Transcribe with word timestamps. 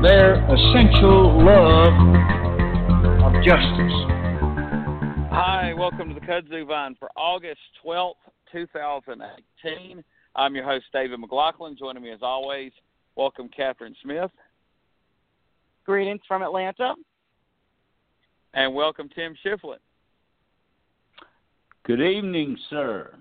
and 0.00 0.08
their 0.08 0.34
essential 0.44 1.44
love 1.44 1.92
of 3.22 3.32
justice. 3.44 3.92
Hi, 5.30 5.74
welcome 5.76 6.08
to 6.08 6.14
the 6.14 6.20
Kudzu 6.20 6.66
Vine 6.66 6.96
for 6.98 7.10
August 7.16 7.60
12th, 7.84 8.14
2018. 8.50 10.02
I'm 10.36 10.54
your 10.54 10.64
host, 10.64 10.86
David 10.92 11.20
McLaughlin. 11.20 11.76
Joining 11.78 12.02
me 12.02 12.12
as 12.12 12.20
always, 12.22 12.72
welcome 13.16 13.50
Catherine 13.54 13.94
Smith. 14.02 14.30
Greetings 15.84 16.20
from 16.26 16.42
Atlanta. 16.42 16.94
And 18.54 18.74
welcome 18.74 19.10
Tim 19.14 19.34
Shiflett. 19.44 19.80
Good 21.84 22.00
evening, 22.00 22.56
sir. 22.70 23.14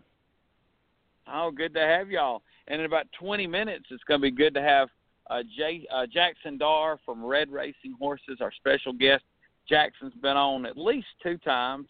Oh, 1.27 1.51
good 1.51 1.73
to 1.73 1.81
have 1.81 2.09
y'all. 2.09 2.41
And 2.67 2.79
in 2.79 2.85
about 2.85 3.07
20 3.19 3.47
minutes, 3.47 3.85
it's 3.91 4.03
going 4.05 4.21
to 4.21 4.23
be 4.23 4.31
good 4.31 4.53
to 4.53 4.61
have 4.61 4.89
uh, 5.29 5.43
Jay, 5.57 5.85
uh, 5.93 6.05
Jackson 6.11 6.57
Darr 6.57 6.97
from 7.05 7.23
Red 7.23 7.51
Racing 7.51 7.95
Horses, 7.99 8.39
our 8.41 8.51
special 8.51 8.93
guest. 8.93 9.23
Jackson's 9.67 10.13
been 10.21 10.37
on 10.37 10.65
at 10.65 10.77
least 10.77 11.07
two 11.21 11.37
times, 11.37 11.87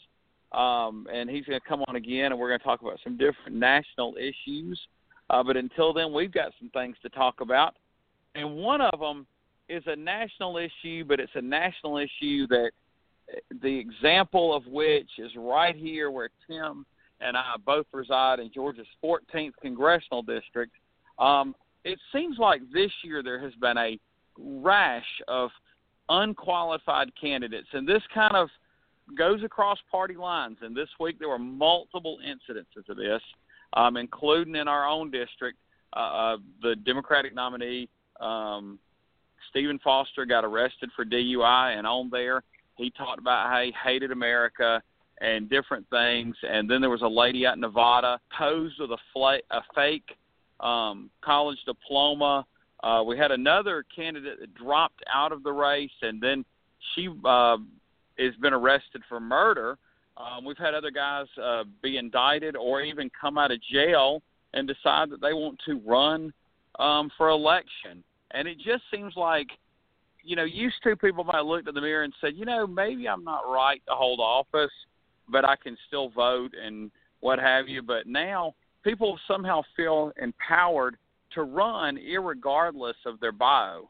um, 0.52 1.08
and 1.11 1.30
he's 1.30 1.45
going 1.45 1.59
to 1.59 1.67
come 1.67 1.83
on 1.88 1.95
again, 1.95 2.31
and 2.31 2.39
we're 2.39 2.50
going 2.50 2.59
to 2.59 2.66
talk 2.66 2.81
about 2.81 3.00
some 3.03 3.17
different 3.17 3.53
national 3.53 4.16
issues. 4.17 4.80
Uh, 5.30 5.44
but 5.44 5.55
until 5.55 5.94
then, 5.94 6.11
we've 6.11 6.31
got 6.31 6.52
some 6.59 6.69
things 6.72 6.97
to 7.03 7.09
talk 7.09 7.39
about, 7.41 7.75
and 8.36 8.55
one 8.58 8.81
of 8.81 9.00
them 9.00 9.25
is 9.69 9.83
a 9.85 9.95
national 9.95 10.58
issue, 10.58 11.06
but 11.06 11.19
it's 11.19 11.31
a 11.35 11.41
national 11.41 11.97
issue 11.97 12.47
that 12.47 12.72
the 13.61 13.78
example 13.78 14.56
of 14.56 14.66
which 14.66 15.09
is 15.19 15.31
right 15.38 15.75
here 15.75 16.11
where 16.11 16.30
Tim 16.47 16.85
and 17.22 17.38
I 17.38 17.56
both 17.66 17.85
reside 17.94 18.39
in 18.39 18.52
Georgia's 18.53 18.88
14th 19.03 19.52
congressional 19.61 20.23
district. 20.23 20.73
Um, 21.17 21.56
it 21.83 21.99
seems 22.13 22.38
like 22.38 22.61
this 22.73 22.91
year 23.03 23.23
there 23.23 23.39
has 23.39 23.53
been 23.55 23.77
a 23.77 23.99
rash 24.38 25.22
of 25.27 25.49
unqualified 26.09 27.11
candidates, 27.19 27.67
and 27.73 27.88
this 27.88 28.02
kind 28.13 28.35
of 28.35 28.49
goes 29.17 29.44
across 29.44 29.77
party 29.91 30.16
lines. 30.16 30.57
And 30.61 30.75
this 30.75 30.89
week 31.00 31.19
there 31.19 31.30
were 31.30 31.39
multiple 31.39 32.19
incidences 32.25 32.88
of 32.89 32.97
this, 32.97 33.22
um, 33.73 33.97
including 33.97 34.55
in 34.55 34.67
our 34.67 34.88
own 34.88 35.11
district. 35.11 35.57
Uh, 35.95 36.00
uh, 36.00 36.38
the 36.61 36.75
Democratic 36.75 37.33
nominee, 37.33 37.89
um, 38.19 38.77
Stephen 39.50 39.80
Foster, 39.83 40.25
got 40.25 40.45
arrested 40.45 40.91
for 40.95 41.03
DUI, 41.03 41.77
and 41.77 41.88
on 41.88 42.09
there 42.11 42.44
he 42.75 42.91
talked 42.91 43.19
about 43.19 43.50
how 43.50 43.61
he 43.61 43.73
hated 43.83 44.11
America 44.11 44.81
and 45.19 45.50
different 45.50 45.85
things. 45.89 46.35
And 46.47 46.69
then 46.69 46.80
there 46.80 46.89
was 46.89 47.02
a 47.02 47.07
lady 47.07 47.45
out 47.45 47.55
in 47.55 47.61
Nevada 47.61 48.19
posed 48.38 48.80
with 48.80 48.91
a, 48.91 48.97
fla- 49.11 49.41
a 49.52 49.61
fake 49.75 50.16
um, 50.59 51.09
college 51.21 51.57
diploma. 51.65 52.45
Uh, 52.83 53.03
we 53.05 53.17
had 53.17 53.31
another 53.31 53.83
candidate 53.93 54.39
that 54.39 54.53
dropped 54.55 55.03
out 55.13 55.31
of 55.31 55.43
the 55.43 55.51
race, 55.51 55.91
and 56.01 56.21
then 56.21 56.45
she 56.93 57.09
uh, 57.25 57.57
has 58.17 58.35
been 58.41 58.53
arrested 58.53 59.01
for 59.09 59.19
murder. 59.19 59.77
Um, 60.17 60.43
we've 60.43 60.57
had 60.57 60.73
other 60.73 60.91
guys 60.91 61.27
uh, 61.41 61.63
be 61.81 61.97
indicted 61.97 62.55
or 62.55 62.81
even 62.81 63.09
come 63.19 63.38
out 63.38 63.51
of 63.51 63.59
jail 63.61 64.21
and 64.53 64.67
decide 64.67 65.09
that 65.11 65.22
they 65.22 65.34
want 65.34 65.59
to 65.66 65.79
run 65.85 66.34
um, 66.78 67.09
for 67.17 67.29
election. 67.29 68.03
And 68.31 68.47
it 68.47 68.57
just 68.57 68.84
seems 68.91 69.13
like, 69.16 69.47
you 70.23 70.35
know, 70.35 70.44
used 70.44 70.75
to 70.84 70.95
people 70.95 71.23
might 71.23 71.38
have 71.38 71.45
looked 71.45 71.67
in 71.67 71.75
the 71.75 71.81
mirror 71.81 72.03
and 72.03 72.13
said, 72.19 72.34
you 72.35 72.45
know, 72.45 72.67
maybe 72.67 73.07
I'm 73.07 73.23
not 73.23 73.50
right 73.50 73.81
to 73.88 73.94
hold 73.94 74.19
office, 74.19 74.72
but 75.29 75.45
I 75.45 75.55
can 75.55 75.78
still 75.88 76.09
vote 76.09 76.53
and 76.61 76.91
what 77.22 77.39
have 77.39 77.67
you. 77.67 77.81
But 77.81 78.07
now 78.07 78.55
people 78.84 79.19
somehow 79.28 79.62
feel 79.75 80.12
empowered 80.22 80.97
to 81.34 81.44
run 81.44 81.97
regardless 82.22 82.95
of 83.06 83.19
their 83.19 83.31
bio 83.31 83.90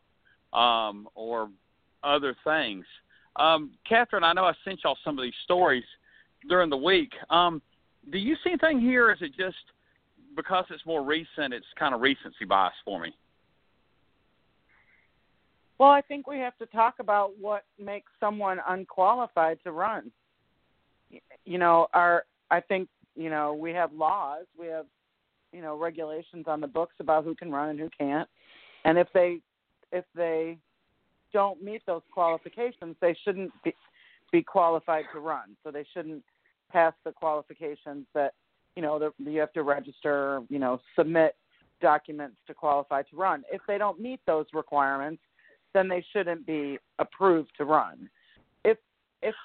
um, 0.54 1.08
or 1.16 1.50
other 2.04 2.36
things. 2.44 2.86
Um, 3.36 3.72
Catherine, 3.88 4.24
I 4.24 4.34
know 4.34 4.46
I 4.46 4.54
sent 4.66 4.82
y'all 4.84 4.98
some 5.04 5.18
of 5.18 5.24
these 5.24 5.34
stories 5.44 5.84
during 6.48 6.70
the 6.70 6.78
week. 6.78 7.12
Um, 7.30 7.62
do 8.12 8.18
you 8.18 8.36
see 8.44 8.52
anything 8.52 8.80
here? 8.80 9.12
Is 9.12 9.20
it 9.22 9.32
just 9.38 9.58
because 10.36 10.66
it's 10.70 10.86
more 10.86 11.04
recent? 11.04 11.54
It's 11.54 11.66
kind 11.78 11.94
of 11.94 12.02
recency 12.02 12.46
bias 12.48 12.74
for 12.84 13.00
me. 13.00 13.14
Well, 15.78 15.90
I 15.90 16.02
think 16.02 16.28
we 16.28 16.40
have 16.40 16.58
to 16.58 16.66
talk 16.68 16.96
about 17.00 17.32
what 17.40 17.64
makes 17.82 18.12
someone 18.20 18.60
unqualified 18.68 19.60
to 19.64 19.72
run. 19.72 20.12
You 21.46 21.58
know, 21.58 21.88
our 21.94 22.26
I 22.52 22.60
think 22.60 22.90
you 23.20 23.30
know, 23.30 23.54
we 23.54 23.72
have 23.74 23.92
laws, 23.92 24.46
we 24.58 24.68
have, 24.68 24.86
you 25.52 25.62
know, 25.62 25.78
regulations 25.78 26.46
on 26.48 26.62
the 26.62 26.68
books 26.68 26.96
about 27.02 27.26
who 27.26 27.36
can 27.36 27.52
run 27.52 27.68
and 27.68 27.80
who 27.80 27.90
can't. 27.98 28.30
And 28.86 28.98
if 28.98 29.08
they 29.14 29.42
if 29.92 30.06
they 30.16 30.58
don't 31.34 31.62
meet 31.62 31.82
those 31.86 32.02
qualifications, 32.14 32.96
they 33.02 33.16
shouldn't 33.26 33.52
be 33.64 33.74
be 34.32 34.42
qualified 34.42 35.04
to 35.14 35.20
run. 35.20 35.58
So 35.64 35.70
they 35.70 35.86
shouldn't 35.94 36.24
pass 36.72 36.94
the 37.04 37.12
qualifications 37.12 38.06
that 38.14 38.36
you 38.78 38.82
know 38.82 38.98
the, 38.98 39.12
you 39.30 39.42
have 39.42 39.52
to 39.52 39.64
register, 39.64 40.42
you 40.48 40.60
know, 40.60 40.80
submit 40.96 41.36
documents 41.82 42.38
to 42.48 42.54
qualify 42.54 43.02
to 43.02 43.18
run. 43.18 43.44
If 43.52 43.62
they 43.68 43.78
don't 43.78 44.00
meet 44.00 44.22
those 44.26 44.46
requirements, 44.54 45.22
then 45.74 45.90
they 45.90 46.06
shouldn't 46.14 46.46
be 46.46 46.80
approved 47.00 47.52
to 47.58 47.66
run. 47.66 48.10
If 48.64 48.78
if 49.22 49.36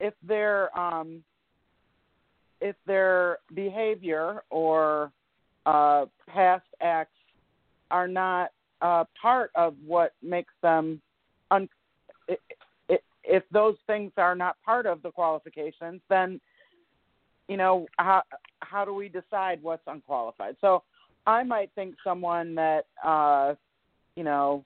if 0.00 0.12
they're 0.22 0.76
um, 0.78 1.22
if 2.62 2.76
their 2.86 3.38
behavior 3.54 4.42
or 4.50 5.12
uh, 5.66 6.06
past 6.28 6.64
acts 6.80 7.10
are 7.90 8.08
not 8.08 8.50
uh, 8.80 9.04
part 9.20 9.50
of 9.54 9.74
what 9.84 10.12
makes 10.22 10.54
them 10.62 11.00
un- 11.50 11.68
if 13.24 13.42
those 13.52 13.76
things 13.86 14.12
are 14.16 14.34
not 14.34 14.56
part 14.64 14.86
of 14.86 15.02
the 15.02 15.10
qualifications, 15.10 16.00
then 16.08 16.40
you 17.48 17.56
know 17.56 17.86
how 17.98 18.22
how 18.60 18.84
do 18.84 18.94
we 18.94 19.08
decide 19.08 19.62
what's 19.62 19.82
unqualified? 19.86 20.56
So 20.60 20.82
I 21.26 21.42
might 21.42 21.70
think 21.74 21.94
someone 22.02 22.54
that 22.54 22.86
uh, 23.04 23.54
you 24.16 24.24
know 24.24 24.64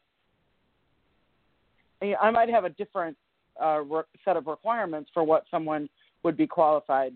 I 2.02 2.30
might 2.30 2.50
have 2.50 2.64
a 2.64 2.70
different 2.70 3.16
uh, 3.60 3.82
set 4.24 4.36
of 4.36 4.46
requirements 4.46 5.10
for 5.12 5.24
what 5.24 5.44
someone 5.50 5.88
would 6.22 6.36
be 6.36 6.46
qualified 6.46 7.12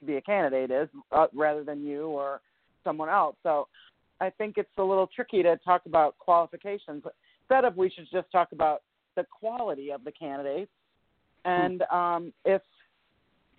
to 0.00 0.04
be 0.04 0.16
a 0.16 0.20
candidate 0.20 0.70
is 0.70 0.88
uh, 1.12 1.26
rather 1.34 1.64
than 1.64 1.84
you 1.84 2.06
or 2.06 2.40
someone 2.84 3.08
else. 3.08 3.36
So 3.42 3.68
I 4.20 4.30
think 4.30 4.54
it's 4.56 4.68
a 4.78 4.82
little 4.82 5.08
tricky 5.14 5.42
to 5.42 5.56
talk 5.58 5.82
about 5.86 6.18
qualifications. 6.18 7.02
Instead 7.42 7.64
of 7.64 7.76
we 7.76 7.90
should 7.90 8.06
just 8.12 8.30
talk 8.32 8.52
about 8.52 8.82
the 9.16 9.24
quality 9.30 9.90
of 9.90 10.04
the 10.04 10.12
candidates. 10.12 10.70
And 11.44 11.82
um, 11.92 12.32
if 12.44 12.62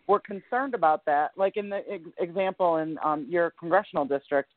we're 0.08 0.20
concerned 0.20 0.74
about 0.74 1.06
that, 1.06 1.32
like 1.38 1.58
in 1.58 1.70
the 1.70 1.82
ex- 1.90 2.04
example 2.20 2.78
in 2.78 2.98
um, 3.04 3.26
your 3.30 3.54
congressional 3.60 4.06
district, 4.06 4.50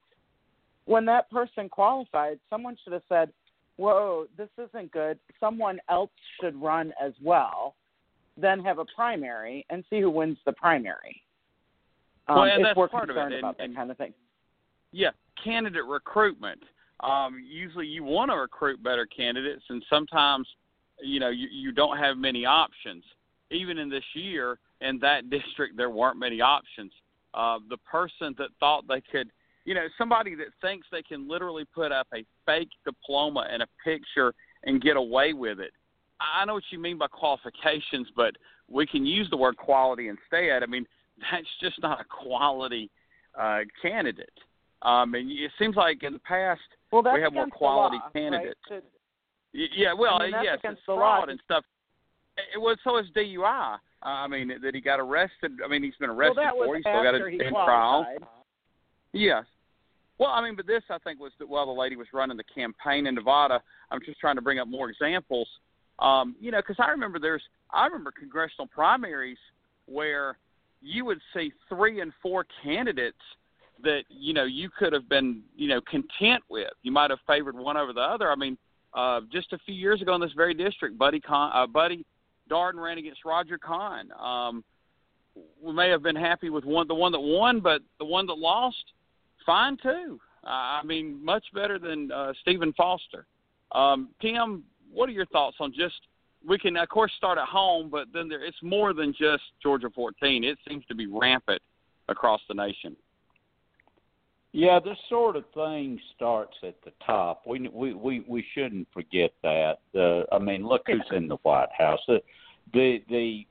when 0.86 1.04
that 1.06 1.30
person 1.30 1.68
qualified, 1.68 2.38
someone 2.48 2.76
should 2.82 2.92
have 2.92 3.02
said, 3.08 3.30
Whoa, 3.76 4.26
this 4.36 4.48
isn't 4.58 4.92
good. 4.92 5.18
Someone 5.38 5.78
else 5.88 6.10
should 6.40 6.60
run 6.60 6.92
as 7.02 7.12
well, 7.22 7.76
then 8.36 8.60
have 8.60 8.78
a 8.78 8.84
primary 8.94 9.64
and 9.70 9.84
see 9.88 10.00
who 10.00 10.10
wins 10.10 10.36
the 10.44 10.52
primary. 10.52 11.22
Um, 12.28 12.36
well, 12.36 12.44
and 12.44 12.64
that's 12.64 12.78
part 12.90 13.10
of 13.10 13.16
it. 13.16 13.32
and, 13.32 13.44
that 13.44 13.74
kind 13.74 13.90
of 13.90 13.96
thing. 13.96 14.12
Yeah, 14.92 15.10
candidate 15.42 15.84
recruitment. 15.84 16.60
Um, 17.00 17.42
usually, 17.46 17.86
you 17.86 18.04
want 18.04 18.30
to 18.30 18.36
recruit 18.36 18.82
better 18.82 19.06
candidates, 19.06 19.62
and 19.68 19.82
sometimes, 19.88 20.46
you 21.02 21.18
know, 21.18 21.30
you, 21.30 21.48
you 21.50 21.72
don't 21.72 21.96
have 21.96 22.16
many 22.16 22.44
options. 22.44 23.02
Even 23.50 23.78
in 23.78 23.88
this 23.88 24.04
year, 24.14 24.58
in 24.80 24.98
that 25.00 25.30
district, 25.30 25.76
there 25.76 25.90
weren't 25.90 26.18
many 26.18 26.40
options. 26.40 26.92
Uh, 27.32 27.58
the 27.68 27.78
person 27.78 28.34
that 28.38 28.48
thought 28.58 28.84
they 28.88 29.00
could, 29.12 29.30
you 29.64 29.74
know, 29.74 29.86
somebody 29.96 30.34
that 30.34 30.48
thinks 30.60 30.86
they 30.90 31.02
can 31.02 31.28
literally 31.28 31.64
put 31.74 31.92
up 31.92 32.06
a 32.14 32.24
fake 32.44 32.70
diploma 32.84 33.46
and 33.50 33.62
a 33.62 33.66
picture 33.84 34.34
and 34.64 34.82
get 34.82 34.96
away 34.96 35.32
with 35.32 35.60
it. 35.60 35.70
I 36.20 36.44
know 36.44 36.54
what 36.54 36.64
you 36.70 36.78
mean 36.78 36.98
by 36.98 37.06
qualifications, 37.06 38.08
but 38.14 38.34
we 38.68 38.86
can 38.86 39.06
use 39.06 39.28
the 39.30 39.36
word 39.36 39.56
quality 39.56 40.08
instead. 40.08 40.62
I 40.62 40.66
mean, 40.66 40.86
that's 41.30 41.46
just 41.60 41.80
not 41.82 42.00
a 42.00 42.04
quality 42.04 42.90
uh, 43.38 43.60
candidate. 43.82 44.28
Um, 44.82 45.14
and 45.14 45.30
it 45.30 45.50
seems 45.58 45.76
like 45.76 46.02
in 46.02 46.14
the 46.14 46.18
past 46.20 46.60
well, 46.90 47.02
we 47.02 47.20
have 47.20 47.32
more 47.32 47.46
quality 47.46 47.96
law, 47.96 48.10
candidates. 48.10 48.60
Right? 48.70 48.82
Yeah, 49.52 49.92
well, 49.92 50.14
I 50.20 50.26
mean, 50.26 50.34
yes, 50.42 50.58
it's 50.62 50.80
fraud 50.84 51.28
and 51.28 51.40
stuff. 51.44 51.64
It 52.54 52.58
was 52.58 52.78
so 52.84 52.96
is 52.98 53.06
DUI. 53.14 53.74
Uh, 53.74 53.78
I 54.06 54.26
mean 54.28 54.50
that 54.62 54.74
he 54.74 54.80
got 54.80 54.98
arrested. 54.98 55.52
I 55.64 55.68
mean 55.68 55.82
he's 55.82 55.94
been 56.00 56.10
arrested 56.10 56.36
well, 56.36 56.44
that 56.46 56.56
was 56.56 56.66
for. 56.66 56.76
He's 56.76 56.84
still 56.84 57.02
got 57.02 57.30
he 57.30 57.36
stand 57.36 57.54
trial. 57.54 58.06
Yes. 59.12 59.44
Well, 60.18 60.30
I 60.30 60.42
mean, 60.42 60.54
but 60.54 60.66
this 60.66 60.82
I 60.90 60.98
think 60.98 61.18
was 61.18 61.32
that 61.38 61.48
while 61.48 61.66
the 61.66 61.72
lady 61.72 61.96
was 61.96 62.06
running 62.12 62.36
the 62.36 62.44
campaign 62.44 63.06
in 63.06 63.14
Nevada, 63.14 63.62
I'm 63.90 64.00
just 64.04 64.20
trying 64.20 64.36
to 64.36 64.42
bring 64.42 64.58
up 64.58 64.68
more 64.68 64.90
examples. 64.90 65.48
Um, 65.98 66.36
you 66.40 66.50
know, 66.50 66.60
because 66.60 66.76
I 66.78 66.90
remember 66.90 67.18
there's 67.18 67.42
I 67.70 67.86
remember 67.86 68.12
congressional 68.12 68.66
primaries 68.66 69.38
where 69.86 70.38
you 70.80 71.04
would 71.04 71.20
see 71.34 71.52
three 71.68 72.00
and 72.00 72.12
four 72.22 72.46
candidates 72.62 73.18
that 73.82 74.02
you 74.08 74.34
know 74.34 74.44
you 74.44 74.68
could 74.70 74.92
have 74.92 75.08
been 75.08 75.42
you 75.56 75.68
know 75.68 75.80
content 75.82 76.42
with. 76.48 76.70
You 76.82 76.92
might 76.92 77.10
have 77.10 77.20
favored 77.26 77.56
one 77.56 77.76
over 77.76 77.92
the 77.92 78.00
other. 78.00 78.30
I 78.30 78.36
mean, 78.36 78.56
uh, 78.94 79.20
just 79.32 79.52
a 79.52 79.58
few 79.58 79.74
years 79.74 80.02
ago 80.02 80.14
in 80.14 80.20
this 80.20 80.32
very 80.36 80.54
district, 80.54 80.98
Buddy 80.98 81.20
Con, 81.20 81.50
uh, 81.54 81.66
Buddy 81.66 82.04
Darden 82.50 82.82
ran 82.82 82.98
against 82.98 83.24
Roger 83.24 83.58
Kahn. 83.58 84.10
Um, 84.18 84.64
we 85.62 85.72
may 85.72 85.88
have 85.88 86.02
been 86.02 86.16
happy 86.16 86.50
with 86.50 86.64
one, 86.64 86.88
the 86.88 86.94
one 86.94 87.12
that 87.12 87.20
won, 87.20 87.60
but 87.60 87.82
the 87.98 88.04
one 88.04 88.26
that 88.26 88.36
lost, 88.38 88.84
fine 89.46 89.76
too. 89.82 90.18
Uh, 90.44 90.48
I 90.48 90.82
mean, 90.84 91.24
much 91.24 91.44
better 91.54 91.78
than 91.78 92.10
uh, 92.10 92.32
Stephen 92.40 92.72
Foster. 92.72 93.26
Um, 93.72 94.08
Tim, 94.20 94.64
what 94.92 95.08
are 95.08 95.12
your 95.12 95.26
thoughts 95.26 95.56
on 95.60 95.72
just? 95.72 96.00
We 96.46 96.58
can 96.58 96.76
of 96.76 96.88
course 96.88 97.12
start 97.16 97.38
at 97.38 97.48
home, 97.48 97.90
but 97.90 98.08
then 98.12 98.28
there, 98.28 98.42
it's 98.44 98.62
more 98.62 98.92
than 98.92 99.12
just 99.12 99.42
Georgia 99.62 99.90
14. 99.94 100.44
It 100.44 100.58
seems 100.68 100.84
to 100.86 100.94
be 100.94 101.06
rampant 101.06 101.60
across 102.08 102.40
the 102.48 102.54
nation. 102.54 102.96
Yeah, 104.52 104.80
this 104.80 104.98
sort 105.08 105.36
of 105.36 105.44
thing 105.54 106.00
starts 106.16 106.56
at 106.64 106.74
the 106.84 106.90
top. 107.06 107.42
We 107.46 107.68
we 107.68 107.94
we, 107.94 108.24
we 108.26 108.44
shouldn't 108.52 108.88
forget 108.92 109.32
that. 109.42 109.78
Uh, 109.94 110.22
I 110.34 110.38
mean, 110.40 110.66
look 110.66 110.82
who's 110.86 111.06
in 111.12 111.28
the 111.28 111.36
White 111.36 111.68
House. 111.76 112.00
The 112.08 112.20
the, 112.72 113.02
the 113.08 113.46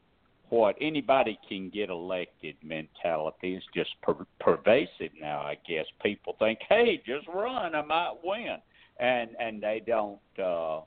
what 0.49 0.75
anybody 0.81 1.39
can 1.47 1.69
get 1.69 1.89
elected 1.89 2.55
mentality 2.63 3.55
is 3.55 3.63
just 3.73 3.91
per- 4.01 4.25
pervasive 4.39 5.11
now. 5.19 5.39
I 5.41 5.57
guess 5.67 5.85
people 6.03 6.35
think, 6.39 6.59
hey, 6.67 7.01
just 7.05 7.27
run, 7.27 7.75
I 7.75 7.81
might 7.83 8.15
win, 8.21 8.57
and 8.99 9.29
and 9.39 9.63
they 9.63 9.81
don't 9.85 10.19
uh, 10.43 10.81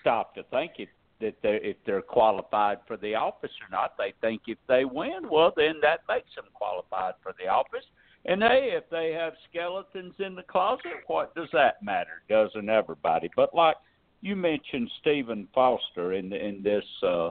stop 0.00 0.34
to 0.34 0.42
think 0.44 0.72
if 0.78 0.88
that 1.22 1.36
they 1.42 1.58
if 1.62 1.76
they're 1.86 2.02
qualified 2.02 2.78
for 2.86 2.96
the 2.96 3.14
office 3.14 3.50
or 3.62 3.68
not. 3.70 3.96
They 3.96 4.12
think 4.20 4.42
if 4.46 4.58
they 4.68 4.84
win, 4.84 5.30
well, 5.30 5.52
then 5.56 5.76
that 5.80 6.00
makes 6.08 6.34
them 6.34 6.44
qualified 6.52 7.14
for 7.22 7.34
the 7.38 7.48
office. 7.48 7.84
And 8.24 8.42
hey, 8.42 8.72
if 8.76 8.84
they 8.90 9.12
have 9.12 9.32
skeletons 9.48 10.14
in 10.18 10.34
the 10.34 10.44
closet, 10.44 11.02
what 11.06 11.34
does 11.34 11.48
that 11.52 11.82
matter? 11.82 12.22
Doesn't 12.28 12.68
everybody? 12.68 13.30
But 13.34 13.54
like 13.54 13.76
you 14.20 14.36
mentioned, 14.36 14.90
Stephen 15.00 15.48
Foster 15.54 16.12
in 16.12 16.30
the, 16.30 16.36
in 16.36 16.62
this 16.62 16.84
uh, 17.02 17.30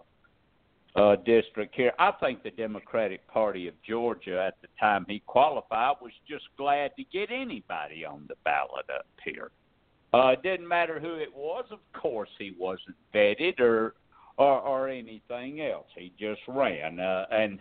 uh, 0.96 1.16
district 1.26 1.76
here, 1.76 1.94
I 1.98 2.12
think 2.20 2.44
the 2.44 2.52
Democratic 2.52 3.26
Party 3.28 3.70
of 3.70 3.76
Georgia 3.88 4.44
at 4.46 4.56
the 4.62 4.68
time 4.80 5.06
he 5.08 5.22
qualified 5.26 5.96
was 6.02 6.12
just 6.28 6.44
glad 6.58 6.92
to 6.98 7.04
get 7.06 7.32
anybody 7.32 8.04
on 8.04 8.26
the 8.28 8.36
ballot 8.44 8.86
up 8.94 9.06
here. 9.24 9.52
Uh, 10.14 10.28
it 10.30 10.44
didn't 10.44 10.68
matter 10.68 11.00
who 11.00 11.16
it 11.16 11.34
was. 11.34 11.66
Of 11.72 11.80
course, 11.94 12.30
he 12.38 12.54
wasn't 12.58 12.96
vetted 13.14 13.60
or 13.60 13.96
or, 14.38 14.60
or 14.60 14.90
anything 14.90 15.62
else. 15.62 15.88
He 15.96 16.12
just 16.20 16.42
ran, 16.48 17.00
uh, 17.00 17.26
and 17.32 17.60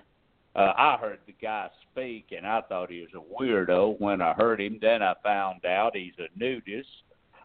uh, 0.56 0.72
I 0.76 0.96
heard 1.00 1.18
the 1.26 1.34
guy 1.40 1.68
speak, 1.90 2.32
and 2.36 2.46
I 2.46 2.62
thought 2.62 2.90
he 2.90 3.02
was 3.02 3.10
a 3.14 3.42
weirdo 3.42 4.00
when 4.00 4.20
I 4.20 4.32
heard 4.32 4.60
him. 4.60 4.78
Then 4.80 5.02
I 5.02 5.14
found 5.22 5.64
out 5.64 5.94
he's 5.94 6.14
a 6.18 6.38
nudist. 6.38 6.88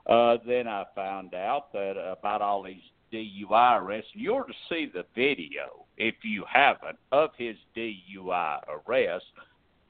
Uh, 0.07 0.37
then 0.45 0.67
I 0.67 0.85
found 0.95 1.33
out 1.33 1.71
that 1.73 1.97
about 1.97 2.41
all 2.41 2.63
these 2.63 2.81
DUI 3.11 3.81
arrests. 3.81 4.11
You're 4.13 4.43
to 4.43 4.53
see 4.69 4.89
the 4.91 5.05
video 5.15 5.85
if 5.97 6.15
you 6.23 6.43
haven't 6.51 6.97
of 7.11 7.31
his 7.37 7.55
DUI 7.75 8.59
arrest. 8.87 9.25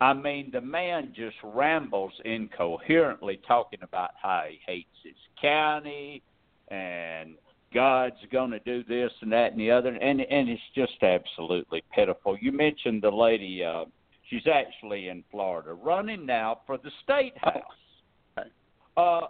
I 0.02 0.14
mean, 0.14 0.50
the 0.52 0.62
man 0.62 1.14
just 1.16 1.38
rambles 1.44 2.14
incoherently, 2.26 3.40
talking 3.48 3.80
about 3.82 4.12
how 4.22 4.44
he 4.50 4.60
hates 4.66 4.90
his 5.04 5.16
county 5.42 6.22
and 6.70 7.36
God's 7.74 8.16
going 8.32 8.52
to 8.52 8.60
do 8.60 8.84
this 8.84 9.12
and 9.22 9.32
that 9.32 9.52
and 9.52 9.60
the 9.60 9.70
other, 9.70 9.90
and 9.90 10.22
and 10.22 10.50
it's 10.50 10.62
just 10.74 11.02
absolutely 11.02 11.84
pitiful. 11.94 12.38
You 12.40 12.52
mentioned 12.52 13.04
the 13.04 13.12
lady; 13.12 13.64
uh, 13.64 13.86
she's 14.30 14.48
actually 14.48 15.10
in 15.10 15.24
Florida, 15.30 15.74
running 15.74 16.26
now 16.26 16.62
for 16.66 16.78
the 16.78 16.90
state 17.04 17.34
house, 17.38 18.48
uh, 18.96 19.28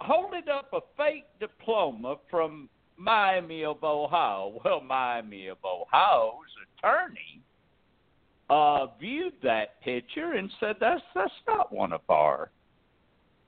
holding 0.00 0.48
up 0.48 0.70
a 0.72 0.80
fake 0.96 1.26
diploma 1.38 2.16
from 2.30 2.70
Miami 2.96 3.64
of 3.64 3.84
Ohio. 3.84 4.60
Well, 4.64 4.80
Miami 4.80 5.48
of 5.48 5.58
Ohio's 5.62 6.34
attorney 6.78 7.42
uh, 8.50 8.86
viewed 8.98 9.34
that 9.42 9.80
picture 9.82 10.32
and 10.32 10.50
said 10.60 10.76
that's 10.80 11.02
that's 11.14 11.32
not 11.46 11.72
one 11.72 11.92
of 11.92 12.00
our 12.08 12.50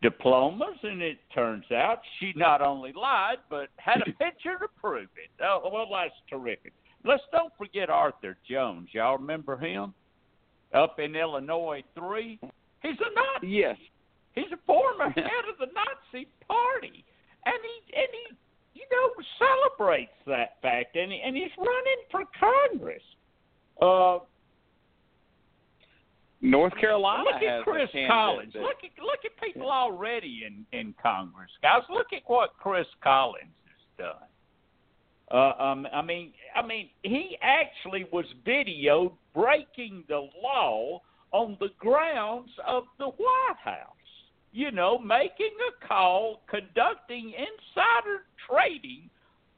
diplomas, 0.02 0.76
and 0.82 1.02
it 1.02 1.18
turns 1.34 1.64
out 1.72 2.00
she 2.18 2.32
not 2.36 2.60
only 2.62 2.92
lied 2.92 3.38
but 3.48 3.68
had 3.76 4.02
a 4.02 4.04
picture 4.24 4.58
to 4.60 4.68
prove 4.80 5.08
it. 5.16 5.30
Oh, 5.42 5.68
well, 5.72 5.86
that's 5.90 6.14
terrific. 6.28 6.72
Let's 7.04 7.22
don't 7.32 7.52
forget 7.56 7.88
Arthur 7.88 8.36
Jones. 8.48 8.88
Y'all 8.92 9.18
remember 9.18 9.56
him 9.56 9.94
up 10.74 10.98
in 10.98 11.16
Illinois 11.16 11.82
three? 11.94 12.38
He's 12.82 12.96
a 13.00 13.14
Nazi. 13.14 13.48
Yes. 13.48 13.76
He's 14.34 14.52
a 14.52 14.58
former 14.66 15.10
head 15.10 15.44
of 15.50 15.58
the 15.58 15.66
Nazi 15.74 16.28
Party, 16.46 17.04
and 17.46 17.56
he 17.62 17.96
and 17.96 18.08
he 18.12 18.80
you 18.80 18.86
know 18.90 19.10
celebrates 19.38 20.12
that 20.26 20.60
fact, 20.62 20.96
and 20.96 21.10
he, 21.10 21.20
and 21.24 21.36
he's 21.36 21.50
running 21.58 22.00
for 22.10 22.22
Congress. 22.38 23.02
Uh, 23.80 24.24
North 26.42 26.74
Carolina 26.76 27.24
Look 27.24 27.34
has 27.42 27.60
at 27.60 27.64
Chris 27.64 27.90
Collins. 28.08 28.52
that- 28.54 28.62
Look 28.62 28.82
at 28.84 29.02
look 29.02 29.24
at 29.24 29.36
people 29.42 29.70
already 29.70 30.44
in 30.46 30.66
in 30.78 30.94
Congress, 31.02 31.50
guys. 31.62 31.82
Look 31.90 32.12
at 32.12 32.22
what 32.26 32.50
Chris 32.58 32.86
Collins 33.02 33.52
has 33.66 34.06
done. 34.06 34.28
Uh, 35.30 35.62
um, 35.62 35.86
I 35.92 36.02
mean, 36.02 36.32
I 36.56 36.62
mean, 36.66 36.90
he 37.02 37.36
actually 37.42 38.04
was 38.12 38.24
videoed 38.44 39.12
breaking 39.34 40.04
the 40.08 40.28
law 40.42 41.00
on 41.32 41.56
the 41.60 41.68
grounds 41.78 42.50
of 42.66 42.84
the 42.98 43.06
White 43.06 43.56
House. 43.62 43.86
You 44.52 44.72
know, 44.72 44.98
making 44.98 45.52
a 45.68 45.86
call, 45.86 46.40
conducting 46.48 47.30
insider 47.32 48.24
trading 48.48 49.08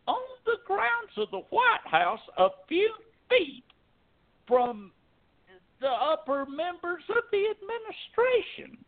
on 0.06 0.20
the 0.44 0.58
grounds 0.66 1.16
of 1.16 1.30
the 1.30 1.38
White 1.48 1.86
House, 1.86 2.20
a 2.36 2.48
few 2.68 2.92
feet 3.30 3.64
from 4.46 4.92
the 5.82 5.88
upper 5.88 6.46
members 6.46 7.02
of 7.10 7.24
the 7.30 7.44
administration. 7.50 8.78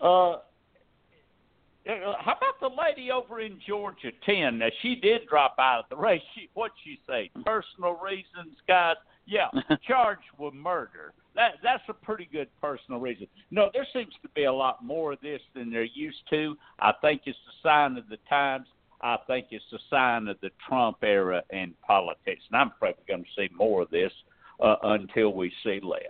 Uh, 0.00 0.30
uh, 1.90 2.14
how 2.20 2.36
about 2.36 2.60
the 2.60 2.68
lady 2.68 3.10
over 3.10 3.40
in 3.40 3.58
Georgia 3.66 4.12
10? 4.24 4.58
Now, 4.58 4.68
she 4.80 4.94
did 4.94 5.26
drop 5.28 5.56
out 5.58 5.80
of 5.80 5.84
the 5.90 5.96
race. 5.96 6.22
She, 6.34 6.48
what'd 6.54 6.76
she 6.84 6.98
say? 7.08 7.30
Personal 7.44 7.98
reasons, 8.02 8.56
guys? 8.68 8.96
Yeah, 9.26 9.48
charged 9.86 10.22
with 10.38 10.54
murder. 10.54 11.12
That 11.34 11.54
That's 11.62 11.82
a 11.88 11.94
pretty 11.94 12.28
good 12.30 12.48
personal 12.60 13.00
reason. 13.00 13.26
No, 13.50 13.70
there 13.72 13.86
seems 13.92 14.12
to 14.22 14.28
be 14.34 14.44
a 14.44 14.52
lot 14.52 14.84
more 14.84 15.12
of 15.12 15.20
this 15.20 15.40
than 15.54 15.70
there 15.70 15.84
used 15.84 16.22
to. 16.30 16.56
I 16.78 16.92
think 17.00 17.22
it's 17.26 17.38
a 17.38 17.66
sign 17.66 17.96
of 17.96 18.08
the 18.08 18.18
times. 18.28 18.66
I 19.00 19.16
think 19.26 19.46
it's 19.50 19.64
a 19.72 19.78
sign 19.90 20.28
of 20.28 20.36
the 20.40 20.50
Trump 20.68 20.98
era 21.02 21.42
in 21.50 21.74
politics. 21.84 22.42
And 22.50 22.60
I'm 22.60 22.70
afraid 22.76 22.94
we're 22.98 23.16
going 23.16 23.24
to 23.24 23.30
see 23.36 23.48
more 23.56 23.82
of 23.82 23.90
this 23.90 24.12
uh, 24.62 24.76
until 24.82 25.32
we 25.34 25.52
see 25.64 25.80
less. 25.82 26.00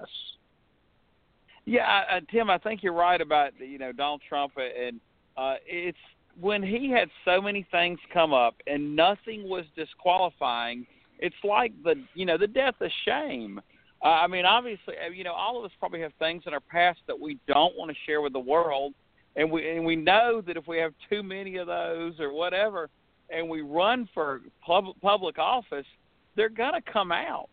Yeah, 1.65 2.03
uh, 2.11 2.21
Tim, 2.31 2.51
I 2.51 2.59
think 2.59 2.83
you're 2.83 2.93
right 2.93 3.21
about 3.21 3.53
you 3.59 3.79
know 3.79 3.93
Donald 3.93 4.23
Trump, 4.29 4.53
and 4.57 5.01
uh, 5.37 5.55
it's 5.67 5.99
when 6.41 6.63
he 6.63 6.91
had 6.91 7.09
so 7.25 7.41
many 7.41 7.67
things 7.71 7.99
come 8.13 8.33
up 8.33 8.55
and 8.67 8.97
nothing 8.97 9.49
was 9.49 9.65
disqualifying. 9.77 10.87
It's 11.19 11.37
like 11.45 11.73
the 11.85 11.95
you 12.15 12.27
know 12.27 12.37
the 12.37 12.47
death 12.47 12.75
of 12.81 12.91
shame. 13.05 13.61
Uh, 14.03 14.09
I 14.09 14.27
mean, 14.27 14.45
obviously, 14.45 14.95
uh, 15.05 15.11
you 15.11 15.23
know, 15.23 15.33
all 15.33 15.59
of 15.59 15.65
us 15.65 15.71
probably 15.79 16.01
have 16.01 16.13
things 16.19 16.43
in 16.47 16.53
our 16.53 16.61
past 16.61 16.99
that 17.07 17.19
we 17.19 17.39
don't 17.47 17.77
want 17.77 17.91
to 17.91 17.97
share 18.05 18.21
with 18.21 18.33
the 18.33 18.41
world, 18.41 18.95
and 19.37 19.51
we 19.51 19.77
and 19.77 19.85
we 19.85 19.95
know 19.95 20.43
that 20.45 20.57
if 20.57 20.67
we 20.67 20.79
have 20.79 20.93
too 21.09 21.23
many 21.23 21.57
of 21.57 21.69
those 21.69 22.19
or 22.19 22.33
whatever, 22.33 22.91
and 23.31 23.49
we 23.49 23.61
run 23.61 24.09
for 24.13 24.41
pub, 24.67 24.87
public 25.01 25.39
office, 25.39 25.87
they're 26.35 26.49
gonna 26.49 26.83
come 26.93 27.13
out. 27.13 27.49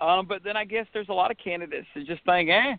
Um, 0.00 0.26
but 0.26 0.44
then 0.44 0.56
I 0.56 0.64
guess 0.64 0.86
there's 0.92 1.08
a 1.08 1.14
lot 1.14 1.30
of 1.30 1.38
candidates 1.38 1.86
that 1.94 2.06
just 2.06 2.24
think, 2.24 2.50
eh, 2.50 2.76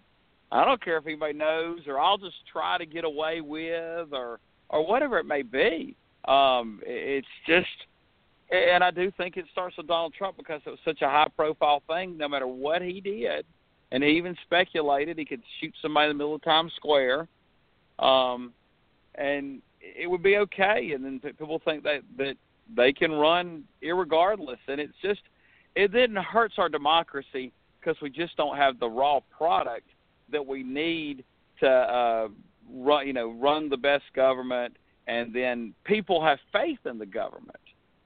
I 0.51 0.65
don't 0.65 0.83
care 0.83 0.97
if 0.97 1.05
anybody 1.05 1.33
knows, 1.33 1.79
or 1.87 1.99
I'll 1.99 2.17
just 2.17 2.35
try 2.51 2.77
to 2.77 2.85
get 2.85 3.03
away 3.03 3.41
with, 3.41 4.13
or 4.13 4.39
or 4.69 4.85
whatever 4.85 5.17
it 5.17 5.25
may 5.25 5.41
be. 5.41 5.95
Um, 6.27 6.81
it's 6.85 7.27
just, 7.47 7.67
and 8.51 8.83
I 8.83 8.91
do 8.91 9.11
think 9.17 9.37
it 9.37 9.45
starts 9.51 9.77
with 9.77 9.87
Donald 9.87 10.13
Trump 10.13 10.37
because 10.37 10.61
it 10.65 10.69
was 10.69 10.79
such 10.83 11.01
a 11.01 11.09
high-profile 11.09 11.83
thing. 11.87 12.17
No 12.17 12.27
matter 12.27 12.47
what 12.47 12.81
he 12.81 13.01
did, 13.01 13.45
and 13.91 14.03
he 14.03 14.11
even 14.11 14.35
speculated 14.43 15.17
he 15.17 15.25
could 15.25 15.41
shoot 15.59 15.73
somebody 15.81 16.09
in 16.09 16.17
the 16.17 16.23
middle 16.23 16.35
of 16.35 16.43
Times 16.43 16.73
Square, 16.75 17.27
um, 17.99 18.53
and 19.15 19.61
it 19.81 20.09
would 20.09 20.23
be 20.23 20.37
okay. 20.37 20.91
And 20.93 21.03
then 21.03 21.19
people 21.19 21.61
think 21.65 21.83
that 21.83 22.01
that 22.17 22.35
they 22.75 22.91
can 22.93 23.11
run 23.11 23.63
irregardless, 23.81 24.59
and 24.67 24.79
it's 24.79 24.93
just 25.01 25.21
it 25.77 25.91
then 25.93 26.15
hurts 26.15 26.55
our 26.57 26.69
democracy 26.69 27.51
because 27.79 28.01
we 28.01 28.09
just 28.09 28.35
don't 28.35 28.57
have 28.57 28.79
the 28.79 28.89
raw 28.89 29.19
product 29.35 29.87
that 30.31 30.45
we 30.45 30.63
need 30.63 31.23
to 31.59 31.69
uh, 31.69 32.27
run, 32.73 33.05
you 33.05 33.13
know, 33.13 33.31
run 33.33 33.69
the 33.69 33.77
best 33.77 34.03
government, 34.15 34.75
and 35.05 35.33
then 35.33 35.73
people 35.83 36.23
have 36.23 36.39
faith 36.51 36.79
in 36.85 36.97
the 36.97 37.05
government. 37.05 37.59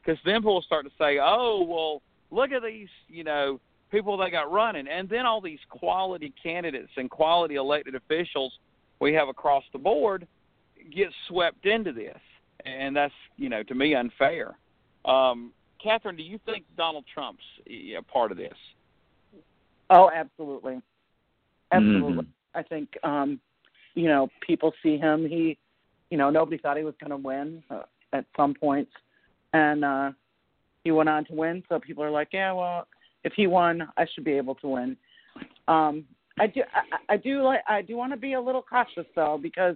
Because 0.03 0.19
then 0.25 0.41
people 0.41 0.61
start 0.63 0.85
to 0.85 0.91
say, 0.99 1.19
oh, 1.21 1.63
well, 1.67 2.01
look 2.29 2.51
at 2.51 2.61
these, 2.61 2.89
you 3.07 3.23
know, 3.23 3.59
people 3.89 4.17
they 4.17 4.29
got 4.29 4.51
running, 4.51 4.87
and 4.87 5.07
then 5.07 5.25
all 5.25 5.39
these 5.39 5.59
quality 5.69 6.33
candidates 6.43 6.91
and 6.97 7.09
quality 7.09 7.55
elected 7.55 7.95
officials 7.95 8.51
we 8.99 9.13
have 9.13 9.29
across 9.29 9.63
the 9.71 9.79
board 9.79 10.27
get 10.93 11.07
swept 11.29 11.65
into 11.65 11.93
this, 11.93 12.19
and 12.65 12.95
that's, 12.95 13.13
you 13.37 13.47
know, 13.47 13.63
to 13.63 13.75
me 13.75 13.95
unfair. 13.95 14.57
Um, 15.05 15.53
Catherine, 15.83 16.15
do 16.15 16.23
you 16.23 16.39
think 16.45 16.65
Donald 16.77 17.05
Trump's 17.13 17.43
a 17.67 18.01
part 18.03 18.31
of 18.31 18.37
this? 18.37 18.53
Oh, 19.89 20.09
absolutely, 20.13 20.81
absolutely. 21.71 22.23
Mm-hmm. 22.23 22.57
I 22.57 22.63
think 22.63 22.89
um, 23.03 23.39
you 23.95 24.07
know 24.07 24.29
people 24.45 24.73
see 24.83 24.97
him. 24.97 25.27
He, 25.27 25.57
you 26.09 26.17
know, 26.17 26.29
nobody 26.29 26.57
thought 26.57 26.77
he 26.77 26.83
was 26.83 26.93
going 26.99 27.11
to 27.11 27.17
win 27.17 27.63
uh, 27.69 27.83
at 28.13 28.25
some 28.37 28.53
points, 28.53 28.91
and 29.53 29.83
uh, 29.83 30.11
he 30.83 30.91
went 30.91 31.09
on 31.09 31.25
to 31.25 31.33
win. 31.33 31.63
So 31.69 31.79
people 31.79 32.03
are 32.03 32.11
like, 32.11 32.29
yeah, 32.31 32.51
well, 32.51 32.87
if 33.23 33.33
he 33.35 33.47
won, 33.47 33.87
I 33.97 34.05
should 34.13 34.23
be 34.23 34.33
able 34.33 34.55
to 34.55 34.67
win. 34.67 34.97
Um, 35.67 36.05
I 36.39 36.47
do, 36.47 36.61
I, 36.73 37.13
I 37.13 37.17
do 37.17 37.43
like, 37.43 37.61
I 37.67 37.81
do 37.81 37.95
want 37.95 38.11
to 38.13 38.17
be 38.17 38.33
a 38.33 38.41
little 38.41 38.61
cautious 38.61 39.05
though, 39.15 39.39
because, 39.41 39.75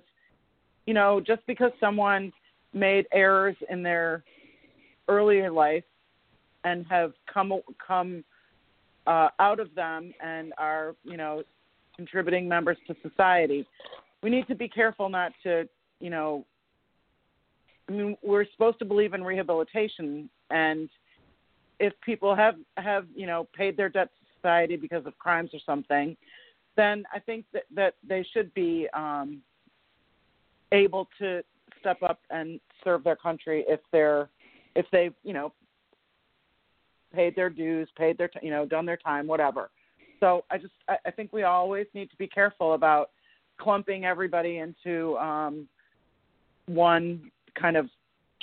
you 0.86 0.94
know, 0.94 1.22
just 1.26 1.46
because 1.48 1.72
someone 1.80 2.32
made 2.74 3.06
errors 3.14 3.56
in 3.70 3.84
their 3.84 4.24
earlier 5.08 5.52
life 5.52 5.84
and 6.66 6.86
have 6.90 7.14
come 7.32 7.54
come 7.86 8.26
uh, 9.08 9.30
out 9.40 9.60
of 9.62 9.74
them 9.76 10.14
and 10.22 10.52
are, 10.58 10.96
you 11.04 11.16
know, 11.16 11.44
contributing 11.96 12.50
members 12.50 12.78
to 12.88 12.96
society, 13.08 13.66
we 14.22 14.30
need 14.30 14.48
to 14.48 14.56
be 14.56 14.68
careful 14.68 15.08
not 15.08 15.32
to, 15.44 15.70
you 16.00 16.10
know, 16.10 16.44
I 17.88 17.92
mean, 17.92 18.18
we're 18.24 18.46
supposed 18.52 18.80
to 18.80 18.86
believe 18.86 19.14
in 19.14 19.24
rehabilitation, 19.24 20.28
and 20.50 20.90
if 21.80 21.94
people 22.04 22.36
have 22.36 22.56
have 22.78 23.06
you 23.16 23.28
know 23.28 23.48
paid 23.56 23.78
their 23.78 23.90
debt 23.90 24.10
to 24.10 24.26
society 24.38 24.76
because 24.76 25.06
of 25.06 25.16
crimes 25.20 25.52
or 25.54 25.60
something, 25.64 26.18
then 26.76 27.04
I 27.14 27.20
think 27.20 27.46
that 27.54 27.64
that 27.76 27.94
they 28.08 28.26
should 28.34 28.52
be 28.56 28.88
um, 28.96 29.42
able 30.72 31.08
to 31.20 31.44
step 31.80 32.02
up 32.02 32.20
and 32.32 32.60
serve 32.84 33.04
their 33.04 33.16
country 33.16 33.64
if 33.68 33.82
they're 33.92 34.30
if 34.76 34.88
they've 34.92 35.14
you 35.24 35.34
know 35.34 35.54
paid 37.16 37.36
their 37.36 37.50
dues, 37.50 37.90
paid 37.98 38.18
their 38.18 38.30
you 38.42 38.52
know 38.52 38.66
done 38.66 38.86
their 38.86 38.98
time, 38.98 39.28
whatever. 39.28 39.70
So 40.20 40.46
I 40.50 40.58
just 40.58 40.74
I, 40.88 41.12
think 41.12 41.34
we 41.34 41.44
always 41.44 41.88
need 41.94 42.10
to 42.10 42.18
be 42.18 42.28
careful 42.28 42.74
about 42.74 43.12
clumping 43.60 44.06
everybody 44.06 44.58
into 44.58 45.18
um, 45.18 45.68
one 46.68 47.32
kind 47.60 47.78
of 47.78 47.90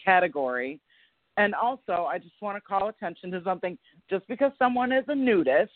category. 0.03 0.81
And 1.37 1.55
also, 1.55 2.07
I 2.11 2.19
just 2.19 2.35
want 2.41 2.57
to 2.57 2.61
call 2.61 2.89
attention 2.89 3.31
to 3.31 3.43
something. 3.43 3.79
Just 4.11 4.27
because 4.29 4.53
someone 4.59 4.93
is 4.93 5.05
a 5.09 5.15
nudist 5.15 5.73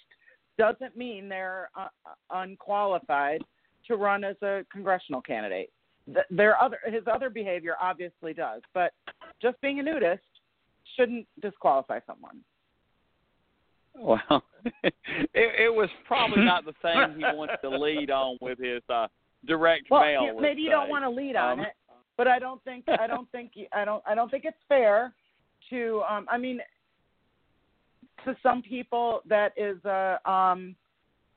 doesn't 0.59 0.97
mean 0.97 1.29
they're 1.29 1.71
uh, 1.77 1.89
unqualified 2.31 3.43
to 3.87 3.97
run 3.97 4.25
as 4.25 4.37
a 4.43 4.65
congressional 4.71 5.21
candidate. 5.21 5.71
Their 6.31 6.61
other 6.63 6.79
his 6.87 7.03
other 7.13 7.31
behavior 7.31 7.75
obviously 7.81 8.33
does, 8.33 8.63
but 8.75 8.93
just 9.43 9.61
being 9.61 9.81
a 9.81 9.83
nudist 9.83 10.23
shouldn't 10.97 11.27
disqualify 11.43 12.01
someone. 12.07 12.39
Well, 13.99 14.43
it, 14.85 14.95
it 15.35 15.75
was 15.75 15.89
probably 16.07 16.45
not 16.45 16.65
the 16.65 16.73
thing 16.83 17.15
he 17.17 17.23
wants 17.37 17.55
to 17.63 17.71
lead 17.71 18.11
on 18.11 18.37
with 18.41 18.59
his 18.59 18.83
uh, 18.89 19.07
direct 19.47 19.87
well, 19.91 20.03
mail. 20.03 20.41
maybe 20.41 20.63
you 20.63 20.69
say. 20.69 20.73
don't 20.73 20.89
want 20.89 21.05
to 21.05 21.11
lead 21.11 21.37
on 21.37 21.61
um, 21.61 21.67
it, 21.67 21.73
but 22.17 22.29
I 22.29 22.39
don't 22.39 22.63
think 22.65 22.85
I 22.89 23.07
don't 23.07 23.31
think 23.33 23.53
I 23.73 23.85
don't 23.85 24.03
I 24.07 24.15
don't 24.15 24.31
think 24.31 24.45
it's 24.45 24.57
fair 24.69 25.13
to 25.71 26.03
um 26.09 26.27
I 26.31 26.39
mean 26.39 26.61
to 28.25 28.37
some 28.43 28.63
people 28.63 29.21
that 29.29 29.53
is 29.57 29.83
a 29.85 30.19
um 30.31 30.75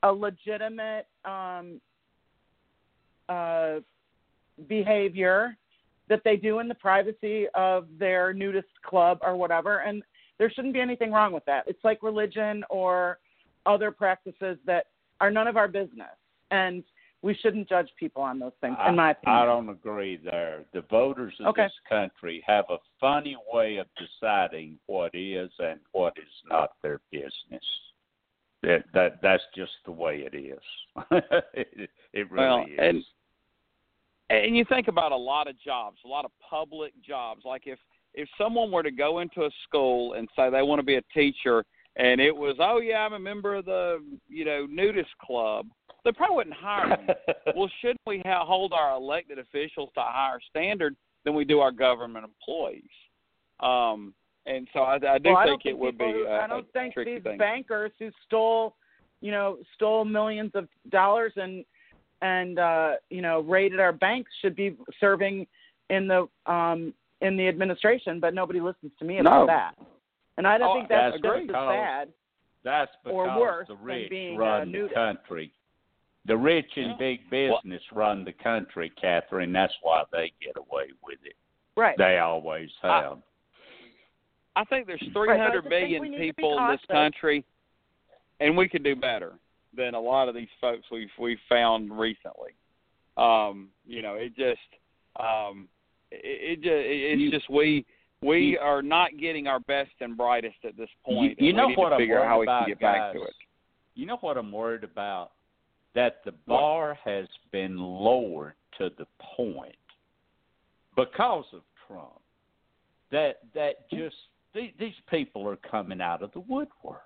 a 0.02 0.12
legitimate 0.12 1.06
um 1.24 1.80
uh 3.28 3.76
behavior 4.68 5.56
that 6.08 6.22
they 6.24 6.36
do 6.36 6.58
in 6.58 6.68
the 6.68 6.74
privacy 6.74 7.46
of 7.54 7.86
their 7.98 8.32
nudist 8.32 8.68
club 8.84 9.18
or 9.22 9.36
whatever 9.36 9.78
and 9.78 10.02
there 10.40 10.50
shouldn't 10.50 10.72
be 10.72 10.80
anything 10.80 11.12
wrong 11.12 11.32
with 11.32 11.44
that. 11.44 11.64
It's 11.66 11.84
like 11.84 12.02
religion 12.02 12.64
or 12.70 13.18
other 13.66 13.90
practices 13.90 14.56
that 14.64 14.86
are 15.20 15.30
none 15.30 15.46
of 15.46 15.58
our 15.58 15.68
business. 15.68 16.16
And 16.50 16.82
we 17.20 17.34
shouldn't 17.34 17.68
judge 17.68 17.90
people 17.98 18.22
on 18.22 18.38
those 18.38 18.54
things, 18.62 18.74
in 18.88 18.96
my 18.96 19.10
opinion. 19.10 19.42
I 19.42 19.44
don't 19.44 19.68
agree 19.68 20.16
there. 20.16 20.64
The 20.72 20.80
voters 20.90 21.34
of 21.40 21.48
Okay. 21.48 21.64
this 21.64 21.72
country 21.86 22.42
have 22.46 22.64
a 22.70 22.78
funny 22.98 23.36
way 23.52 23.76
of 23.76 23.86
deciding 23.98 24.78
what 24.86 25.10
is 25.12 25.50
and 25.58 25.78
what 25.92 26.14
is 26.16 26.32
not 26.48 26.70
their 26.82 27.02
business. 27.12 27.64
That 28.62 28.84
that 28.94 29.20
that's 29.22 29.42
just 29.54 29.72
the 29.84 29.92
way 29.92 30.26
it 30.30 30.34
is. 30.34 30.58
it, 31.52 31.90
it 32.14 32.30
really 32.30 32.46
well, 32.48 32.64
is. 32.64 32.78
and 32.78 33.04
and 34.30 34.56
you 34.56 34.64
think 34.64 34.88
about 34.88 35.12
a 35.12 35.16
lot 35.16 35.48
of 35.48 35.60
jobs, 35.60 35.98
a 36.04 36.08
lot 36.08 36.24
of 36.24 36.30
public 36.48 36.92
jobs. 37.06 37.42
Like 37.44 37.62
if 37.66 37.78
if 38.14 38.28
someone 38.36 38.70
were 38.70 38.82
to 38.82 38.90
go 38.90 39.20
into 39.20 39.42
a 39.44 39.50
school 39.66 40.14
and 40.14 40.28
say 40.36 40.50
they 40.50 40.62
want 40.62 40.80
to 40.80 40.84
be 40.84 40.96
a 40.96 41.02
teacher, 41.14 41.64
and 41.96 42.20
it 42.20 42.34
was, 42.34 42.56
oh 42.60 42.78
yeah, 42.80 42.98
I'm 42.98 43.12
a 43.14 43.18
member 43.18 43.54
of 43.56 43.64
the 43.64 44.02
you 44.28 44.44
know 44.44 44.66
nudist 44.68 45.10
club, 45.22 45.66
they 46.04 46.12
probably 46.12 46.36
wouldn't 46.36 46.56
hire 46.56 46.88
them. 46.88 47.16
well, 47.56 47.70
shouldn't 47.80 48.00
we 48.06 48.22
ha- 48.24 48.44
hold 48.44 48.72
our 48.72 48.96
elected 48.96 49.38
officials 49.38 49.90
to 49.94 50.00
a 50.00 50.04
higher 50.04 50.40
standard 50.48 50.96
than 51.24 51.34
we 51.34 51.44
do 51.44 51.60
our 51.60 51.72
government 51.72 52.24
employees? 52.24 52.82
Um, 53.60 54.14
and 54.46 54.66
so 54.72 54.80
I, 54.80 54.94
I 54.94 55.18
do 55.18 55.30
well, 55.30 55.36
I 55.36 55.46
think 55.46 55.62
don't 55.64 55.72
it 55.72 55.78
would 55.78 55.98
be. 55.98 56.04
people 56.04 56.20
who- 56.20 56.26
A, 56.26 56.40
I 56.40 56.46
don't 56.46 56.66
a 56.66 56.72
think 56.72 56.94
these 56.96 57.22
thing. 57.22 57.38
bankers 57.38 57.92
who 57.98 58.10
stole, 58.26 58.74
you 59.20 59.30
know, 59.30 59.58
stole 59.74 60.04
millions 60.04 60.52
of 60.54 60.68
dollars 60.90 61.32
and 61.36 61.64
and 62.22 62.58
uh, 62.58 62.92
you 63.10 63.22
know 63.22 63.40
raided 63.40 63.80
our 63.80 63.92
banks 63.92 64.30
should 64.40 64.54
be 64.56 64.76
serving 64.98 65.46
in 65.90 66.06
the 66.06 66.28
um, 66.50 66.92
in 67.20 67.36
the 67.36 67.48
administration, 67.48 68.20
but 68.20 68.34
nobody 68.34 68.60
listens 68.60 68.92
to 68.98 69.04
me 69.04 69.18
about 69.18 69.40
No. 69.40 69.46
that. 69.46 69.74
And 70.36 70.46
I 70.46 70.56
don't 70.58 70.68
Oh, 70.70 70.74
think 70.74 70.88
that's 70.88 71.12
that's 71.14 71.22
just 71.22 71.32
great. 71.32 71.50
as 71.50 71.54
bad. 71.54 72.12
That's 72.62 72.92
or 73.04 73.24
worse 73.38 73.68
the 73.68 73.74
than 73.74 74.08
being, 74.08 74.36
uh, 74.36 74.40
run 74.40 74.72
the 74.72 74.78
nudist. 74.78 74.94
country. 74.94 75.52
The 76.26 76.36
rich 76.36 76.76
and 76.76 76.98
big 76.98 77.28
business 77.30 77.82
run 77.92 78.24
the 78.24 78.32
country, 78.32 78.90
Catherine. 78.90 79.52
That's 79.52 79.74
why 79.82 80.04
they 80.12 80.32
get 80.40 80.56
away 80.56 80.90
with 81.02 81.18
it. 81.24 81.34
Right. 81.76 81.96
They 81.96 82.18
always 82.18 82.70
have. 82.82 83.22
I 84.56 84.64
think 84.64 84.86
there's 84.86 85.00
Right, 85.02 85.12
300 85.12 85.62
just 85.62 85.68
think 85.68 85.70
million 85.70 86.02
we 86.02 86.08
need 86.10 86.16
to 86.16 86.22
be 86.22 86.32
people 86.32 86.58
in 86.58 86.70
this 86.72 86.84
country, 86.86 87.44
and 88.40 88.56
we 88.56 88.68
could 88.68 88.82
do 88.82 88.94
better 88.96 89.38
than 89.74 89.94
a 89.94 90.00
lot 90.00 90.28
of 90.28 90.34
these 90.34 90.48
folks 90.60 90.90
we've 90.90 91.10
we've 91.18 91.40
found 91.48 91.96
recently. 91.98 92.50
Um, 93.16 93.70
you 93.86 94.02
know, 94.02 94.14
it 94.14 94.34
just 94.36 94.60
um, 95.18 95.68
it, 96.10 96.64
it 96.64 96.66
it's 96.66 97.20
You- 97.20 97.30
just 97.30 97.48
we 97.50 97.84
we 98.22 98.38
you- 98.52 98.58
are 98.58 98.82
not 98.82 99.16
getting 99.18 99.46
our 99.46 99.60
best 99.60 99.92
and 100.00 100.16
brightest 100.16 100.56
at 100.64 100.76
this 100.76 100.90
point. 101.04 101.38
You, 101.40 101.48
you 101.48 101.52
know 101.52 101.68
what 101.70 101.92
I'm 101.92 102.08
worried 102.08 102.26
how 102.26 102.40
we 102.40 102.44
about, 102.46 102.60
can 102.64 102.68
get 102.70 102.80
guys? 102.80 102.98
back 102.98 103.12
to 103.14 103.22
it. 103.22 103.34
You 103.94 104.06
know 104.06 104.18
what 104.18 104.36
I'm 104.36 104.52
worried 104.52 104.84
about? 104.84 105.32
That 105.94 106.22
the 106.24 106.32
bar 106.46 106.96
has 107.04 107.26
been 107.50 107.76
lowered 107.78 108.54
to 108.78 108.90
the 108.98 109.06
point 109.36 109.74
because 110.96 111.44
of 111.52 111.62
Trump 111.86 112.20
that 113.10 113.40
that 113.54 113.88
just 113.90 114.14
these, 114.54 114.72
these 114.78 114.94
people 115.08 115.46
are 115.48 115.56
coming 115.56 116.00
out 116.00 116.22
of 116.22 116.32
the 116.32 116.40
woodwork. 116.40 117.00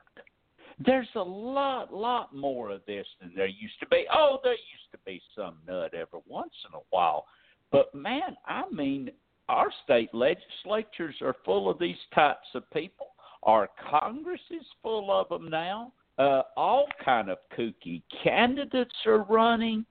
There's 0.84 1.08
a 1.14 1.22
lot, 1.22 1.94
lot 1.94 2.34
more 2.34 2.70
of 2.70 2.84
this 2.86 3.06
than 3.20 3.32
there 3.36 3.46
used 3.46 3.78
to 3.80 3.86
be. 3.86 4.06
Oh, 4.12 4.38
there 4.42 4.52
used 4.54 4.90
to 4.92 4.98
be 5.06 5.22
some 5.36 5.54
nut 5.68 5.94
every 5.94 6.20
once 6.26 6.52
in 6.68 6.74
a 6.76 6.82
while, 6.90 7.26
but 7.74 7.92
man, 7.92 8.36
I 8.46 8.62
mean, 8.70 9.10
our 9.48 9.66
state 9.82 10.10
legislatures 10.14 11.16
are 11.20 11.34
full 11.44 11.68
of 11.68 11.76
these 11.80 11.96
types 12.14 12.46
of 12.54 12.70
people. 12.70 13.08
Our 13.42 13.68
Congress 13.90 14.40
is 14.48 14.64
full 14.80 15.10
of 15.10 15.28
them 15.28 15.50
now. 15.50 15.92
Uh, 16.16 16.42
all 16.56 16.86
kind 17.04 17.28
of 17.28 17.38
kooky 17.58 18.02
candidates 18.22 18.94
are 19.06 19.24
running. 19.24 19.84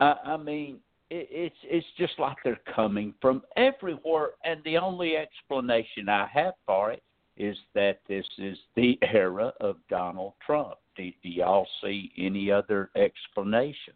Uh, 0.00 0.14
I 0.24 0.38
mean, 0.38 0.78
it, 1.10 1.28
it's 1.30 1.56
it's 1.64 1.86
just 1.98 2.18
like 2.18 2.38
they're 2.42 2.58
coming 2.74 3.12
from 3.20 3.42
everywhere, 3.58 4.30
and 4.46 4.62
the 4.64 4.78
only 4.78 5.18
explanation 5.18 6.08
I 6.08 6.26
have 6.32 6.54
for 6.64 6.90
it 6.92 7.02
is 7.36 7.58
that 7.74 8.00
this 8.08 8.24
is 8.38 8.56
the 8.76 8.98
era 9.02 9.52
of 9.60 9.76
Donald 9.90 10.32
Trump. 10.44 10.76
Do, 10.96 11.10
do 11.22 11.28
y'all 11.28 11.68
see 11.82 12.12
any 12.16 12.50
other 12.50 12.88
explanation? 12.96 13.92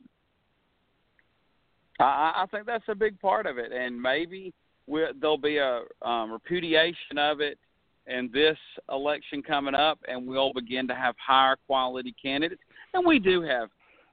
I, 1.98 2.42
I 2.42 2.46
think 2.50 2.66
that's 2.66 2.84
a 2.88 2.94
big 2.94 3.20
part 3.20 3.46
of 3.46 3.58
it, 3.58 3.72
and 3.72 4.00
maybe 4.00 4.52
we'll, 4.86 5.08
there'll 5.20 5.38
be 5.38 5.58
a 5.58 5.82
um, 6.02 6.32
repudiation 6.32 7.18
of 7.18 7.40
it 7.40 7.58
in 8.06 8.30
this 8.32 8.56
election 8.90 9.42
coming 9.42 9.74
up, 9.74 9.98
and 10.08 10.26
we'll 10.26 10.52
begin 10.52 10.88
to 10.88 10.94
have 10.94 11.14
higher 11.24 11.56
quality 11.66 12.14
candidates. 12.20 12.62
And 12.94 13.06
we 13.06 13.18
do 13.18 13.42
have 13.42 13.68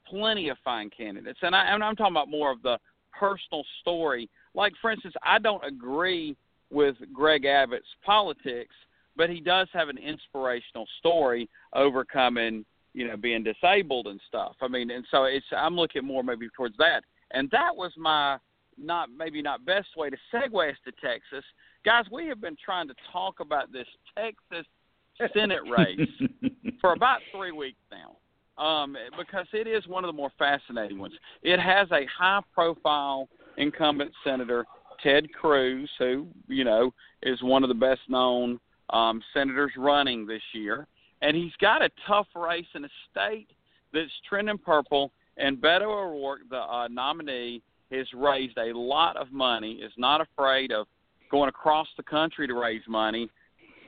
plenty 0.08 0.50
of 0.50 0.58
fine 0.64 0.90
candidates, 0.96 1.40
and, 1.42 1.56
I, 1.56 1.74
and 1.74 1.84
I'm 1.84 1.96
talking 1.96 2.14
about 2.14 2.30
more 2.30 2.52
of 2.52 2.62
the 2.62 2.78
personal 3.18 3.64
story. 3.82 4.30
Like, 4.54 4.74
for 4.82 4.92
instance, 4.92 5.16
I 5.24 5.40
don't 5.40 5.64
agree 5.64 6.36
with 6.72 6.96
Greg 7.14 7.46
Abbott's 7.46 7.86
politics, 8.06 8.76
but 9.16 9.30
he 9.30 9.40
does 9.40 9.68
have 9.74 9.90
an 9.90 9.98
inspirational 9.98 10.88
story 11.00 11.50
overcoming, 11.74 12.66
you 12.94 13.08
know, 13.08 13.16
being 13.16 13.44
disabled 13.44 14.08
and 14.08 14.20
stuff. 14.28 14.56
I 14.62 14.68
mean, 14.68 14.92
and 14.92 15.06
so 15.10 15.24
it's 15.24 15.46
I'm 15.56 15.76
looking 15.76 16.06
more 16.06 16.24
maybe 16.24 16.48
towards 16.56 16.76
that. 16.78 17.04
And 17.36 17.50
that 17.52 17.76
was 17.76 17.92
my 17.98 18.38
not 18.78 19.10
maybe 19.16 19.42
not 19.42 19.66
best 19.66 19.90
way 19.96 20.10
to 20.10 20.18
segue 20.34 20.70
us 20.72 20.78
to 20.86 20.92
Texas. 20.94 21.46
Guys, 21.86 22.06
we 22.12 22.28
have 22.28 22.42
been 22.42 22.58
trying 22.64 22.88
to 22.88 22.96
talk 23.12 23.40
about 23.40 23.72
this 23.72 23.88
Texas 24.18 24.66
Senate 25.34 25.62
race 25.78 26.10
for 26.82 26.94
about 26.94 27.20
three 27.32 27.52
weeks 27.52 27.80
now. 27.92 28.18
Um, 28.58 28.96
because 29.18 29.48
it 29.52 29.68
is 29.68 29.86
one 29.86 30.06
of 30.06 30.08
the 30.08 30.14
more 30.14 30.32
fascinating 30.40 30.98
ones. 30.98 31.14
It 31.44 31.60
has 31.60 31.92
a 31.92 32.06
high 32.06 32.40
profile 32.54 33.28
incumbent 33.58 34.12
senator, 34.24 34.66
Ted 35.04 35.32
Cruz, 35.34 35.90
who, 36.00 36.28
you 36.48 36.64
know, 36.64 36.94
is 37.22 37.44
one 37.44 37.64
of 37.64 37.68
the 37.68 37.76
best 37.76 38.00
known 38.08 38.58
um, 38.92 39.22
senators 39.34 39.74
running 39.76 40.26
this 40.26 40.42
year. 40.54 40.88
And 41.22 41.36
he's 41.36 41.52
got 41.60 41.82
a 41.82 41.90
tough 42.08 42.28
race 42.34 42.66
in 42.76 42.86
a 42.86 42.90
state 43.12 43.50
that's 43.94 44.12
trending 44.28 44.58
purple. 44.58 45.12
And 45.38 45.58
Beto 45.58 45.84
O'Rourke, 45.84 46.42
the 46.50 46.58
uh, 46.58 46.88
nominee, 46.88 47.62
has 47.92 48.08
raised 48.14 48.58
a 48.58 48.78
lot 48.78 49.18
of 49.18 49.32
money, 49.32 49.74
is 49.74 49.92
not 49.98 50.22
afraid 50.22 50.72
of 50.72 50.88
going 51.30 51.50
across 51.50 51.88
the 51.98 52.04
country 52.04 52.48
to 52.48 52.54
raise 52.54 52.82
money, 52.88 53.30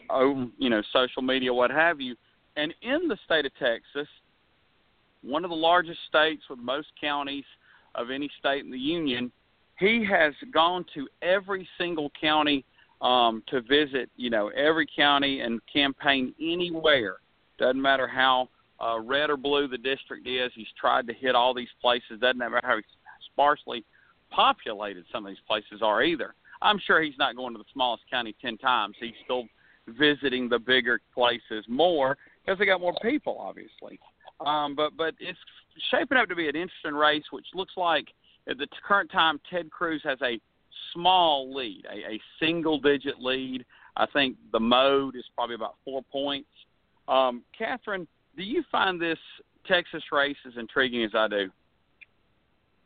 oh, 0.10 0.50
you 0.58 0.70
know, 0.70 0.82
social 0.94 1.22
media, 1.22 1.54
what 1.54 1.72
have 1.72 2.00
you. 2.00 2.16
And 2.56 2.74
in 2.82 3.08
the 3.08 3.18
state 3.26 3.46
of 3.46 3.52
Texas, 3.60 4.08
one 5.22 5.44
of 5.44 5.50
the 5.50 5.56
largest 5.56 6.00
states 6.08 6.44
with 6.50 6.60
most 6.60 6.88
counties 7.00 7.44
of 7.96 8.12
any 8.12 8.30
state 8.40 8.64
in 8.64 8.72
the 8.72 8.78
union, 8.78 9.32
he 9.80 10.06
has 10.10 10.34
gone 10.54 10.86
to 10.94 11.08
every 11.22 11.68
single 11.78 12.12
county 12.20 12.66
um, 13.02 13.44
to 13.48 13.62
visit, 13.62 14.10
you 14.16 14.30
know, 14.30 14.50
every 14.50 14.88
county 14.96 15.42
and 15.42 15.62
campaign 15.72 16.34
anywhere. 16.42 17.18
Doesn't 17.60 17.82
matter 17.82 18.08
how 18.08 18.50
uh, 18.80 19.00
red 19.00 19.30
or 19.30 19.38
blue 19.38 19.68
the 19.68 19.78
district 19.78 20.28
is. 20.28 20.52
He's 20.56 20.68
tried 20.80 21.08
to 21.08 21.14
hit 21.14 21.36
all 21.36 21.54
these 21.54 21.70
places. 21.82 22.20
Doesn't 22.22 22.38
matter 22.38 22.60
how 22.64 22.78
sparsely 23.32 23.84
populated 24.30 25.06
some 25.12 25.26
of 25.26 25.32
these 25.32 25.44
places 25.48 25.82
are 25.82 26.04
either. 26.04 26.34
I'm 26.62 26.80
sure 26.86 27.02
he's 27.02 27.18
not 27.18 27.36
going 27.36 27.54
to 27.54 27.60
the 27.60 27.66
smallest 27.74 28.04
county 28.10 28.36
ten 28.42 28.58
times. 28.58 28.96
He's 29.00 29.14
still 29.24 29.46
visiting 29.88 30.50
the 30.50 30.60
bigger 30.60 31.00
places 31.14 31.66
more 31.68 32.18
because 32.46 32.60
they 32.60 32.66
got 32.66 32.82
more 32.82 32.96
people, 33.02 33.38
obviously. 33.40 34.00
Um, 34.46 34.76
but 34.76 34.96
but 34.98 35.14
it's 35.20 35.40
shaping 35.92 36.18
up 36.18 36.30
to 36.30 36.36
be 36.36 36.50
an 36.50 36.56
interesting 36.56 36.94
race, 36.94 37.24
which 37.32 37.46
looks 37.54 37.74
like 37.78 38.08
at 38.50 38.58
the 38.58 38.68
current 38.86 39.12
time 39.12 39.40
Ted 39.50 39.70
Cruz 39.72 40.02
has 40.04 40.20
a 40.22 40.40
small 40.94 41.54
lead, 41.54 41.86
a, 41.92 42.14
a 42.14 42.22
single 42.40 42.80
digit 42.80 43.20
lead. 43.20 43.66
I 43.96 44.06
think 44.08 44.38
the 44.52 44.60
mode 44.60 45.16
is 45.16 45.26
probably 45.36 45.56
about 45.56 45.76
four 45.84 46.02
points. 46.12 46.50
Um, 47.08 47.44
Catherine, 47.58 48.08
do 48.38 48.44
you 48.44 48.64
find 48.72 49.02
this 49.02 49.20
Texas 49.66 50.04
race 50.12 50.38
as 50.48 50.54
intriguing 50.58 51.04
as 51.04 51.12
I 51.14 51.28
do? 51.28 51.50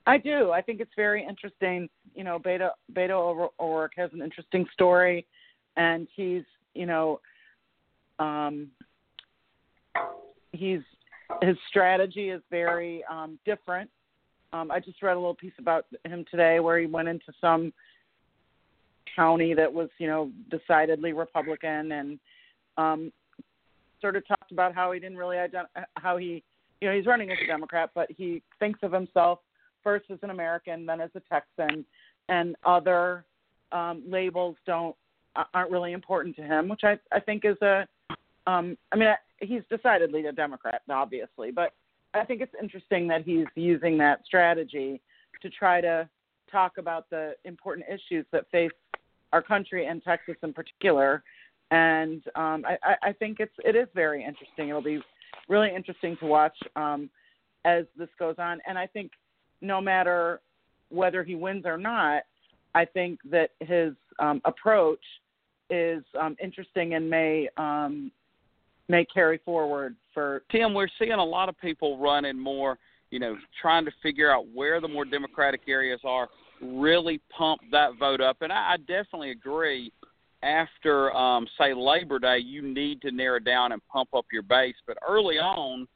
I 0.08 0.17
do. 0.17 0.51
I 0.51 0.62
think 0.62 0.79
it's 0.79 0.91
very 0.96 1.24
interesting. 1.24 1.88
You 2.15 2.24
know, 2.24 2.39
Beto 2.39 2.70
Beto 2.93 3.50
O'Rourke 3.60 3.93
has 3.98 4.10
an 4.13 4.22
interesting 4.22 4.65
story, 4.74 5.27
and 5.77 6.08
he's 6.15 6.43
you 6.74 6.86
know, 6.86 7.20
um, 8.20 8.70
he's 10.51 10.81
his 11.41 11.55
strategy 11.70 12.29
is 12.29 12.41
very 12.50 13.03
um, 13.09 13.37
different. 13.46 13.90
Um, 14.53 14.70
I 14.70 14.79
just 14.79 15.01
read 15.01 15.14
a 15.14 15.20
little 15.20 15.35
piece 15.35 15.53
about 15.59 15.85
him 16.03 16.25
today 16.29 16.59
where 16.59 16.77
he 16.79 16.85
went 16.85 17.07
into 17.07 17.31
some 17.40 17.72
county 19.16 19.53
that 19.53 19.72
was, 19.72 19.90
you 19.98 20.07
know, 20.07 20.29
decidedly 20.50 21.14
Republican 21.14 21.92
and 21.94 22.20
um, 22.77 23.14
sort 24.01 24.18
of 24.18 24.24
about 24.51 24.74
how 24.75 24.92
he 24.92 25.00
didn't 25.00 25.18
really 25.18 25.37
identify 25.37 25.81
how 25.96 26.18
he, 26.18 26.44
you 26.79 26.90
know, 26.90 26.96
he's 26.96 27.05
running 27.05 27.31
as 27.31 27.37
a 27.44 27.48
Democrat, 27.48 27.92
but 27.94 28.09
he 28.16 28.42
thinks 28.59 28.79
of 28.83 28.92
himself 28.92 29.40
first 29.83 30.05
as 30.11 30.20
an 30.22 30.29
American, 30.29 30.85
then 30.85 31.01
as 31.01 31.09
a 31.16 31.22
Texan, 31.22 31.85
and 32.29 32.55
other 32.66 33.25
um, 33.72 34.03
labels 34.07 34.55
don't 34.66 34.96
aren't 35.53 35.72
really 35.72 35.94
important 35.94 36.35
to 36.35 36.42
him, 36.42 36.68
which 36.68 36.81
I 36.83 37.00
I 37.11 37.20
think 37.20 37.46
is 37.46 37.57
a, 37.61 37.87
um, 38.48 38.77
I 38.92 38.96
mean, 38.98 39.09
he's 39.40 39.61
decidedly 39.70 40.25
a 40.25 40.31
Democrat, 40.31 40.81
obviously, 40.90 41.51
but 41.51 41.74
I 42.14 42.25
think 42.25 42.42
it's 42.42 42.53
interesting 42.61 43.07
that 43.07 43.24
he's 43.24 43.46
using 43.55 43.98
that 44.00 44.25
strategy 44.25 45.01
to 45.42 45.50
try 45.50 45.81
to 45.81 46.07
talk 46.51 46.77
about 46.77 47.09
the 47.09 47.33
important 47.46 47.85
issues 47.87 48.25
that 48.31 48.50
face 48.51 48.72
our 49.31 49.42
country 49.42 49.85
and 49.85 50.03
Texas 50.03 50.35
in 50.44 50.53
particular. 50.53 51.24
And 51.72 52.22
um, 52.36 52.66
I, 52.66 52.96
I 53.01 53.14
think 53.14 53.40
it's 53.40 53.53
it 53.64 53.75
is 53.75 53.88
very 53.96 54.24
interesting. 54.24 54.70
It'll 54.70 54.81
be 54.81 55.01
really 55.48 55.74
interesting 55.74 56.18
to 56.18 56.25
watch 56.25 56.55
um, 56.75 57.10
as 57.66 57.86
this 57.98 58.10
goes 58.20 58.36
on. 58.38 58.60
And 58.68 58.77
I 58.77 58.88
think 58.88 59.12
no 59.62 59.79
matter 59.79 60.42
whether 60.90 61.24
he 61.24 61.36
wins 61.36 61.66
or 61.66 61.77
not, 61.77 62.24
I 62.75 62.86
think 62.86 63.20
that 63.29 63.51
his 63.62 63.94
um, 64.20 64.42
approach 64.46 65.00
is 65.70 66.03
um, 66.20 66.36
interesting 66.44 66.96
and 66.96 67.10
may 67.10 67.48
um, 67.57 68.12
may 68.90 69.05
carry 69.05 69.40
forward 69.46 69.96
for 70.14 70.44
Tim. 70.51 70.74
We're 70.74 70.90
seeing 71.00 71.14
a 71.14 71.24
lot 71.24 71.48
of 71.48 71.57
people 71.60 71.98
running 71.98 72.38
more, 72.38 72.77
you 73.10 73.20
know, 73.20 73.38
trying 73.62 73.86
to 73.86 73.92
figure 74.03 74.29
out 74.29 74.46
where 74.53 74.81
the 74.81 74.88
more 74.88 75.05
democratic 75.05 75.62
areas 75.68 76.01
are, 76.03 76.27
really 76.62 77.22
pump 77.36 77.62
that 77.72 77.92
vote 77.98 78.20
up. 78.20 78.38
And 78.42 78.51
I, 78.51 78.74
I 78.74 78.77
definitely 78.77 79.31
agree. 79.31 79.94
After, 80.44 81.16
um, 81.16 81.48
say, 81.58 81.74
Labor 81.74 82.18
Day, 82.18 82.40
you 82.40 82.62
need 82.62 83.01
to 83.04 83.12
narrow 83.12 83.40
down 83.40 83.72
and 83.72 83.82
pump 83.88 84.10
up 84.14 84.25
your 84.32 84.42
base. 84.42 84.75
But 84.88 84.98
early 85.08 85.38
on, 85.38 85.88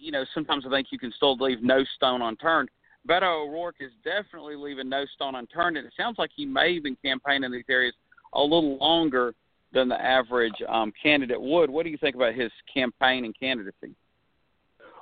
you 0.00 0.10
know, 0.10 0.24
sometimes 0.34 0.64
I 0.66 0.70
think 0.70 0.88
you 0.90 0.98
can 0.98 1.12
still 1.12 1.36
leave 1.36 1.62
no 1.62 1.84
stone 1.96 2.22
unturned. 2.22 2.70
Beto 3.08 3.46
O'Rourke 3.46 3.76
is 3.80 3.92
definitely 4.02 4.56
leaving 4.56 4.88
no 4.88 5.04
stone 5.14 5.34
unturned, 5.34 5.76
and 5.76 5.86
it 5.86 5.92
sounds 5.96 6.18
like 6.18 6.30
he 6.34 6.46
may 6.46 6.70
even 6.70 6.96
campaign 7.04 7.44
in 7.44 7.52
these 7.52 7.64
areas 7.68 7.94
a 8.32 8.40
little 8.40 8.78
longer 8.78 9.34
than 9.72 9.88
the 9.88 10.00
average 10.00 10.54
um, 10.68 10.92
candidate 11.02 11.40
would. 11.40 11.68
What 11.68 11.84
do 11.84 11.90
you 11.90 11.98
think 11.98 12.16
about 12.16 12.34
his 12.34 12.50
campaign 12.72 13.24
and 13.24 13.38
candidacy? 13.38 13.94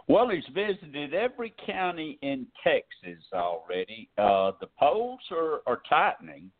Well, 0.08 0.30
he's 0.30 0.44
visited 0.52 1.14
every 1.14 1.54
county 1.64 2.18
in 2.22 2.46
Texas 2.64 3.22
already. 3.32 4.08
Uh, 4.18 4.52
the 4.60 4.66
polls 4.78 5.20
are, 5.30 5.60
are 5.66 5.80
tightening. 5.88 6.50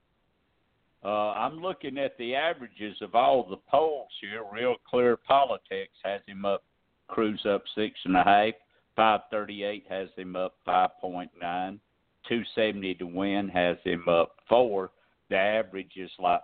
Uh, 1.05 1.33
I'm 1.33 1.61
looking 1.61 1.99
at 1.99 2.17
the 2.19 2.35
averages 2.35 2.97
of 3.01 3.15
all 3.15 3.45
the 3.49 3.57
polls 3.69 4.11
here. 4.21 4.45
Real 4.53 4.77
Clear 4.89 5.17
Politics 5.17 5.95
has 6.05 6.21
him 6.27 6.45
up, 6.45 6.63
Cruz 7.09 7.45
up 7.49 7.65
six 7.75 7.99
and 8.05 8.17
a 8.17 8.23
half. 8.23 8.55
538 8.95 9.85
has 9.89 10.09
him 10.17 10.37
up 10.37 10.55
5.9. 10.67 11.29
270 11.41 12.95
to 12.95 13.07
win 13.07 13.49
has 13.49 13.77
him 13.85 14.05
up 14.09 14.37
four. 14.49 14.91
The 15.29 15.37
average 15.37 15.93
is 15.97 16.11
like, 16.19 16.43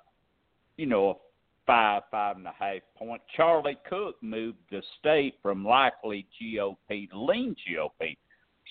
you 0.76 0.86
know, 0.86 1.20
five, 1.66 2.02
five 2.10 2.36
and 2.36 2.46
a 2.46 2.54
half 2.58 2.80
point. 2.96 3.22
Charlie 3.36 3.78
Cook 3.88 4.16
moved 4.22 4.58
the 4.70 4.82
state 4.98 5.34
from 5.42 5.64
likely 5.64 6.26
GOP 6.42 7.10
to 7.10 7.24
lean 7.24 7.54
GOP. 7.68 8.16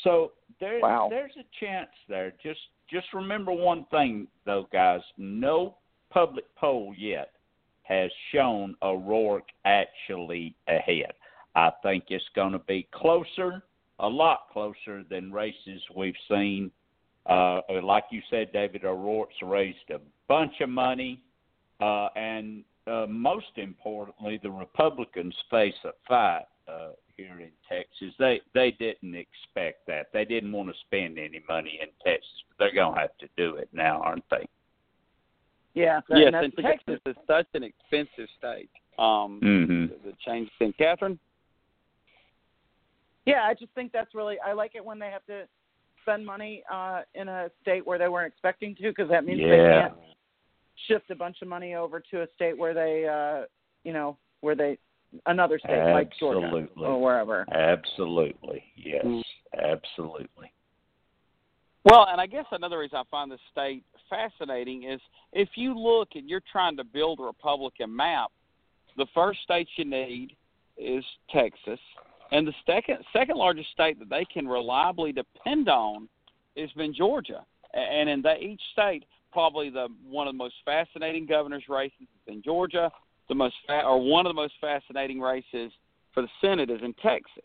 So 0.03 0.33
there, 0.59 0.79
wow. 0.81 1.07
there's 1.09 1.35
a 1.39 1.45
chance 1.63 1.89
there. 2.09 2.33
Just 2.43 2.59
just 2.89 3.07
remember 3.13 3.51
one 3.51 3.85
thing 3.91 4.27
though, 4.45 4.67
guys. 4.71 5.01
No 5.17 5.75
public 6.09 6.45
poll 6.55 6.93
yet 6.97 7.31
has 7.83 8.11
shown 8.33 8.75
O'Rourke 8.81 9.47
actually 9.65 10.55
ahead. 10.67 11.13
I 11.55 11.71
think 11.81 12.05
it's 12.09 12.23
going 12.35 12.51
to 12.51 12.59
be 12.59 12.87
closer, 12.93 13.63
a 13.99 14.07
lot 14.07 14.47
closer 14.51 15.03
than 15.09 15.31
races 15.31 15.81
we've 15.95 16.13
seen. 16.29 16.71
Uh, 17.25 17.61
like 17.83 18.05
you 18.11 18.21
said, 18.29 18.51
David 18.53 18.85
O'Rourke's 18.85 19.35
raised 19.41 19.89
a 19.89 19.99
bunch 20.27 20.53
of 20.61 20.69
money, 20.69 21.21
uh, 21.81 22.07
and 22.15 22.63
uh, 22.85 23.05
most 23.09 23.57
importantly, 23.57 24.39
the 24.41 24.51
Republicans 24.51 25.35
face 25.49 25.73
a 25.83 25.91
fight 26.07 26.45
uh, 26.67 26.89
here 27.15 27.39
in 27.39 27.51
Texas. 27.69 28.13
They 28.19 28.41
they 28.53 28.71
didn't 28.71 29.15
expect 29.15 29.87
that. 29.87 30.07
They 30.13 30.25
didn't 30.25 30.51
want 30.51 30.69
to 30.69 30.75
spend 30.85 31.17
any 31.17 31.41
money 31.47 31.79
in 31.81 31.87
Texas, 32.05 32.29
but 32.49 32.57
they're 32.59 32.73
going 32.73 32.95
to 32.95 33.01
have 33.01 33.17
to 33.19 33.27
do 33.37 33.55
it 33.55 33.69
now, 33.73 34.01
aren't 34.01 34.29
they? 34.29 34.47
Yeah. 35.73 36.01
That, 36.09 36.19
yes, 36.19 36.33
and 36.33 36.53
Texas 36.61 36.99
is 37.05 37.15
such 37.27 37.47
an 37.53 37.63
expensive 37.63 38.29
state. 38.37 38.69
Um, 38.99 39.39
mm-hmm. 39.43 39.85
the, 39.87 40.11
the 40.11 40.17
change 40.25 40.49
thing, 40.57 40.73
Catherine. 40.77 41.19
Yeah, 43.25 43.43
I 43.43 43.53
just 43.53 43.71
think 43.73 43.91
that's 43.91 44.15
really. 44.15 44.37
I 44.45 44.53
like 44.53 44.73
it 44.75 44.83
when 44.83 44.99
they 44.99 45.11
have 45.11 45.25
to 45.27 45.43
spend 46.01 46.25
money 46.25 46.63
uh, 46.71 47.01
in 47.13 47.27
a 47.27 47.49
state 47.61 47.85
where 47.85 47.99
they 47.99 48.07
weren't 48.07 48.31
expecting 48.31 48.73
to, 48.75 48.83
because 48.83 49.09
that 49.09 49.25
means 49.25 49.41
yeah. 49.41 49.49
they 49.49 49.57
can't 49.57 49.93
shift 50.87 51.11
a 51.11 51.15
bunch 51.15 51.37
of 51.41 51.47
money 51.47 51.75
over 51.75 52.01
to 52.11 52.21
a 52.21 52.27
state 52.35 52.57
where 52.57 52.73
they, 52.73 53.05
uh, 53.05 53.45
you 53.83 53.91
know, 53.91 54.17
where 54.41 54.55
they 54.55 54.77
another 55.25 55.59
state 55.59 55.93
like 55.93 56.11
Georgia 56.19 56.67
or 56.77 57.01
wherever. 57.01 57.45
Absolutely. 57.51 58.63
Yes. 58.75 59.05
Mm. 59.05 59.23
Absolutely. 59.57 60.51
Well, 61.85 62.07
and 62.09 62.19
I 62.19 62.27
guess 62.27 62.45
another 62.51 62.79
reason 62.79 62.97
I 62.97 63.03
find 63.09 63.31
this 63.31 63.39
state 63.51 63.83
fascinating 64.09 64.83
is 64.83 64.99
if 65.31 65.49
you 65.55 65.77
look 65.77 66.09
and 66.15 66.29
you're 66.29 66.43
trying 66.51 66.75
to 66.77 66.83
build 66.83 67.19
a 67.19 67.23
Republican 67.23 67.95
map, 67.95 68.31
the 68.97 69.05
first 69.13 69.39
state 69.43 69.69
you 69.77 69.85
need 69.85 70.35
is 70.77 71.03
Texas, 71.33 71.79
and 72.31 72.45
the 72.45 72.53
second 72.65 72.97
second 73.13 73.37
largest 73.37 73.71
state 73.71 73.99
that 73.99 74.09
they 74.09 74.25
can 74.25 74.47
reliably 74.47 75.13
depend 75.13 75.69
on 75.69 76.09
has 76.57 76.71
been 76.71 76.93
Georgia. 76.93 77.45
And 77.73 78.09
in 78.09 78.21
that 78.23 78.41
each 78.41 78.61
state, 78.73 79.05
probably 79.31 79.69
the 79.69 79.87
one 80.09 80.27
of 80.27 80.33
the 80.33 80.37
most 80.37 80.55
fascinating 80.65 81.25
governor's 81.25 81.69
races 81.69 82.01
is 82.01 82.33
in 82.33 82.41
Georgia. 82.43 82.91
The 83.29 83.35
most 83.35 83.55
fa- 83.65 83.83
or 83.85 83.99
one 83.99 84.25
of 84.25 84.29
the 84.29 84.41
most 84.41 84.53
fascinating 84.61 85.19
races 85.19 85.71
for 86.13 86.21
the 86.21 86.29
Senate 86.41 86.69
is 86.69 86.81
in 86.81 86.93
Texas. 86.95 87.43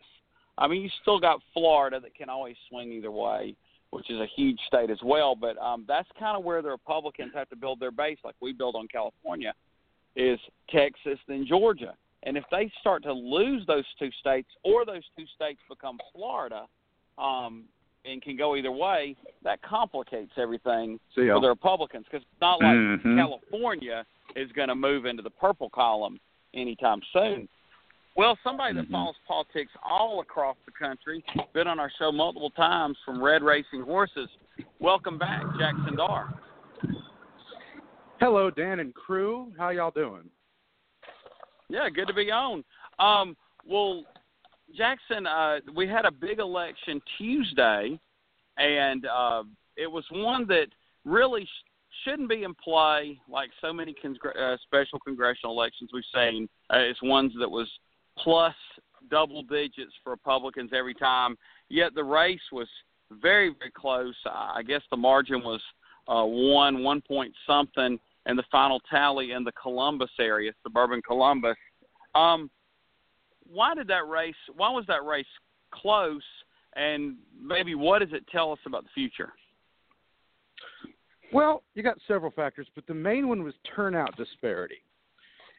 I 0.59 0.68
mean, 0.68 0.83
you 0.83 0.90
still 1.03 1.18
got 1.18 1.40
Florida 1.53 1.99
that 2.01 2.14
can 2.14 2.29
always 2.29 2.57
swing 2.68 2.92
either 2.92 3.11
way, 3.11 3.57
which 3.90 4.11
is 4.11 4.21
a 4.21 4.27
huge 4.37 4.61
state 4.66 4.90
as 4.90 5.03
well. 5.03 5.35
But 5.35 5.59
um, 5.59 5.85
that's 5.88 6.09
kind 6.18 6.37
of 6.37 6.45
where 6.45 6.62
the 6.62 6.71
Republicans 6.71 7.33
have 7.35 7.49
to 7.51 7.57
build 7.57 7.81
their 7.81 7.90
base, 7.90 8.18
like 8.25 8.37
we 8.40 8.53
build 8.53 8.77
on 8.77 8.87
California, 8.88 9.55
is 10.14 10.38
Texas 10.71 11.18
then 11.27 11.47
Georgia. 11.47 11.95
And 12.25 12.37
if 12.37 12.45
they 12.51 12.71
start 12.81 13.03
to 13.05 13.12
lose 13.12 13.66
those 13.66 13.85
two 13.99 14.11
states, 14.21 14.49
or 14.62 14.85
those 14.85 15.03
two 15.18 15.25
states 15.35 15.59
become 15.68 15.99
Florida, 16.14 16.66
um, 17.18 17.64
and 18.05 18.21
can 18.23 18.37
go 18.37 18.57
either 18.57 18.71
way, 18.71 19.16
that 19.42 19.61
complicates 19.62 20.33
everything 20.37 20.99
for 21.35 21.40
the 21.40 21.49
Republicans 21.49 22.05
because 22.05 22.23
it's 22.23 22.40
not 22.40 22.61
like 22.61 22.77
Mhm. 22.77 23.16
California 23.16 24.05
is 24.37 24.51
going 24.53 24.68
to 24.68 24.75
move 24.75 25.07
into 25.07 25.23
the 25.23 25.31
purple 25.31 25.71
column 25.71 26.18
anytime 26.55 27.01
soon. 27.12 27.49
Well, 28.14 28.38
somebody 28.45 28.75
that 28.75 28.88
Mhm. 28.88 28.92
follows 28.92 29.16
politics 29.27 29.73
all 29.83 30.21
across 30.21 30.57
the 30.66 30.73
country, 30.73 31.25
been 31.55 31.66
on 31.66 31.81
our 31.81 31.90
show 31.90 32.12
multiple 32.12 32.51
times 32.51 32.99
from 33.05 33.23
Red 33.23 33.42
Racing 33.42 33.83
Horses. 33.83 34.29
Welcome 34.81 35.16
back, 35.16 35.42
Jackson 35.59 35.97
Darr. 35.97 36.35
Hello, 38.21 38.51
Dan 38.51 38.81
and 38.81 38.95
crew. 38.95 39.53
How 39.57 39.71
y'all 39.71 39.90
doing? 39.90 40.31
Yeah, 41.68 41.88
good 41.88 42.07
to 42.07 42.14
be 42.14 42.31
on. 42.31 42.62
Um, 42.99 43.37
well, 43.64 44.05
Jackson, 44.75 45.27
uh, 45.27 45.61
we 45.75 45.88
had 45.88 46.05
a 46.05 46.11
big 46.11 46.38
election 46.38 47.01
Tuesday, 47.18 47.99
and 48.59 49.07
uh, 49.07 49.45
it 49.77 49.90
was 49.90 50.05
one 50.11 50.47
that 50.49 50.68
really 51.05 51.45
sh- 51.47 51.64
shouldn't 52.04 52.28
be 52.28 52.44
in 52.44 52.54
play 52.54 53.20
like 53.28 53.50
so 53.60 53.72
many 53.72 53.94
congr- 53.94 54.36
uh, 54.36 54.56
special 54.62 54.98
congressional 55.00 55.54
elections 55.54 55.90
we've 55.92 56.04
seen. 56.14 56.48
Uh, 56.72 56.78
it's 56.78 57.02
ones 57.02 57.32
that 57.38 57.50
was 57.50 57.68
plus 58.18 58.54
double 59.10 59.42
digits 59.42 59.92
for 60.02 60.10
Republicans 60.10 60.70
every 60.74 60.94
time. 60.94 61.36
Yet 61.68 61.94
the 61.94 62.04
race 62.04 62.40
was 62.50 62.68
very, 63.10 63.54
very 63.58 63.70
close. 63.72 64.14
I 64.26 64.62
guess 64.62 64.82
the 64.90 64.96
margin 64.96 65.42
was 65.42 65.60
uh, 66.08 66.24
one, 66.24 66.82
one 66.82 67.00
point 67.00 67.32
something, 67.46 67.98
and 68.26 68.38
the 68.38 68.44
final 68.50 68.80
tally 68.90 69.32
in 69.32 69.44
the 69.44 69.52
Columbus 69.52 70.10
area, 70.18 70.52
suburban 70.62 71.02
Columbus. 71.02 71.56
Um, 72.14 72.50
why 73.50 73.74
did 73.74 73.88
that 73.88 74.08
race? 74.08 74.34
Why 74.56 74.70
was 74.70 74.84
that 74.88 75.04
race 75.04 75.26
close? 75.72 76.22
And 76.74 77.16
maybe 77.38 77.74
what 77.74 77.98
does 77.98 78.12
it 78.12 78.24
tell 78.28 78.52
us 78.52 78.58
about 78.64 78.84
the 78.84 78.90
future? 78.94 79.32
Well, 81.33 81.62
you 81.75 81.83
got 81.83 81.97
several 82.07 82.31
factors, 82.31 82.66
but 82.75 82.87
the 82.87 82.95
main 82.95 83.29
one 83.29 83.42
was 83.42 83.55
turnout 83.75 84.14
disparity. 84.16 84.83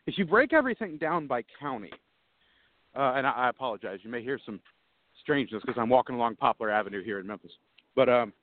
If 0.06 0.18
you 0.18 0.26
break 0.26 0.54
everything 0.54 0.98
down 0.98 1.26
by 1.26 1.44
county, 1.60 1.90
uh, 2.96 3.14
and 3.16 3.26
I, 3.26 3.32
I 3.32 3.50
apologize, 3.50 4.00
you 4.04 4.12
may 4.12 4.22
hear 4.22 4.40
some 4.46 4.60
strangeness 5.22 5.64
because 5.66 5.80
I'm 5.80 5.90
walking 5.90 6.16
along 6.16 6.36
Poplar 6.36 6.70
Avenue 6.70 7.04
here 7.04 7.20
in 7.20 7.26
Memphis. 7.26 7.52
But 7.96 8.08
um, 8.10 8.34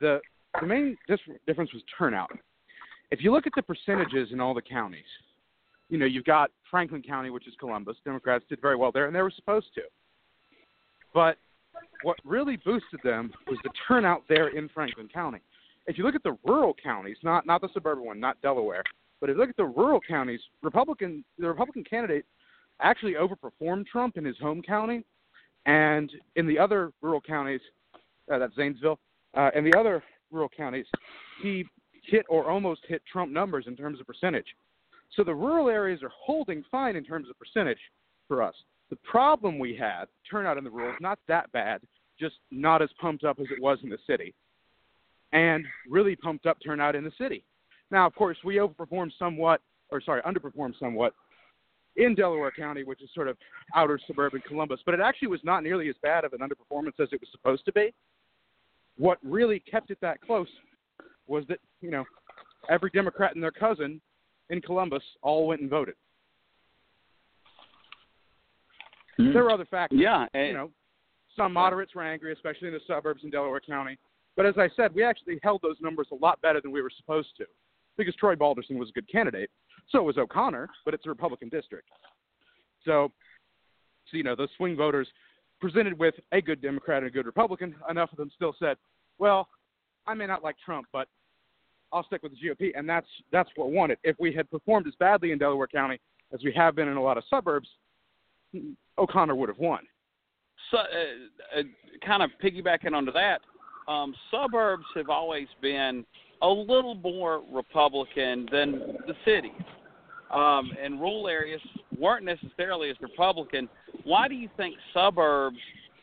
the 0.00 0.20
the 0.60 0.66
main 0.66 0.96
dis- 1.06 1.18
difference 1.46 1.72
was 1.72 1.82
turnout. 1.98 2.30
If 3.10 3.22
you 3.22 3.32
look 3.32 3.46
at 3.46 3.52
the 3.54 3.62
percentages 3.62 4.28
in 4.32 4.40
all 4.40 4.54
the 4.54 4.62
counties, 4.62 5.04
you 5.90 5.98
know 5.98 6.06
you've 6.06 6.24
got 6.24 6.50
Franklin 6.70 7.02
County, 7.02 7.28
which 7.28 7.46
is 7.46 7.54
Columbus. 7.58 7.96
Democrats 8.04 8.44
did 8.48 8.60
very 8.60 8.76
well 8.76 8.92
there, 8.92 9.06
and 9.06 9.14
they 9.14 9.22
were 9.22 9.32
supposed 9.34 9.68
to. 9.74 9.82
But 11.12 11.36
what 12.04 12.16
really 12.24 12.56
boosted 12.56 13.00
them 13.04 13.32
was 13.48 13.58
the 13.64 13.70
turnout 13.86 14.22
there 14.28 14.48
in 14.48 14.70
Franklin 14.70 15.08
County 15.12 15.40
if 15.86 15.98
you 15.98 16.04
look 16.04 16.14
at 16.14 16.22
the 16.22 16.36
rural 16.44 16.74
counties, 16.82 17.16
not 17.22 17.46
not 17.46 17.60
the 17.60 17.68
suburban 17.72 18.04
one, 18.04 18.20
not 18.20 18.40
Delaware, 18.40 18.84
but 19.20 19.30
if 19.30 19.34
you 19.34 19.40
look 19.40 19.50
at 19.50 19.56
the 19.56 19.64
rural 19.64 20.00
counties, 20.00 20.40
Republican 20.62 21.24
the 21.38 21.48
Republican 21.48 21.84
candidate 21.84 22.24
actually 22.80 23.14
overperformed 23.14 23.86
Trump 23.86 24.16
in 24.16 24.24
his 24.24 24.38
home 24.38 24.62
county, 24.62 25.04
and 25.66 26.10
in 26.36 26.46
the 26.46 26.58
other 26.58 26.92
rural 27.00 27.20
counties, 27.20 27.60
uh, 28.32 28.38
that's 28.38 28.54
Zanesville, 28.54 28.98
uh, 29.36 29.50
in 29.54 29.64
the 29.64 29.78
other 29.78 30.02
rural 30.30 30.48
counties, 30.48 30.86
he 31.42 31.64
hit 32.04 32.24
or 32.28 32.50
almost 32.50 32.80
hit 32.88 33.02
Trump 33.10 33.30
numbers 33.30 33.66
in 33.68 33.76
terms 33.76 34.00
of 34.00 34.06
percentage. 34.06 34.46
So 35.14 35.22
the 35.22 35.34
rural 35.34 35.68
areas 35.68 36.02
are 36.02 36.10
holding 36.14 36.64
fine 36.70 36.96
in 36.96 37.04
terms 37.04 37.28
of 37.28 37.38
percentage 37.38 37.78
for 38.26 38.42
us. 38.42 38.54
The 38.90 38.96
problem 38.96 39.58
we 39.58 39.76
had, 39.76 40.06
turnout 40.28 40.58
in 40.58 40.64
the 40.64 40.70
rural, 40.70 40.92
is 40.92 41.00
not 41.00 41.18
that 41.28 41.52
bad, 41.52 41.82
just 42.18 42.36
not 42.50 42.82
as 42.82 42.88
pumped 43.00 43.24
up 43.24 43.38
as 43.38 43.46
it 43.50 43.62
was 43.62 43.78
in 43.82 43.90
the 43.90 43.98
city 44.06 44.34
and 45.32 45.64
really 45.88 46.16
pumped 46.16 46.46
up 46.46 46.58
turnout 46.64 46.94
in 46.94 47.04
the 47.04 47.12
city. 47.18 47.44
Now, 47.90 48.06
of 48.06 48.14
course, 48.14 48.36
we 48.44 48.56
overperformed 48.56 49.12
somewhat, 49.18 49.60
or 49.90 50.00
sorry, 50.00 50.22
underperformed 50.22 50.78
somewhat 50.78 51.14
in 51.96 52.14
Delaware 52.14 52.50
County, 52.50 52.84
which 52.84 53.02
is 53.02 53.10
sort 53.14 53.28
of 53.28 53.36
outer 53.74 53.98
suburban 54.06 54.42
Columbus, 54.46 54.80
but 54.84 54.94
it 54.94 55.00
actually 55.00 55.28
was 55.28 55.40
not 55.44 55.62
nearly 55.62 55.88
as 55.88 55.94
bad 56.02 56.24
of 56.24 56.32
an 56.32 56.40
underperformance 56.40 56.98
as 57.00 57.08
it 57.12 57.20
was 57.20 57.28
supposed 57.30 57.64
to 57.66 57.72
be. 57.72 57.92
What 58.96 59.18
really 59.22 59.60
kept 59.60 59.90
it 59.90 59.98
that 60.00 60.20
close 60.20 60.48
was 61.26 61.44
that, 61.48 61.58
you 61.80 61.90
know, 61.90 62.04
every 62.70 62.90
Democrat 62.90 63.34
and 63.34 63.42
their 63.42 63.50
cousin 63.50 64.00
in 64.50 64.60
Columbus 64.60 65.02
all 65.22 65.46
went 65.46 65.60
and 65.60 65.70
voted. 65.70 65.94
There 69.18 69.44
were 69.44 69.50
other 69.50 69.66
factors. 69.66 70.00
Yeah, 70.02 70.26
you 70.34 70.54
know, 70.54 70.70
some 71.36 71.52
moderates 71.52 71.94
were 71.94 72.02
angry, 72.02 72.32
especially 72.32 72.68
in 72.68 72.74
the 72.74 72.80
suburbs 72.86 73.22
in 73.24 73.30
Delaware 73.30 73.60
County. 73.60 73.98
But 74.36 74.46
as 74.46 74.54
I 74.56 74.68
said, 74.76 74.94
we 74.94 75.04
actually 75.04 75.38
held 75.42 75.60
those 75.62 75.76
numbers 75.80 76.08
a 76.12 76.14
lot 76.14 76.40
better 76.40 76.60
than 76.60 76.72
we 76.72 76.82
were 76.82 76.90
supposed 76.94 77.30
to 77.38 77.44
because 77.96 78.14
Troy 78.16 78.34
Balderson 78.34 78.78
was 78.78 78.88
a 78.88 78.92
good 78.92 79.10
candidate. 79.10 79.50
So 79.90 80.02
was 80.02 80.16
O'Connor, 80.16 80.68
but 80.84 80.94
it's 80.94 81.06
a 81.06 81.08
Republican 81.08 81.48
district. 81.48 81.88
So, 82.84 83.12
so 84.10 84.16
you 84.16 84.22
know, 84.22 84.34
those 84.34 84.48
swing 84.56 84.76
voters 84.76 85.08
presented 85.60 85.98
with 85.98 86.14
a 86.32 86.40
good 86.40 86.60
Democrat 86.60 86.98
and 86.98 87.06
a 87.06 87.10
good 87.10 87.26
Republican, 87.26 87.74
enough 87.90 88.10
of 88.12 88.18
them 88.18 88.30
still 88.34 88.54
said, 88.58 88.76
well, 89.18 89.48
I 90.06 90.14
may 90.14 90.26
not 90.26 90.42
like 90.42 90.56
Trump, 90.64 90.86
but 90.92 91.08
I'll 91.92 92.04
stick 92.04 92.22
with 92.22 92.32
the 92.32 92.48
GOP. 92.48 92.72
And 92.74 92.88
that's, 92.88 93.06
that's 93.30 93.50
what 93.54 93.70
wanted. 93.70 93.98
If 94.02 94.16
we 94.18 94.32
had 94.32 94.50
performed 94.50 94.86
as 94.86 94.94
badly 94.98 95.30
in 95.30 95.38
Delaware 95.38 95.68
County 95.68 96.00
as 96.32 96.40
we 96.42 96.52
have 96.54 96.74
been 96.74 96.88
in 96.88 96.96
a 96.96 97.02
lot 97.02 97.18
of 97.18 97.24
suburbs, 97.28 97.68
O'Connor 98.98 99.36
would 99.36 99.48
have 99.48 99.58
won. 99.58 99.80
So, 100.70 100.78
uh, 100.78 101.60
uh, 101.60 101.62
kind 102.04 102.22
of 102.22 102.30
piggybacking 102.42 102.94
onto 102.94 103.12
that, 103.12 103.42
um, 103.88 104.14
suburbs 104.30 104.84
have 104.94 105.08
always 105.08 105.48
been 105.60 106.04
a 106.42 106.48
little 106.48 106.94
more 106.96 107.42
Republican 107.52 108.48
than 108.50 108.72
the 109.06 109.14
cities, 109.24 109.52
um, 110.32 110.70
and 110.82 111.00
rural 111.00 111.28
areas 111.28 111.60
weren't 111.98 112.24
necessarily 112.24 112.90
as 112.90 112.96
Republican. 113.00 113.68
Why 114.04 114.28
do 114.28 114.34
you 114.34 114.48
think 114.56 114.74
suburbs 114.92 115.58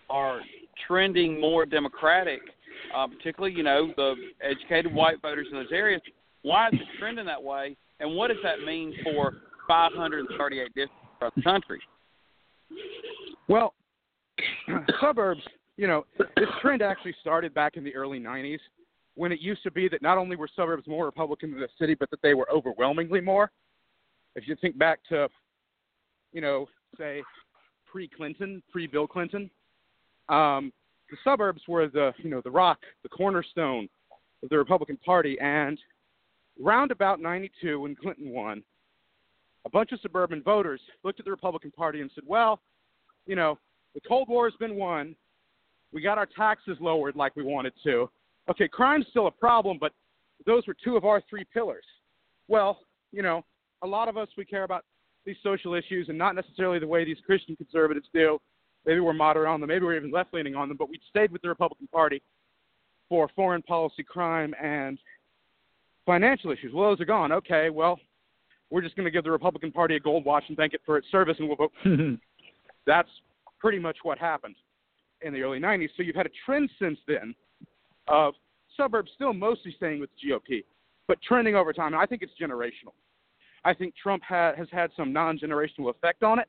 are 0.10 0.40
trending 0.88 1.40
more 1.40 1.66
Democratic, 1.66 2.42
uh, 2.96 3.08
particularly 3.08 3.56
you 3.56 3.64
know 3.64 3.92
the 3.98 4.16
educated 4.42 4.94
white 4.94 5.22
voters 5.22 5.48
in 5.52 5.58
those 5.58 5.72
areas? 5.72 6.02
Why 6.42 6.68
is 6.68 6.74
it 6.76 6.88
trending 7.00 7.26
that 7.26 7.42
way, 7.42 7.76
and 8.00 8.16
what 8.16 8.30
does 8.30 8.38
that 8.44 8.62
mean 8.66 8.94
for 9.04 9.34
538 9.68 10.68
districts 10.68 10.94
across 11.16 11.34
the 11.36 11.42
country? 11.42 11.80
Well, 13.48 13.74
suburbs, 15.02 15.42
you 15.80 15.88
know, 15.88 16.06
this 16.36 16.50
trend 16.62 16.82
actually 16.82 17.16
started 17.22 17.54
back 17.54 17.78
in 17.78 17.86
the 17.86 17.96
early 17.96 18.20
90s 18.20 18.60
when 19.16 19.32
it 19.32 19.40
used 19.40 19.64
to 19.64 19.72
be 19.72 19.88
that 19.88 20.02
not 20.02 20.18
only 20.18 20.36
were 20.36 20.50
suburbs 20.54 20.86
more 20.88 21.06
Republican 21.06 21.52
than 21.52 21.62
the 21.62 21.70
city, 21.80 21.96
but 21.96 22.10
that 22.12 22.22
they 22.22 22.34
were 22.34 22.52
overwhelmingly 22.52 23.22
more. 23.22 23.50
If 24.36 24.46
you 24.46 24.58
think 24.60 24.78
back 24.78 25.00
to, 25.08 25.30
you 26.34 26.42
know, 26.42 26.68
say 26.98 27.24
pre 27.90 28.10
Clinton, 28.10 28.62
pre 28.70 28.88
Bill 28.88 29.08
Clinton, 29.08 29.50
um, 30.28 30.74
the 31.10 31.16
suburbs 31.24 31.62
were 31.66 31.88
the, 31.88 32.12
you 32.18 32.30
know, 32.30 32.42
the 32.44 32.52
rock, 32.52 32.80
the 33.04 33.10
cornerstone 33.10 33.88
of 34.44 34.50
the 34.50 34.58
Republican 34.58 34.98
Party. 34.98 35.38
And 35.40 35.80
round 36.60 36.92
about 36.92 37.22
92, 37.22 37.80
when 37.80 37.96
Clinton 37.96 38.32
won, 38.32 38.64
a 39.66 39.70
bunch 39.70 39.94
of 39.94 40.02
suburban 40.02 40.44
voters 40.44 40.82
looked 41.06 41.20
at 41.20 41.26
the 41.26 41.32
Republican 41.32 41.72
Party 41.72 42.02
and 42.02 42.12
said, 42.14 42.26
well, 42.28 42.60
you 43.26 43.38
know, 43.38 43.58
the 43.96 44.02
Cold 44.06 44.28
War 44.28 44.46
has 44.46 44.58
been 44.60 44.76
won. 44.76 45.16
We 45.92 46.02
got 46.02 46.18
our 46.18 46.28
taxes 46.28 46.78
lowered 46.80 47.16
like 47.16 47.36
we 47.36 47.44
wanted 47.44 47.74
to. 47.84 48.10
Okay, 48.50 48.68
crime's 48.68 49.06
still 49.10 49.28
a 49.28 49.32
problem, 49.32 49.78
but 49.80 49.92
those 50.46 50.66
were 50.68 50.76
two 50.84 50.96
of 50.98 51.06
our 51.06 51.22
three 51.30 51.46
pillars. 51.54 51.86
well, 52.48 52.80
you 53.12 53.24
know, 53.24 53.44
a 53.82 53.88
lot 53.88 54.08
of 54.08 54.18
us 54.18 54.28
we 54.38 54.46
care 54.46 54.64
about 54.64 54.86
these 55.26 55.38
social 55.42 55.74
issues 55.74 56.10
and 56.10 56.18
not 56.18 56.36
necessarily 56.36 56.78
the 56.80 56.88
way 56.88 57.04
these 57.04 57.18
Christian 57.26 57.56
conservatives 57.56 58.08
do. 58.14 58.40
Maybe 58.86 59.00
we're 59.00 59.14
moderate 59.14 59.50
on 59.50 59.60
them, 59.60 59.68
maybe 59.68 59.86
we're 59.86 59.98
even 59.98 60.12
left 60.12 60.34
leaning 60.34 60.56
on 60.56 60.68
them, 60.68 60.78
but 60.78 60.90
we 60.90 61.00
stayed 61.10 61.32
with 61.32 61.42
the 61.42 61.50
Republican 61.50 61.88
Party 61.88 62.22
for 63.08 63.28
foreign 63.36 63.64
policy 63.64 64.04
crime 64.04 64.54
and 64.62 65.00
financial 66.06 66.52
issues. 66.52 66.72
Well, 66.74 66.90
those 66.90 67.02
are 67.02 67.06
gone. 67.06 67.32
Okay, 67.32 67.70
well, 67.70 68.00
we're 68.70 68.82
just 68.82 68.96
going 68.96 69.06
to 69.06 69.12
give 69.12 69.24
the 69.24 69.32
Republican 69.32 69.72
Party 69.72 69.96
a 69.96 70.00
gold 70.00 70.24
watch 70.24 70.44
and 70.48 70.56
thank 70.56 70.74
it 70.74 70.82
for 70.86 70.98
its 70.98 71.08
service, 71.12 71.36
and 71.40 71.48
we'll 71.48 71.58
vote. 71.58 71.74
That's 72.86 73.10
pretty 73.60 73.80
much 73.80 73.98
what 74.04 74.18
happened 74.18 74.56
in 75.22 75.34
the 75.34 75.42
early 75.42 75.60
90s. 75.60 75.90
So 75.98 76.04
you've 76.04 76.16
had 76.16 76.26
a 76.26 76.32
trend 76.46 76.70
since 76.80 77.00
then 77.08 77.34
of 78.08 78.34
suburbs 78.76 79.12
still 79.16 79.34
mostly 79.34 79.74
staying 79.76 80.00
with 80.00 80.10
the 80.22 80.30
GOP, 80.30 80.64
but 81.08 81.22
trending 81.22 81.56
over 81.56 81.74
time. 81.74 81.94
And 81.94 82.02
I 82.02 82.06
think 82.06 82.22
it's 82.22 82.32
generational. 82.42 82.94
I 83.66 83.74
think 83.74 83.94
Trump 84.02 84.24
ha- 84.24 84.54
has 84.58 84.68
had 84.72 84.92
some 84.96 85.12
non 85.12 85.38
generational 85.38 85.90
effect 85.90 86.24
on 86.24 86.40
it. 86.40 86.48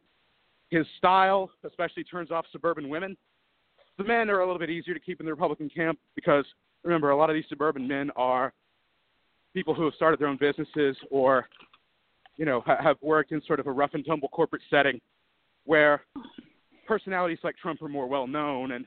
His 0.70 0.86
style, 0.98 1.50
especially, 1.64 2.04
turns 2.04 2.30
off 2.30 2.46
suburban 2.52 2.88
women. 2.88 3.16
The 3.98 4.04
men 4.04 4.30
are 4.30 4.40
a 4.40 4.46
little 4.46 4.58
bit 4.58 4.70
easier 4.70 4.94
to 4.94 5.00
keep 5.00 5.20
in 5.20 5.26
the 5.26 5.32
Republican 5.32 5.68
camp 5.68 5.98
because, 6.14 6.44
remember, 6.84 7.10
a 7.10 7.16
lot 7.16 7.28
of 7.28 7.34
these 7.34 7.44
suburban 7.48 7.86
men 7.86 8.10
are 8.14 8.52
people 9.52 9.74
who 9.74 9.84
have 9.84 9.94
started 9.94 10.20
their 10.20 10.28
own 10.28 10.38
businesses 10.40 10.96
or, 11.10 11.48
you 12.36 12.44
know, 12.44 12.60
ha- 12.60 12.80
have 12.80 12.96
worked 13.02 13.32
in 13.32 13.42
sort 13.46 13.58
of 13.58 13.66
a 13.66 13.72
rough 13.72 13.94
and 13.94 14.06
tumble 14.06 14.28
corporate 14.28 14.62
setting 14.70 15.00
where 15.64 16.02
personalities 16.90 17.38
like 17.44 17.56
Trump 17.56 17.80
are 17.82 17.88
more 17.88 18.08
well 18.08 18.26
known 18.26 18.72
and 18.72 18.84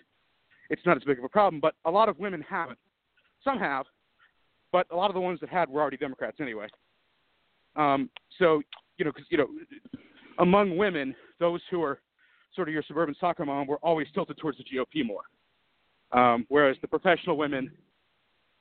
it's 0.70 0.86
not 0.86 0.98
as 0.98 1.04
big 1.04 1.20
of 1.20 1.24
a 1.24 1.30
problem. 1.30 1.62
But 1.62 1.76
a 1.86 1.90
lot 1.90 2.10
of 2.10 2.20
women 2.20 2.44
haven't. 2.48 2.78
Some 3.46 3.58
have, 3.60 3.86
but 4.74 4.88
a 4.92 4.96
lot 4.96 5.10
of 5.10 5.14
the 5.14 5.22
ones 5.22 5.40
that 5.40 5.50
had 5.50 5.70
were 5.70 5.80
already 5.80 5.96
Democrats 5.96 6.38
anyway. 6.42 6.68
Um, 7.78 8.10
so 8.38 8.62
you 8.98 9.06
know, 9.06 9.12
because 9.12 9.26
you 9.30 9.38
know, 9.38 9.48
among 10.40 10.76
women, 10.76 11.16
those 11.40 11.62
who 11.72 11.82
are 11.82 12.02
sort 12.54 12.68
of 12.68 12.74
your 12.74 12.84
suburban 12.86 13.16
soccer 13.22 13.46
mom 13.46 13.68
were 13.68 13.78
always 13.78 14.08
tilted 14.14 14.38
towards 14.38 14.58
the 14.58 14.66
GOP 14.66 15.06
more, 15.06 15.24
um, 16.12 16.46
whereas 16.50 16.76
the 16.82 16.88
professional 16.90 17.38
women 17.38 17.72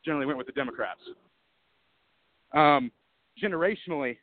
generally 0.05 0.26
went 0.26 0.38
with 0.38 0.46
the 0.46 0.52
Democrats. 0.52 1.00
Um, 2.55 2.92
generationally, 3.42 4.18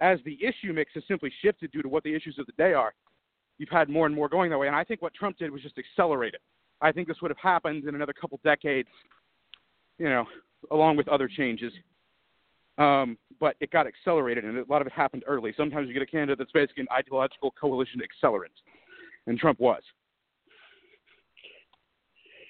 as 0.00 0.20
the 0.24 0.38
issue 0.40 0.72
mix 0.72 0.92
has 0.94 1.02
simply 1.08 1.32
shifted 1.42 1.72
due 1.72 1.82
to 1.82 1.88
what 1.88 2.04
the 2.04 2.14
issues 2.14 2.38
of 2.38 2.46
the 2.46 2.52
day 2.52 2.74
are, 2.74 2.94
you've 3.62 3.68
had 3.68 3.88
more 3.88 4.06
and 4.06 4.14
more 4.14 4.28
going 4.28 4.50
that 4.50 4.58
way. 4.58 4.66
And 4.66 4.74
I 4.74 4.82
think 4.82 5.00
what 5.02 5.14
Trump 5.14 5.38
did 5.38 5.52
was 5.52 5.62
just 5.62 5.76
accelerate 5.78 6.34
it. 6.34 6.40
I 6.80 6.90
think 6.90 7.06
this 7.06 7.18
would 7.22 7.30
have 7.30 7.38
happened 7.38 7.84
in 7.84 7.94
another 7.94 8.12
couple 8.12 8.40
decades, 8.42 8.88
you 9.98 10.08
know, 10.08 10.24
along 10.72 10.96
with 10.96 11.06
other 11.06 11.28
changes. 11.28 11.72
Um, 12.76 13.16
but 13.38 13.54
it 13.60 13.70
got 13.70 13.86
accelerated, 13.86 14.44
and 14.44 14.58
a 14.58 14.64
lot 14.68 14.80
of 14.80 14.88
it 14.88 14.92
happened 14.92 15.22
early. 15.28 15.54
Sometimes 15.56 15.86
you 15.86 15.94
get 15.94 16.02
a 16.02 16.06
candidate 16.06 16.38
that's 16.38 16.50
basically 16.50 16.80
an 16.80 16.88
ideological 16.92 17.52
coalition 17.52 18.00
accelerant, 18.00 18.56
and 19.28 19.38
Trump 19.38 19.60
was. 19.60 19.82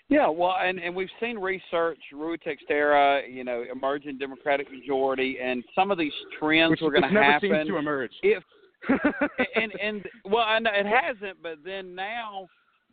Yeah, 0.09 0.29
well, 0.29 0.57
and 0.63 0.79
and 0.79 0.95
we've 0.95 1.11
seen 1.21 1.39
research, 1.39 1.99
Ruy 2.15 2.41
Teixeira, 2.41 3.23
you 3.29 3.45
know, 3.45 3.65
emerging 3.71 4.17
Democratic 4.17 4.71
majority, 4.73 5.39
and 5.43 5.63
some 5.75 5.91
of 5.91 5.99
these 5.99 6.13
trends 6.39 6.71
Which, 6.71 6.81
were 6.81 6.91
going 6.91 7.03
to 7.03 7.09
which 7.09 7.15
never 7.15 7.33
happen. 7.33 7.51
seems 7.51 7.69
to 7.69 7.77
emerge. 7.77 8.13
If 8.23 8.43
and 8.89 8.99
and 9.55 9.73
and 9.83 10.09
well, 10.25 10.45
I 10.47 10.59
know 10.59 10.71
it 10.73 10.87
hasn't, 10.87 11.43
but 11.43 11.59
then 11.65 11.95
now 11.95 12.49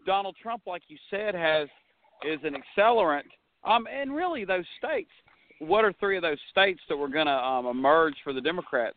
Donald 0.06 0.36
Trump, 0.41 0.63
like 0.65 0.84
you 0.88 0.97
said, 1.10 1.36
has 1.36 1.67
is 2.25 2.39
an 2.43 2.56
accelerant. 2.56 3.23
Um, 3.63 3.88
and 3.91 4.15
really 4.15 4.45
those 4.45 4.65
states. 4.78 5.10
What 5.60 5.84
are 5.84 5.91
three 5.99 6.15
of 6.15 6.21
those 6.21 6.38
states 6.52 6.80
that 6.88 6.95
were 6.95 7.10
going 7.10 7.25
to 7.25 7.34
um, 7.34 7.65
emerge 7.65 8.15
for 8.23 8.32
the 8.32 8.39
Democrats? 8.39 8.95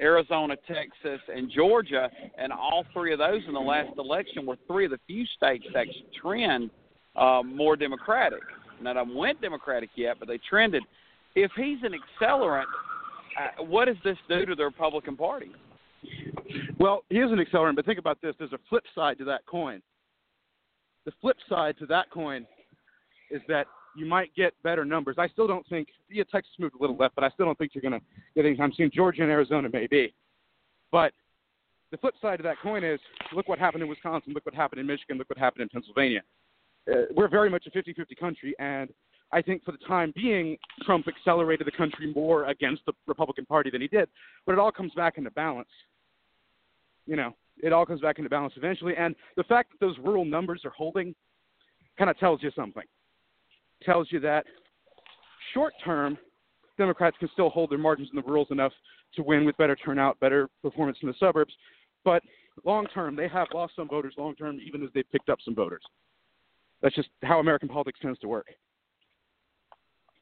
Arizona, 0.00 0.56
Texas, 0.66 1.20
and 1.34 1.50
Georgia, 1.50 2.10
and 2.36 2.52
all 2.52 2.84
three 2.92 3.12
of 3.12 3.18
those 3.18 3.40
in 3.46 3.54
the 3.54 3.60
last 3.60 3.96
election 3.98 4.46
were 4.46 4.56
three 4.66 4.86
of 4.86 4.90
the 4.90 4.98
few 5.06 5.24
states 5.36 5.64
that 5.74 5.86
trend 6.20 6.70
um, 7.16 7.54
more 7.56 7.76
Democratic. 7.76 8.40
None 8.80 8.96
of 8.96 9.06
them 9.06 9.16
went 9.16 9.40
Democratic 9.40 9.90
yet, 9.94 10.16
but 10.18 10.28
they 10.28 10.38
trended. 10.48 10.82
If 11.34 11.50
he's 11.56 11.78
an 11.82 11.92
accelerant, 11.92 12.64
uh, 13.38 13.62
what 13.62 13.86
does 13.86 13.96
this 14.04 14.18
do 14.28 14.44
to 14.44 14.54
the 14.54 14.64
Republican 14.64 15.16
Party? 15.16 15.52
Well, 16.78 17.04
he 17.08 17.18
is 17.18 17.30
an 17.30 17.38
accelerant, 17.38 17.76
but 17.76 17.86
think 17.86 17.98
about 17.98 18.20
this: 18.20 18.34
there's 18.38 18.52
a 18.52 18.58
flip 18.68 18.84
side 18.94 19.18
to 19.18 19.24
that 19.24 19.46
coin. 19.46 19.82
The 21.04 21.12
flip 21.20 21.36
side 21.48 21.76
to 21.78 21.86
that 21.86 22.10
coin 22.10 22.46
is 23.30 23.40
that 23.48 23.66
you 23.96 24.06
might 24.06 24.34
get 24.34 24.54
better 24.62 24.84
numbers. 24.84 25.16
I 25.18 25.28
still 25.28 25.46
don't 25.46 25.66
think 25.68 25.88
yeah, 26.10 26.24
Texas 26.30 26.52
moved 26.58 26.74
a 26.78 26.80
little 26.80 26.96
left, 26.96 27.14
but 27.14 27.24
I 27.24 27.30
still 27.30 27.46
don't 27.46 27.58
think 27.58 27.72
you're 27.74 27.82
going 27.82 27.98
to 27.98 28.06
get 28.34 28.46
anytime 28.46 28.72
soon. 28.76 28.90
Georgia 28.94 29.22
and 29.22 29.30
Arizona 29.30 29.68
maybe, 29.72 30.14
but 30.90 31.12
the 31.90 31.98
flip 31.98 32.14
side 32.22 32.38
to 32.38 32.42
that 32.42 32.56
coin 32.62 32.84
is 32.84 33.00
look 33.34 33.48
what 33.48 33.58
happened 33.58 33.82
in 33.82 33.88
Wisconsin, 33.88 34.32
look 34.32 34.46
what 34.46 34.54
happened 34.54 34.80
in 34.80 34.86
Michigan, 34.86 35.18
look 35.18 35.28
what 35.28 35.38
happened 35.38 35.62
in 35.62 35.68
Pennsylvania. 35.68 36.22
Uh, 36.90 37.02
we're 37.14 37.28
very 37.28 37.50
much 37.50 37.66
a 37.66 37.70
50-50 37.70 38.18
country, 38.18 38.54
and 38.58 38.90
I 39.30 39.40
think 39.40 39.62
for 39.64 39.72
the 39.72 39.78
time 39.86 40.12
being, 40.16 40.56
Trump 40.84 41.06
accelerated 41.06 41.66
the 41.66 41.72
country 41.72 42.12
more 42.14 42.46
against 42.46 42.84
the 42.86 42.92
Republican 43.06 43.46
Party 43.46 43.70
than 43.70 43.80
he 43.80 43.88
did. 43.88 44.08
But 44.46 44.52
it 44.52 44.58
all 44.58 44.72
comes 44.72 44.92
back 44.94 45.16
into 45.16 45.30
balance. 45.30 45.68
You 47.06 47.16
know, 47.16 47.34
it 47.62 47.72
all 47.72 47.86
comes 47.86 48.00
back 48.00 48.18
into 48.18 48.30
balance 48.30 48.54
eventually. 48.56 48.94
And 48.96 49.14
the 49.36 49.44
fact 49.44 49.72
that 49.72 49.84
those 49.84 49.96
rural 49.98 50.24
numbers 50.24 50.62
are 50.64 50.70
holding 50.70 51.14
kind 51.98 52.10
of 52.10 52.18
tells 52.18 52.42
you 52.42 52.50
something. 52.54 52.84
Tells 53.82 54.08
you 54.10 54.20
that 54.20 54.46
short 55.54 55.74
term, 55.84 56.16
Democrats 56.78 57.16
can 57.18 57.28
still 57.32 57.50
hold 57.50 57.70
their 57.70 57.78
margins 57.78 58.08
in 58.12 58.16
the 58.16 58.22
rurals 58.22 58.48
enough 58.50 58.72
to 59.14 59.22
win 59.22 59.44
with 59.44 59.56
better 59.56 59.76
turnout, 59.76 60.18
better 60.20 60.48
performance 60.62 60.98
in 61.02 61.08
the 61.08 61.14
suburbs. 61.18 61.52
But 62.04 62.22
long 62.64 62.86
term, 62.94 63.16
they 63.16 63.28
have 63.28 63.48
lost 63.52 63.74
some 63.76 63.88
voters 63.88 64.14
long 64.16 64.34
term, 64.34 64.58
even 64.64 64.82
as 64.82 64.88
they've 64.94 65.10
picked 65.10 65.28
up 65.28 65.38
some 65.44 65.54
voters. 65.54 65.82
That's 66.80 66.94
just 66.94 67.08
how 67.22 67.38
American 67.38 67.68
politics 67.68 67.98
tends 68.00 68.18
to 68.20 68.28
work. 68.28 68.46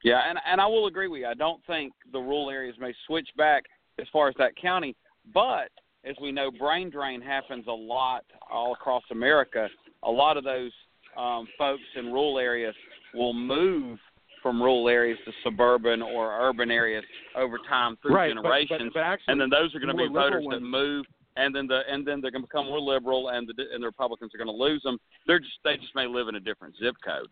Yeah, 0.03 0.21
and 0.27 0.39
and 0.45 0.59
I 0.59 0.65
will 0.65 0.87
agree 0.87 1.07
with 1.07 1.21
you. 1.21 1.27
I 1.27 1.33
don't 1.33 1.63
think 1.65 1.93
the 2.11 2.19
rural 2.19 2.49
areas 2.49 2.75
may 2.79 2.93
switch 3.07 3.29
back 3.37 3.63
as 3.99 4.07
far 4.11 4.27
as 4.27 4.35
that 4.37 4.55
county, 4.55 4.95
but 5.33 5.69
as 6.03 6.15
we 6.21 6.31
know, 6.31 6.51
brain 6.51 6.89
drain 6.89 7.21
happens 7.21 7.65
a 7.67 7.71
lot 7.71 8.25
all 8.51 8.73
across 8.73 9.03
America. 9.11 9.67
A 10.03 10.11
lot 10.11 10.37
of 10.37 10.43
those 10.43 10.71
um, 11.17 11.47
folks 11.57 11.83
in 11.95 12.05
rural 12.07 12.39
areas 12.39 12.75
will 13.13 13.33
move 13.33 13.99
from 14.41 14.59
rural 14.59 14.89
areas 14.89 15.19
to 15.25 15.31
suburban 15.43 16.01
or 16.01 16.31
urban 16.41 16.71
areas 16.71 17.03
over 17.35 17.59
time 17.69 17.97
through 18.01 18.15
right, 18.15 18.29
generations, 18.33 18.69
but, 18.69 18.85
but, 18.85 18.93
but 18.95 18.99
actually, 19.01 19.31
and 19.31 19.41
then 19.41 19.49
those 19.49 19.75
are 19.75 19.79
going 19.79 19.95
to 19.95 19.95
be 19.95 20.11
voters 20.11 20.43
that 20.49 20.61
move, 20.61 21.05
and 21.37 21.55
then 21.55 21.67
the 21.67 21.81
and 21.87 22.07
then 22.07 22.21
they're 22.21 22.31
going 22.31 22.41
to 22.41 22.47
become 22.47 22.65
more 22.65 22.79
liberal, 22.79 23.29
and 23.29 23.47
the 23.47 23.53
and 23.73 23.83
the 23.83 23.87
Republicans 23.87 24.31
are 24.33 24.37
going 24.37 24.47
to 24.47 24.63
lose 24.63 24.81
them. 24.81 24.97
They're 25.27 25.39
just 25.39 25.59
they 25.63 25.77
just 25.77 25.93
may 25.93 26.07
live 26.07 26.27
in 26.27 26.35
a 26.35 26.39
different 26.39 26.75
zip 26.81 26.95
code. 27.05 27.27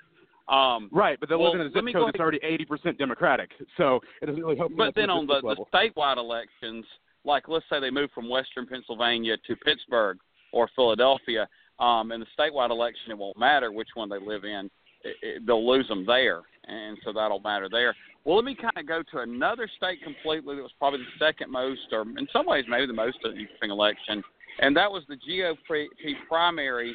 Um, 0.54 0.90
Right, 0.92 1.20
but 1.20 1.30
they 1.30 1.36
well, 1.36 1.52
live 1.52 1.62
in 1.62 1.68
a 1.68 1.72
zip 1.72 1.94
code 1.94 2.08
that's 2.08 2.20
already 2.20 2.40
80% 2.40 2.98
Democratic, 2.98 3.52
so 3.78 4.00
it 4.22 4.26
doesn't 4.26 4.42
really 4.42 4.58
help. 4.58 4.72
But 4.76 4.96
then 4.96 5.10
on 5.10 5.28
the, 5.28 5.42
the 5.42 5.66
statewide 5.72 6.18
elections, 6.18 6.86
like 7.26 7.48
let's 7.48 7.66
say 7.70 7.80
they 7.80 7.92
move 7.92 8.10
from 8.14 8.30
Western 8.30 8.66
Pennsylvania 8.66 9.38
to 9.48 9.56
Pittsburgh 9.58 10.18
or 10.52 10.70
Philadelphia, 10.76 11.48
um, 11.80 12.12
in 12.12 12.20
the 12.20 12.26
statewide 12.38 12.72
election, 12.72 13.12
it 13.12 13.18
won't 13.18 13.38
matter 13.38 13.72
which 13.72 13.90
one 13.94 14.10
they 14.10 14.20
live 14.20 14.44
in. 14.44 14.70
It, 15.04 15.16
it, 15.22 15.48
they'll 15.48 15.66
lose 15.66 15.88
them 15.88 16.06
there, 16.06 16.42
and 16.68 16.98
so 17.06 17.14
that'll 17.14 17.40
matter 17.40 17.70
there. 17.72 17.96
Well, 18.26 18.36
let 18.36 18.44
me 18.44 18.56
kind 18.56 18.78
of 18.78 18.86
go 18.86 19.02
to 19.14 19.20
another 19.20 19.70
state 19.78 20.04
completely 20.04 20.56
that 20.58 20.62
was 20.62 20.74
probably 20.78 21.00
the 21.00 21.26
second 21.26 21.52
most, 21.52 21.80
or 21.92 22.02
in 22.02 22.28
some 22.34 22.46
ways 22.46 22.66
maybe 22.68 22.86
the 22.86 22.94
most 22.94 23.18
interesting 23.24 23.72
election, 23.72 24.22
and 24.60 24.76
that 24.76 24.92
was 24.92 25.04
the 25.08 25.16
GOP 25.16 25.88
primary 26.28 26.94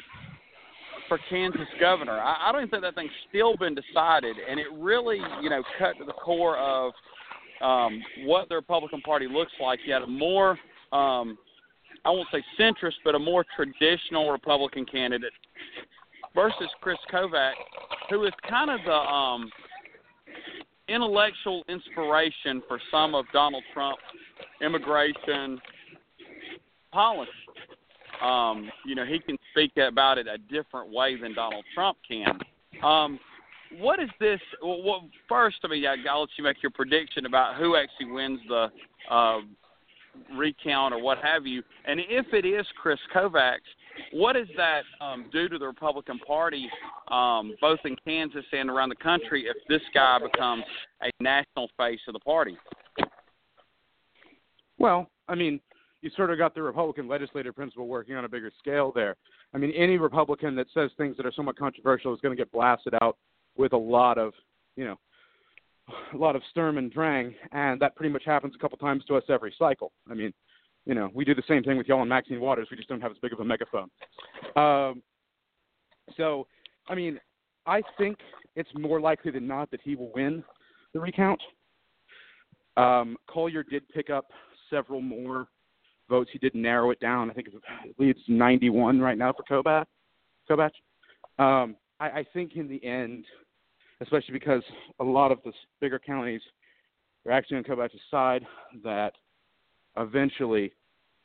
for 1.07 1.19
Kansas 1.29 1.67
governor. 1.79 2.19
I, 2.19 2.49
I 2.49 2.51
don't 2.51 2.61
even 2.61 2.69
think 2.69 2.83
that 2.83 2.95
thing's 2.95 3.11
still 3.29 3.57
been 3.57 3.75
decided, 3.75 4.35
and 4.47 4.59
it 4.59 4.67
really, 4.77 5.19
you 5.41 5.49
know, 5.49 5.63
cut 5.79 5.97
to 5.97 6.05
the 6.05 6.13
core 6.13 6.57
of 6.57 6.93
um, 7.61 8.01
what 8.23 8.49
the 8.49 8.55
Republican 8.55 9.01
Party 9.01 9.27
looks 9.27 9.51
like. 9.61 9.79
You 9.85 9.93
had 9.93 10.03
a 10.03 10.07
more, 10.07 10.51
um, 10.91 11.37
I 12.03 12.09
won't 12.09 12.27
say 12.31 12.43
centrist, 12.59 12.95
but 13.03 13.15
a 13.15 13.19
more 13.19 13.45
traditional 13.55 14.31
Republican 14.31 14.85
candidate 14.85 15.33
versus 16.33 16.69
Kris 16.81 16.97
Kobach, 17.11 17.53
who 18.09 18.25
is 18.25 18.33
kind 18.47 18.69
of 18.69 18.79
the 18.85 18.91
um, 18.91 19.49
intellectual 20.87 21.63
inspiration 21.69 22.61
for 22.67 22.79
some 22.91 23.15
of 23.15 23.25
Donald 23.33 23.63
Trump's 23.73 24.01
immigration 24.61 25.59
policy. 26.91 27.31
Um, 28.21 28.69
you 28.85 28.95
know, 28.95 29.05
he 29.05 29.19
can 29.19 29.37
speak 29.51 29.71
about 29.77 30.17
it 30.17 30.27
a 30.27 30.37
different 30.37 30.91
way 30.91 31.19
than 31.19 31.33
Donald 31.33 31.65
Trump 31.73 31.97
can. 32.07 32.39
Um, 32.83 33.19
what 33.79 33.99
is 33.99 34.09
this? 34.19 34.39
Well, 34.61 34.81
what, 34.81 35.01
first, 35.27 35.57
I 35.63 35.67
mean, 35.67 35.83
I'll 36.09 36.21
let 36.21 36.29
you 36.37 36.43
make 36.43 36.61
your 36.61 36.71
prediction 36.71 37.25
about 37.25 37.55
who 37.55 37.75
actually 37.75 38.11
wins 38.11 38.39
the 38.47 38.67
uh, 39.09 39.39
recount 40.35 40.93
or 40.93 41.01
what 41.01 41.17
have 41.19 41.45
you. 41.45 41.63
And 41.85 41.99
if 41.99 42.27
it 42.33 42.45
is 42.45 42.65
Kris 42.81 42.99
Kobach, 43.13 43.57
what 44.11 44.33
does 44.33 44.47
that 44.57 44.83
um, 45.01 45.25
do 45.31 45.47
to 45.49 45.57
the 45.57 45.67
Republican 45.67 46.19
Party, 46.19 46.69
um, 47.09 47.55
both 47.61 47.79
in 47.85 47.95
Kansas 48.05 48.45
and 48.51 48.69
around 48.69 48.89
the 48.89 48.95
country, 48.95 49.45
if 49.47 49.55
this 49.67 49.81
guy 49.93 50.19
becomes 50.19 50.63
a 51.01 51.09
national 51.21 51.69
face 51.77 51.99
of 52.07 52.13
the 52.13 52.19
party? 52.19 52.57
Well, 54.77 55.07
I 55.27 55.35
mean, 55.35 55.59
you 56.01 56.11
sort 56.15 56.29
of 56.29 56.37
got 56.37 56.53
the 56.53 56.61
Republican 56.61 57.07
legislative 57.07 57.55
principle 57.55 57.87
working 57.87 58.15
on 58.15 58.25
a 58.25 58.29
bigger 58.29 58.51
scale 58.59 58.91
there. 58.93 59.15
I 59.53 59.57
mean, 59.57 59.71
any 59.71 59.97
Republican 59.97 60.55
that 60.55 60.67
says 60.73 60.91
things 60.97 61.17
that 61.17 61.25
are 61.25 61.31
somewhat 61.31 61.57
controversial 61.57 62.13
is 62.13 62.19
going 62.21 62.35
to 62.35 62.39
get 62.39 62.51
blasted 62.51 62.93
out 63.01 63.17
with 63.57 63.73
a 63.73 63.77
lot 63.77 64.17
of, 64.17 64.33
you 64.75 64.85
know, 64.85 64.99
a 66.13 66.17
lot 66.17 66.35
of 66.35 66.41
Sturm 66.49 66.77
and 66.77 66.91
Drang, 66.91 67.33
and 67.51 67.79
that 67.81 67.95
pretty 67.95 68.11
much 68.11 68.23
happens 68.25 68.53
a 68.55 68.59
couple 68.59 68.77
times 68.77 69.03
to 69.05 69.15
us 69.15 69.23
every 69.29 69.53
cycle. 69.57 69.91
I 70.09 70.13
mean, 70.13 70.33
you 70.85 70.95
know, 70.95 71.09
we 71.13 71.25
do 71.25 71.35
the 71.35 71.43
same 71.47 71.63
thing 71.63 71.77
with 71.77 71.87
y'all 71.87 72.01
and 72.01 72.09
Maxine 72.09 72.39
Waters. 72.39 72.67
We 72.69 72.77
just 72.77 72.89
don't 72.89 73.01
have 73.01 73.11
as 73.11 73.17
big 73.21 73.33
of 73.33 73.39
a 73.39 73.45
megaphone. 73.45 73.89
Um, 74.55 75.01
so, 76.15 76.47
I 76.87 76.95
mean, 76.95 77.19
I 77.65 77.81
think 77.97 78.17
it's 78.55 78.69
more 78.77 79.01
likely 79.01 79.31
than 79.31 79.47
not 79.47 79.71
that 79.71 79.81
he 79.83 79.95
will 79.95 80.11
win 80.13 80.43
the 80.93 80.99
recount. 80.99 81.41
Um, 82.77 83.17
Colyer 83.27 83.63
did 83.63 83.87
pick 83.89 84.09
up 84.09 84.25
several 84.69 85.01
more 85.01 85.47
votes. 86.09 86.29
He 86.31 86.39
did 86.39 86.53
narrow 86.53 86.91
it 86.91 86.99
down. 86.99 87.29
I 87.31 87.33
think 87.33 87.47
it 87.47 87.95
leads 87.97 88.19
91 88.27 88.99
right 88.99 89.17
now 89.17 89.33
for 89.33 89.43
Kobach. 89.43 89.85
Kobach. 90.49 90.71
Um, 91.39 91.75
I, 91.99 92.09
I 92.09 92.25
think 92.33 92.55
in 92.55 92.67
the 92.67 92.83
end, 92.85 93.25
especially 94.01 94.33
because 94.33 94.63
a 94.99 95.03
lot 95.03 95.31
of 95.31 95.39
the 95.43 95.51
bigger 95.81 95.99
counties 95.99 96.41
are 97.25 97.31
actually 97.31 97.57
on 97.57 97.63
Kobach's 97.63 97.99
side, 98.11 98.45
that 98.83 99.13
eventually, 99.97 100.73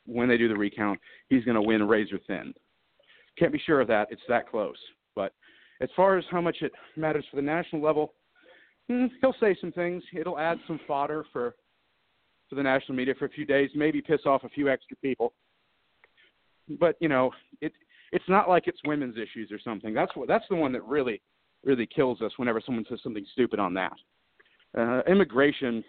when 0.07 0.29
they 0.29 0.39
do 0.39 0.49
the 0.49 0.57
recount, 0.57 0.99
he's 1.29 1.45
going 1.45 1.57
to 1.57 1.63
win 1.63 1.87
razor 1.87 2.19
thin. 2.27 2.55
Can't 3.39 3.53
be 3.53 3.63
sure 3.65 3.81
of 3.81 3.89
that. 3.89 4.09
It's 4.11 4.23
that 4.29 4.49
close. 4.49 4.77
But 5.15 5.33
as 5.81 5.89
far 5.97 6.17
as 6.17 6.25
how 6.31 6.41
much 6.41 6.59
it 6.61 6.73
matters 6.97 7.25
for 7.31 7.37
the 7.37 7.43
national 7.43 7.83
level, 7.83 8.15
hmm, 8.89 9.07
he'll 9.21 9.35
say 9.41 9.57
some 9.61 9.73
things. 9.73 10.03
It'll 10.15 10.39
add 10.39 10.59
some 10.67 10.81
fodder 10.87 11.25
for 11.33 11.55
for 12.49 12.57
the 12.57 12.63
national 12.65 12.97
media 12.97 13.15
for 13.17 13.27
a 13.27 13.31
few 13.31 13.47
days, 13.47 13.71
maybe 13.77 14.03
piss 14.03 14.23
off 14.27 14.43
a 14.43 14.49
few 14.49 14.69
extra 14.69 14.97
people. 14.97 15.33
But 16.81 16.97
you 17.01 17.09
know, 17.09 17.31
it 17.61 17.73
it's 18.13 18.29
not 18.29 18.49
like 18.49 18.65
it's 18.67 18.81
women's 18.85 19.17
issues 19.17 19.51
or 19.53 19.61
something. 19.61 19.95
That's 19.95 20.15
what 20.17 20.29
that's 20.29 20.45
the 20.51 20.57
one 20.57 20.73
that 20.73 20.85
really 20.85 21.23
really 21.65 21.87
kills 21.87 22.21
us 22.23 22.33
whenever 22.37 22.61
someone 22.65 22.85
says 22.89 23.01
something 23.03 23.27
stupid 23.33 23.59
on 23.59 23.75
that. 23.75 23.93
Uh, 24.77 25.03
immigration, 25.09 25.85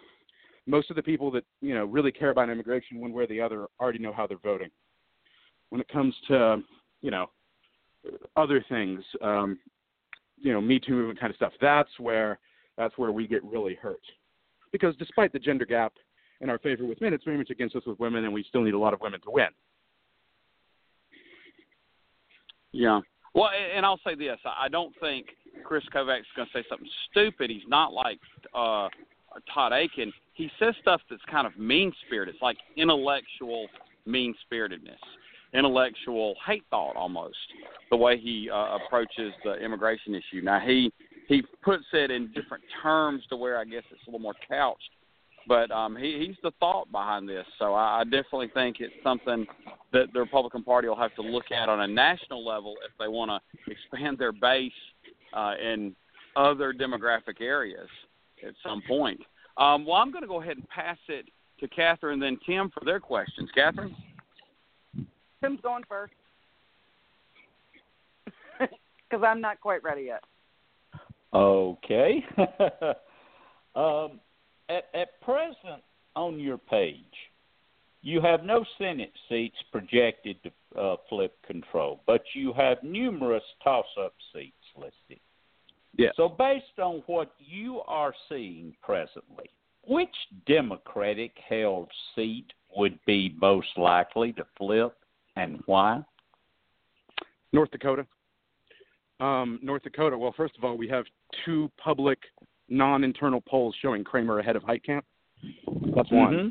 most 0.66 0.90
of 0.90 0.96
the 0.96 1.02
people 1.02 1.30
that 1.30 1.44
you 1.60 1.74
know 1.74 1.84
really 1.84 2.12
care 2.12 2.30
about 2.30 2.50
immigration 2.50 3.00
one 3.00 3.12
way 3.12 3.24
or 3.24 3.26
the 3.28 3.40
other 3.40 3.66
already 3.80 3.98
know 3.98 4.12
how 4.12 4.26
they're 4.26 4.38
voting. 4.38 4.70
When 5.70 5.80
it 5.80 5.88
comes 5.88 6.14
to 6.28 6.62
you 7.00 7.10
know 7.10 7.30
other 8.36 8.64
things, 8.68 9.02
um, 9.20 9.58
you 10.38 10.52
know, 10.52 10.60
Me 10.60 10.78
Too 10.78 10.92
movement 10.92 11.20
kind 11.20 11.30
of 11.30 11.36
stuff, 11.36 11.52
that's 11.60 11.90
where 11.98 12.38
that's 12.76 12.96
where 12.98 13.12
we 13.12 13.26
get 13.26 13.44
really 13.44 13.74
hurt. 13.74 14.02
Because 14.72 14.96
despite 14.96 15.32
the 15.32 15.38
gender 15.38 15.66
gap 15.66 15.92
in 16.40 16.50
our 16.50 16.58
favor 16.58 16.84
with 16.84 17.00
men, 17.00 17.12
it's 17.12 17.24
very 17.24 17.38
much 17.38 17.50
against 17.50 17.76
us 17.76 17.82
with 17.86 17.98
women, 18.00 18.24
and 18.24 18.32
we 18.32 18.44
still 18.48 18.62
need 18.62 18.74
a 18.74 18.78
lot 18.78 18.94
of 18.94 19.00
women 19.00 19.20
to 19.20 19.30
win. 19.30 19.48
Yeah. 22.72 23.00
Well, 23.34 23.50
and 23.74 23.86
I'll 23.86 24.00
say 24.06 24.14
this: 24.14 24.38
I 24.44 24.68
don't 24.68 24.94
think 25.00 25.26
Kris 25.64 25.84
Kobach's 25.94 26.26
going 26.36 26.48
to 26.52 26.58
say 26.58 26.64
something 26.68 26.88
stupid. 27.10 27.50
He's 27.50 27.66
not 27.68 27.92
like 27.92 28.18
uh, 28.54 28.88
Todd 29.52 29.72
Akin. 29.72 30.12
He 30.34 30.50
says 30.58 30.74
stuff 30.80 31.00
that's 31.10 31.22
kind 31.30 31.46
of 31.46 31.56
mean 31.58 31.92
spirited. 32.06 32.34
It's 32.34 32.42
like 32.42 32.56
intellectual 32.76 33.68
mean 34.06 34.34
spiritedness, 34.44 34.98
intellectual 35.54 36.34
hate 36.46 36.64
thought 36.70 36.96
almost. 36.96 37.36
The 37.90 37.96
way 37.96 38.18
he 38.18 38.50
uh, 38.50 38.78
approaches 38.84 39.32
the 39.44 39.54
immigration 39.54 40.14
issue. 40.14 40.42
Now 40.42 40.60
he 40.60 40.92
he 41.28 41.42
puts 41.62 41.84
it 41.92 42.10
in 42.10 42.32
different 42.32 42.64
terms 42.82 43.22
to 43.28 43.36
where 43.36 43.58
I 43.58 43.64
guess 43.64 43.84
it's 43.90 44.00
a 44.06 44.10
little 44.10 44.20
more 44.20 44.34
couched 44.48 44.90
but 45.46 45.70
um, 45.70 45.96
he, 45.96 46.26
he's 46.26 46.36
the 46.42 46.52
thought 46.60 46.90
behind 46.90 47.28
this. 47.28 47.44
So 47.58 47.74
I, 47.74 48.00
I 48.00 48.04
definitely 48.04 48.50
think 48.54 48.76
it's 48.80 48.94
something 49.02 49.46
that 49.92 50.12
the 50.12 50.20
Republican 50.20 50.62
Party 50.62 50.88
will 50.88 50.96
have 50.96 51.14
to 51.16 51.22
look 51.22 51.50
at 51.50 51.68
on 51.68 51.80
a 51.80 51.86
national 51.86 52.44
level 52.46 52.74
if 52.84 52.92
they 52.98 53.08
want 53.08 53.30
to 53.30 53.70
expand 53.70 54.18
their 54.18 54.32
base 54.32 54.72
uh, 55.32 55.54
in 55.62 55.94
other 56.36 56.72
demographic 56.72 57.40
areas 57.40 57.88
at 58.46 58.54
some 58.62 58.82
point. 58.86 59.20
Um, 59.56 59.84
well, 59.84 59.96
I'm 59.96 60.10
going 60.10 60.22
to 60.22 60.28
go 60.28 60.40
ahead 60.40 60.56
and 60.56 60.68
pass 60.68 60.98
it 61.08 61.26
to 61.60 61.68
Catherine 61.68 62.14
and 62.14 62.22
then 62.22 62.38
Tim 62.46 62.70
for 62.70 62.84
their 62.84 63.00
questions. 63.00 63.50
Catherine? 63.54 63.94
Tim's 65.42 65.60
going 65.60 65.84
first 65.88 66.12
because 69.10 69.24
I'm 69.26 69.40
not 69.40 69.60
quite 69.60 69.82
ready 69.82 70.02
yet. 70.02 70.22
Okay. 71.34 72.24
um, 73.74 74.20
at, 74.68 74.84
at 74.94 75.20
present 75.22 75.82
on 76.14 76.38
your 76.38 76.58
page, 76.58 76.96
you 78.02 78.20
have 78.20 78.42
no 78.44 78.64
Senate 78.78 79.12
seats 79.28 79.56
projected 79.70 80.36
to 80.42 80.80
uh, 80.80 80.96
flip 81.08 81.36
control, 81.46 82.00
but 82.06 82.22
you 82.34 82.52
have 82.52 82.78
numerous 82.82 83.44
toss-up 83.62 84.14
seats 84.34 84.54
listed. 84.76 85.20
Yeah. 85.96 86.10
So, 86.16 86.28
based 86.28 86.78
on 86.78 87.02
what 87.06 87.34
you 87.38 87.80
are 87.86 88.14
seeing 88.28 88.74
presently, 88.82 89.50
which 89.86 90.14
Democratic 90.46 91.32
held 91.48 91.90
seat 92.14 92.46
would 92.76 92.98
be 93.06 93.36
most 93.40 93.68
likely 93.76 94.32
to 94.34 94.44
flip 94.56 94.96
and 95.36 95.60
why? 95.66 96.02
North 97.52 97.70
Dakota. 97.70 98.06
Um, 99.20 99.58
North 99.62 99.82
Dakota. 99.82 100.16
Well, 100.16 100.34
first 100.36 100.56
of 100.56 100.64
all, 100.64 100.76
we 100.76 100.88
have 100.88 101.04
two 101.44 101.70
public 101.82 102.18
non-internal 102.68 103.42
polls 103.42 103.74
showing 103.80 104.02
Cramer 104.02 104.38
ahead 104.38 104.56
of 104.56 104.62
Heitkamp. 104.62 105.02
That's 105.94 106.10
one. 106.10 106.32
Mm-hmm. 106.32 106.48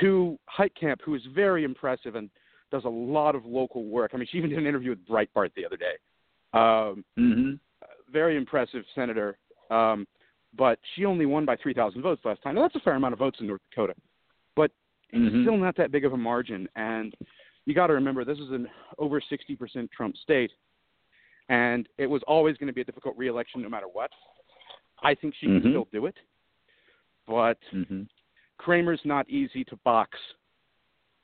Two, 0.00 0.38
Heitkamp, 0.56 1.00
who 1.04 1.14
is 1.14 1.22
very 1.34 1.64
impressive 1.64 2.14
and 2.14 2.30
does 2.70 2.84
a 2.84 2.88
lot 2.88 3.34
of 3.34 3.44
local 3.44 3.84
work. 3.84 4.12
I 4.14 4.16
mean, 4.16 4.28
she 4.30 4.38
even 4.38 4.50
did 4.50 4.58
an 4.58 4.66
interview 4.66 4.90
with 4.90 5.06
Breitbart 5.06 5.50
the 5.54 5.64
other 5.64 5.76
day. 5.76 5.94
Um, 6.56 7.04
mm-hmm. 7.18 7.50
Very 8.10 8.36
impressive 8.36 8.84
senator, 8.94 9.36
um, 9.70 10.06
but 10.56 10.78
she 10.94 11.04
only 11.04 11.26
won 11.26 11.44
by 11.44 11.56
3,000 11.56 12.00
votes 12.00 12.22
last 12.24 12.42
time. 12.42 12.54
Now, 12.54 12.62
that's 12.62 12.76
a 12.76 12.80
fair 12.80 12.94
amount 12.94 13.12
of 13.12 13.18
votes 13.18 13.38
in 13.40 13.46
North 13.46 13.60
Dakota, 13.70 13.94
but 14.54 14.70
mm-hmm. 15.14 15.42
still 15.42 15.56
not 15.56 15.76
that 15.76 15.92
big 15.92 16.04
of 16.04 16.12
a 16.12 16.16
margin. 16.16 16.68
And 16.76 17.14
you 17.66 17.74
got 17.74 17.88
to 17.88 17.94
remember, 17.94 18.24
this 18.24 18.38
is 18.38 18.50
an 18.50 18.68
over 18.98 19.20
60% 19.20 19.90
Trump 19.90 20.16
state, 20.16 20.52
and 21.48 21.88
it 21.98 22.06
was 22.06 22.22
always 22.26 22.56
going 22.56 22.68
to 22.68 22.72
be 22.72 22.80
a 22.80 22.84
difficult 22.84 23.16
reelection 23.18 23.60
no 23.60 23.68
matter 23.68 23.86
what. 23.92 24.10
I 25.02 25.14
think 25.14 25.34
she 25.38 25.46
mm-hmm. 25.46 25.62
can 25.62 25.72
still 25.72 25.88
do 25.92 26.06
it, 26.06 26.16
but 27.26 27.58
mm-hmm. 27.74 28.02
Cramer's 28.58 29.00
not 29.04 29.28
easy 29.28 29.64
to 29.64 29.76
box. 29.84 30.16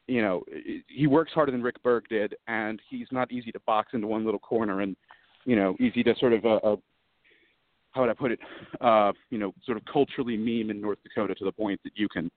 You 0.08 0.20
know, 0.20 0.42
he 0.88 1.06
works 1.06 1.32
harder 1.32 1.52
than 1.52 1.62
Rick 1.62 1.82
Berg 1.82 2.04
did, 2.08 2.34
and 2.48 2.82
he's 2.90 3.06
not 3.12 3.32
easy 3.32 3.52
to 3.52 3.60
box 3.60 3.94
into 3.94 4.08
one 4.08 4.24
little 4.24 4.40
corner 4.40 4.80
and, 4.80 4.96
you 5.44 5.56
know, 5.56 5.76
easy 5.80 6.02
to 6.02 6.14
sort 6.18 6.32
of, 6.32 6.44
uh, 6.44 6.56
uh, 6.56 6.76
how 7.92 8.02
would 8.02 8.10
I 8.10 8.14
put 8.14 8.32
it, 8.32 8.38
uh, 8.80 9.12
you 9.30 9.38
know, 9.38 9.52
sort 9.64 9.76
of 9.76 9.84
culturally 9.92 10.36
meme 10.36 10.70
in 10.70 10.80
North 10.80 10.98
Dakota 11.02 11.34
to 11.34 11.44
the 11.44 11.52
point 11.52 11.80
that 11.84 11.92
you 11.94 12.08
can, 12.08 12.30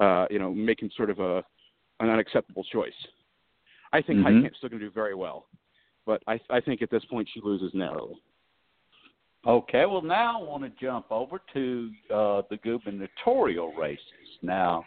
uh, 0.00 0.26
you 0.30 0.38
know, 0.38 0.52
make 0.52 0.80
him 0.82 0.90
sort 0.96 1.10
of 1.10 1.18
a 1.18 1.42
an 2.00 2.10
unacceptable 2.10 2.64
choice. 2.64 2.92
I 3.92 4.02
think 4.02 4.18
mm-hmm. 4.18 4.44
Heitkamp's 4.44 4.56
still 4.58 4.68
going 4.68 4.80
to 4.80 4.86
do 4.86 4.92
very 4.92 5.14
well, 5.14 5.46
but 6.06 6.22
I, 6.26 6.40
I 6.50 6.60
think 6.60 6.82
at 6.82 6.90
this 6.90 7.04
point 7.04 7.28
she 7.32 7.40
loses 7.40 7.70
narrowly. 7.72 8.16
Okay, 9.46 9.84
well, 9.84 10.02
now 10.02 10.40
I 10.40 10.44
want 10.44 10.62
to 10.64 10.84
jump 10.84 11.06
over 11.10 11.40
to 11.52 11.90
uh, 12.12 12.42
the 12.50 12.56
gubernatorial 12.62 13.72
races. 13.74 14.00
Now, 14.42 14.84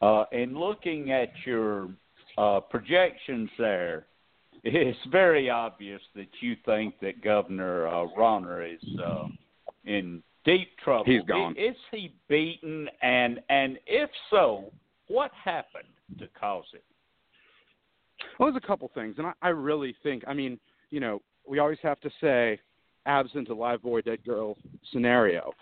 uh, 0.00 0.24
in 0.32 0.58
looking 0.58 1.12
at 1.12 1.28
your 1.44 1.90
uh, 2.38 2.60
projections 2.60 3.50
there, 3.58 4.06
it's 4.64 4.98
very 5.10 5.48
obvious 5.48 6.00
that 6.14 6.28
you 6.40 6.56
think 6.64 6.98
that 7.00 7.22
Governor 7.22 7.88
uh, 7.88 8.06
Rauner 8.18 8.74
is 8.74 8.82
uh, 9.04 9.26
in 9.84 10.22
deep 10.44 10.68
trouble. 10.82 11.04
He's 11.04 11.22
gone. 11.22 11.54
Is 11.56 11.76
he 11.90 12.14
beaten? 12.28 12.88
And 13.02 13.40
and 13.48 13.78
if 13.86 14.10
so, 14.30 14.72
what 15.08 15.30
happened 15.44 15.84
to 16.18 16.28
cause 16.38 16.64
it? 16.74 16.84
Well, 18.38 18.50
there's 18.50 18.62
a 18.62 18.66
couple 18.66 18.90
things, 18.94 19.16
and 19.18 19.26
I, 19.26 19.32
I 19.42 19.48
really 19.48 19.94
think. 20.02 20.24
I 20.26 20.34
mean, 20.34 20.58
you 20.90 21.00
know, 21.00 21.22
we 21.48 21.58
always 21.58 21.78
have 21.82 22.00
to 22.00 22.10
say 22.20 22.60
absent 23.06 23.48
a 23.48 23.54
live 23.54 23.82
boy 23.82 24.02
dead 24.02 24.22
girl 24.24 24.56
scenario, 24.92 25.52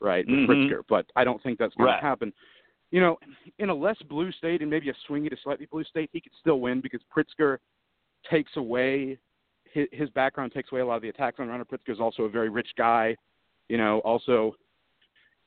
right? 0.00 0.26
With 0.26 0.36
mm-hmm. 0.36 0.52
Pritzker, 0.52 0.82
but 0.88 1.06
I 1.16 1.24
don't 1.24 1.42
think 1.42 1.58
that's 1.58 1.74
going 1.74 1.88
right. 1.88 2.00
to 2.00 2.06
happen. 2.06 2.32
You 2.90 3.00
know, 3.00 3.18
in 3.58 3.70
a 3.70 3.74
less 3.74 3.96
blue 4.08 4.30
state 4.32 4.60
and 4.60 4.70
maybe 4.70 4.90
a 4.90 4.94
swingy 5.10 5.30
to 5.30 5.36
slightly 5.42 5.66
blue 5.66 5.84
state, 5.84 6.10
he 6.12 6.20
could 6.20 6.32
still 6.40 6.60
win 6.60 6.80
because 6.80 7.00
Pritzker 7.16 7.58
takes 8.30 8.52
away 8.56 9.18
his, 9.72 9.86
his 9.92 10.10
background 10.10 10.52
takes 10.52 10.72
away 10.72 10.80
a 10.80 10.86
lot 10.86 10.96
of 10.96 11.02
the 11.02 11.08
attacks 11.08 11.38
on 11.38 11.48
Rauner. 11.48 11.64
Pritzker 11.64 11.92
is 11.92 12.00
also 12.00 12.22
a 12.22 12.28
very 12.28 12.48
rich 12.48 12.68
guy, 12.76 13.16
you 13.68 13.76
know, 13.76 14.00
also 14.00 14.54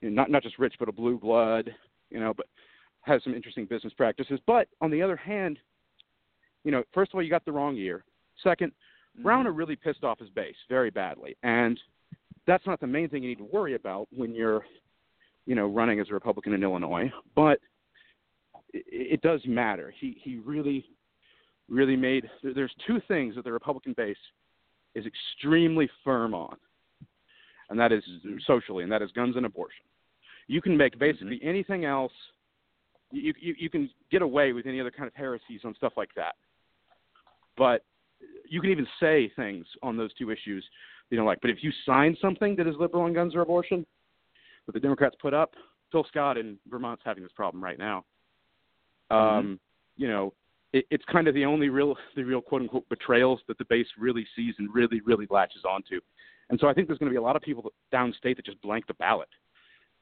you 0.01 0.09
know, 0.09 0.15
not 0.15 0.31
not 0.31 0.43
just 0.43 0.59
rich 0.59 0.75
but 0.79 0.89
a 0.89 0.93
blue 0.93 1.17
blood, 1.17 1.73
you 2.09 2.19
know, 2.19 2.33
but 2.33 2.45
has 3.01 3.23
some 3.23 3.33
interesting 3.33 3.65
business 3.65 3.93
practices. 3.93 4.39
But 4.45 4.67
on 4.81 4.91
the 4.91 5.01
other 5.01 5.15
hand, 5.15 5.57
you 6.63 6.71
know, 6.71 6.83
first 6.93 7.11
of 7.11 7.15
all, 7.15 7.23
you 7.23 7.29
got 7.29 7.45
the 7.45 7.51
wrong 7.51 7.75
year. 7.75 8.03
Second, 8.43 8.71
Mm-hmm. 9.17 9.27
Rauner 9.27 9.55
really 9.55 9.75
pissed 9.75 10.03
off 10.03 10.19
his 10.19 10.29
base 10.29 10.55
very 10.67 10.89
badly, 10.89 11.35
and 11.43 11.79
that's 12.47 12.65
not 12.65 12.79
the 12.79 12.87
main 12.87 13.09
thing 13.09 13.23
you 13.23 13.29
need 13.29 13.37
to 13.39 13.49
worry 13.51 13.75
about 13.75 14.07
when 14.11 14.33
you're, 14.33 14.65
you 15.45 15.55
know, 15.55 15.67
running 15.67 15.99
as 15.99 16.09
a 16.09 16.13
Republican 16.13 16.53
in 16.53 16.63
Illinois. 16.63 17.11
But 17.35 17.59
it, 18.73 18.85
it 19.13 19.21
does 19.21 19.41
matter. 19.45 19.93
He 19.99 20.19
he 20.23 20.37
really 20.37 20.85
really 21.69 21.95
made. 21.95 22.29
There's 22.43 22.73
two 22.85 22.99
things 23.07 23.35
that 23.35 23.43
the 23.43 23.51
Republican 23.51 23.93
base 23.95 24.17
is 24.95 25.05
extremely 25.05 25.89
firm 26.03 26.33
on, 26.33 26.57
and 27.69 27.79
that 27.79 27.91
is 27.91 28.03
socially, 28.45 28.83
and 28.83 28.91
that 28.91 29.01
is 29.01 29.11
guns 29.11 29.35
and 29.35 29.45
abortion. 29.45 29.85
You 30.47 30.61
can 30.61 30.75
make 30.75 30.97
basically 30.97 31.37
Mm-hmm. 31.37 31.47
anything 31.49 31.85
else. 31.85 32.11
You, 33.11 33.33
you 33.39 33.55
you 33.57 33.69
can 33.69 33.89
get 34.11 34.21
away 34.21 34.53
with 34.53 34.65
any 34.67 34.79
other 34.79 34.91
kind 34.91 35.07
of 35.07 35.15
heresies 35.15 35.61
on 35.63 35.73
stuff 35.75 35.93
like 35.97 36.13
that, 36.15 36.35
but 37.57 37.83
you 38.47 38.61
can 38.61 38.69
even 38.71 38.87
say 38.99 39.31
things 39.35 39.65
on 39.81 39.97
those 39.97 40.13
two 40.15 40.29
issues 40.31 40.63
you 41.09 41.17
don't 41.17 41.25
like. 41.25 41.41
But 41.41 41.49
if 41.49 41.63
you 41.63 41.71
sign 41.85 42.15
something 42.21 42.55
that 42.57 42.67
is 42.67 42.75
liberal 42.79 43.03
on 43.03 43.13
guns 43.13 43.33
or 43.35 43.41
abortion, 43.41 43.85
that 44.65 44.73
the 44.73 44.79
Democrats 44.79 45.15
put 45.19 45.33
up, 45.33 45.53
Phil 45.91 46.05
Scott 46.07 46.37
in 46.37 46.57
Vermont's 46.69 47.01
having 47.03 47.23
this 47.23 47.31
problem 47.31 47.63
right 47.63 47.79
now. 47.79 48.05
Um, 49.09 49.59
You 49.97 50.07
know, 50.07 50.33
it, 50.73 50.85
it's 50.91 51.05
kind 51.11 51.27
of 51.27 51.33
the 51.33 51.45
only 51.45 51.69
real, 51.69 51.95
the 52.15 52.23
real 52.23 52.41
quote 52.41 52.61
unquote 52.61 52.87
betrayals 52.89 53.39
that 53.47 53.57
the 53.57 53.65
base 53.65 53.87
really 53.97 54.25
sees 54.35 54.55
and 54.59 54.73
really, 54.73 55.01
really 55.01 55.27
latches 55.29 55.63
onto. 55.69 55.99
And 56.49 56.59
so 56.59 56.67
I 56.67 56.73
think 56.73 56.87
there's 56.87 56.99
going 56.99 57.09
to 57.09 57.13
be 57.13 57.17
a 57.17 57.21
lot 57.21 57.35
of 57.35 57.41
people 57.41 57.71
downstate 57.93 58.35
that 58.35 58.45
just 58.45 58.61
blank 58.61 58.87
the 58.87 58.93
ballot. 58.95 59.29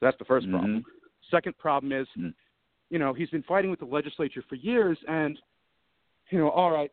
That's 0.00 0.16
the 0.18 0.24
1st 0.24 0.42
mm-hmm. 0.42 0.50
problem. 0.50 0.84
Second 1.30 1.58
problem 1.58 1.92
is, 1.92 2.06
mm-hmm. 2.18 2.28
you 2.90 2.98
know, 2.98 3.12
he's 3.12 3.30
been 3.30 3.42
fighting 3.42 3.70
with 3.70 3.80
the 3.80 3.86
legislature 3.86 4.42
for 4.48 4.54
years, 4.54 4.98
and 5.08 5.38
you 6.30 6.38
know, 6.38 6.50
all 6.50 6.70
right, 6.70 6.90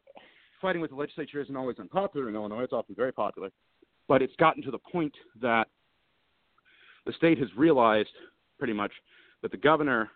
fighting 0.62 0.82
with 0.82 0.92
the 0.92 0.98
legislature 0.98 1.42
isn't 1.42 1.56
always 1.56 1.78
unpopular 1.80 2.30
in 2.30 2.36
Illinois. 2.36 2.64
It's 2.64 2.74
often 2.74 2.96
very 2.96 3.12
popular, 3.12 3.50
but 4.08 4.22
it's 4.22 4.36
gotten 4.38 4.64
to 4.64 4.72
the 4.72 4.80
point 4.80 5.14
that 5.42 5.68
the 7.06 7.14
state 7.14 7.38
has 7.38 7.50
realized 7.56 8.10
pretty 8.58 8.74
much 8.74 8.92
that 9.42 9.52
the 9.52 9.58
governor 9.58 10.10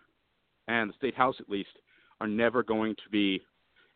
and 0.68 0.90
the 0.90 0.94
state 0.94 1.14
house, 1.14 1.36
at 1.40 1.48
least, 1.48 1.70
are 2.20 2.28
never 2.28 2.62
going 2.62 2.94
to 2.96 3.08
be 3.10 3.42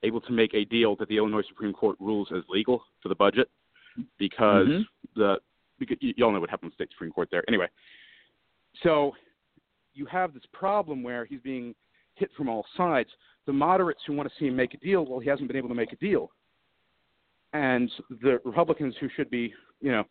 able 0.02 0.20
to 0.22 0.32
make 0.32 0.54
a 0.54 0.64
deal 0.64 0.96
that 0.96 1.08
the 1.08 1.16
Illinois 1.16 1.42
Supreme 1.48 1.72
Court 1.72 1.96
rules 2.00 2.28
as 2.34 2.42
legal 2.48 2.84
for 3.02 3.08
the 3.08 3.14
budget 3.14 3.48
because 4.18 4.68
Mhm. 4.68 4.86
the 5.14 5.40
because 5.78 5.96
you, 6.00 6.14
you 6.16 6.24
all 6.24 6.30
know 6.30 6.40
what 6.40 6.50
happened 6.50 6.70
with 6.70 6.78
the 6.78 6.84
state 6.84 6.92
Supreme 6.92 7.10
Court 7.10 7.28
there. 7.30 7.44
Anyway, 7.48 7.68
so 8.82 9.16
you 9.92 10.06
have 10.06 10.32
this 10.32 10.44
problem 10.52 11.02
where 11.02 11.24
he's 11.24 11.40
being 11.40 11.74
hit 12.14 12.32
from 12.36 12.48
all 12.48 12.64
sides. 12.76 13.10
The 13.46 13.52
moderates 13.52 14.00
who 14.06 14.14
want 14.14 14.28
to 14.28 14.34
see 14.38 14.46
him 14.46 14.56
make 14.56 14.74
a 14.74 14.78
deal, 14.78 15.04
well, 15.04 15.18
he 15.18 15.28
hasn't 15.28 15.48
been 15.48 15.56
able 15.56 15.68
to 15.68 15.74
make 15.74 15.92
a 15.92 15.96
deal. 15.96 16.30
And 17.52 17.90
the 18.22 18.40
Republicans 18.44 18.96
who 19.00 19.08
should 19.10 19.30
be, 19.30 19.52
you 19.80 19.90
know, 19.90 20.04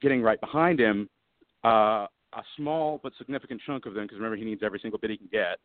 getting 0.00 0.22
right 0.22 0.40
behind 0.40 0.78
him, 0.78 1.08
uh, 1.64 2.06
a 2.32 2.42
small 2.56 3.00
but 3.02 3.12
significant 3.18 3.60
chunk 3.66 3.86
of 3.86 3.94
them, 3.94 4.04
because 4.04 4.18
remember 4.18 4.36
he 4.36 4.44
needs 4.44 4.62
every 4.62 4.78
single 4.78 4.98
bit 4.98 5.10
he 5.10 5.16
can 5.16 5.28
get, 5.30 5.58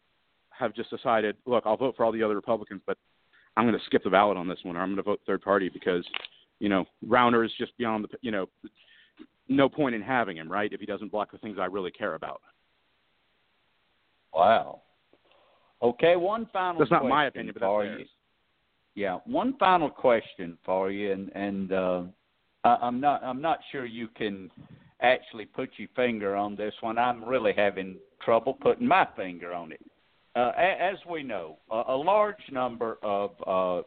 have 0.62 0.74
just 0.74 0.90
decided, 0.90 1.36
look, 1.46 1.64
I'll 1.66 1.78
vote 1.78 1.96
for 1.98 2.06
all 2.06 2.12
the 2.12 2.24
other 2.24 2.36
Republicans, 2.36 2.82
but 2.86 2.98
I'm 3.58 3.66
going 3.68 3.78
to 3.78 3.86
skip 3.86 4.04
the 4.04 4.10
ballot 4.10 4.38
on 4.38 4.48
this 4.48 4.60
one, 4.64 4.78
or 4.78 4.82
I'm 4.82 4.88
going 4.90 4.98
to 4.98 5.04
vote 5.04 5.20
third 5.26 5.42
party 5.42 5.70
because, 5.70 6.06
you 6.60 6.70
know, 6.70 6.86
Rauner 7.06 7.46
is 7.46 7.52
just 7.58 7.78
beyond 7.78 8.06
the, 8.06 8.18
you 8.22 8.32
know, 8.32 8.48
no 9.50 9.68
point 9.68 9.96
in 9.96 10.02
having 10.02 10.38
him, 10.38 10.50
right? 10.50 10.72
If 10.72 10.80
he 10.80 10.86
doesn't 10.86 11.12
block 11.12 11.32
the 11.32 11.38
things 11.40 11.58
I 11.60 11.66
really 11.66 11.92
care 11.92 12.16
about. 12.16 12.42
Wow. 14.34 14.82
Okay, 15.82 16.16
one 16.16 16.48
final. 16.54 16.80
That's 16.80 16.92
not 16.92 17.06
my 17.06 17.26
opinion, 17.26 17.54
but 17.54 17.62
that's 17.62 17.70
for 17.70 17.84
theirs. 17.84 18.00
you. 18.02 18.06
Yeah, 19.04 19.20
one 19.26 19.56
final 19.58 19.90
question 19.90 20.58
for 20.64 20.92
you, 20.92 21.12
and 21.12 21.32
and 21.36 21.74
uh, 21.74 22.04
I, 22.64 22.78
I'm 22.82 23.02
not 23.02 23.24
I'm 23.24 23.42
not 23.42 23.60
sure 23.72 23.86
you 23.86 24.08
can 24.10 24.52
actually 25.02 25.46
put 25.46 25.72
your 25.78 25.90
finger 25.96 26.36
on 26.36 26.56
this 26.56 26.74
one. 26.82 26.98
I'm 26.98 27.24
really 27.24 27.54
having 27.56 27.98
trouble 28.24 28.54
putting 28.54 28.88
my 28.88 29.08
finger 29.16 29.54
on 29.54 29.72
it. 29.72 29.82
Uh, 30.34 30.52
as 30.58 30.96
we 31.10 31.24
know, 31.24 31.58
a, 31.70 31.94
large 31.94 32.38
number 32.52 32.98
of 33.04 33.32
uh, 33.46 33.82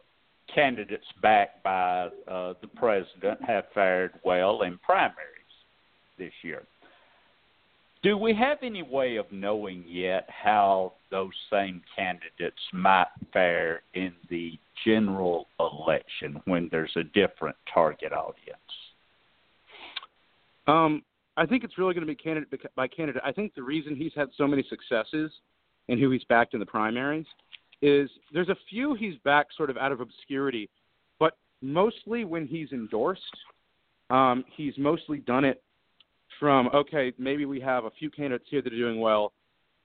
candidates 0.54 1.06
backed 1.22 1.62
by 1.62 2.08
uh, 2.28 2.52
the 2.60 2.68
president 2.76 3.42
have 3.42 3.64
fared 3.72 4.12
well 4.24 4.60
in 4.62 4.78
primaries 4.78 5.16
this 6.18 6.32
year. 6.42 6.62
Do 8.02 8.18
we 8.18 8.34
have 8.34 8.58
any 8.62 8.82
way 8.82 9.16
of 9.16 9.24
knowing 9.32 9.84
yet 9.88 10.28
how 10.28 10.92
those 11.10 11.32
same 11.50 11.80
candidates 11.96 12.60
might 12.74 13.06
fare 13.32 13.80
in 13.94 14.12
the 14.28 14.58
general 14.84 15.46
election 15.58 16.42
when 16.44 16.68
there's 16.70 16.92
a 16.96 17.04
different 17.04 17.56
target 17.72 18.12
audience? 18.12 18.58
Um, 20.66 21.02
I 21.38 21.46
think 21.46 21.64
it's 21.64 21.78
really 21.78 21.94
going 21.94 22.06
to 22.06 22.12
be 22.12 22.14
candidate 22.14 22.50
by 22.76 22.86
candidate. 22.86 23.22
I 23.24 23.32
think 23.32 23.54
the 23.54 23.62
reason 23.62 23.96
he's 23.96 24.12
had 24.14 24.28
so 24.36 24.46
many 24.46 24.62
successes 24.68 25.32
and 25.88 26.00
who 26.00 26.10
he's 26.10 26.24
backed 26.24 26.54
in 26.54 26.60
the 26.60 26.66
primaries 26.66 27.26
is 27.82 28.08
there's 28.32 28.48
a 28.48 28.56
few 28.70 28.94
he's 28.94 29.14
backed 29.24 29.54
sort 29.56 29.70
of 29.70 29.76
out 29.76 29.92
of 29.92 30.00
obscurity, 30.00 30.70
but 31.18 31.36
mostly 31.60 32.24
when 32.24 32.46
he's 32.46 32.72
endorsed, 32.72 33.22
um, 34.10 34.44
he's 34.56 34.74
mostly 34.78 35.18
done 35.18 35.44
it 35.44 35.62
from 36.40 36.68
okay, 36.68 37.12
maybe 37.18 37.44
we 37.44 37.60
have 37.60 37.84
a 37.84 37.90
few 37.90 38.10
candidates 38.10 38.46
here 38.50 38.62
that 38.62 38.72
are 38.72 38.76
doing 38.76 39.00
well, 39.00 39.32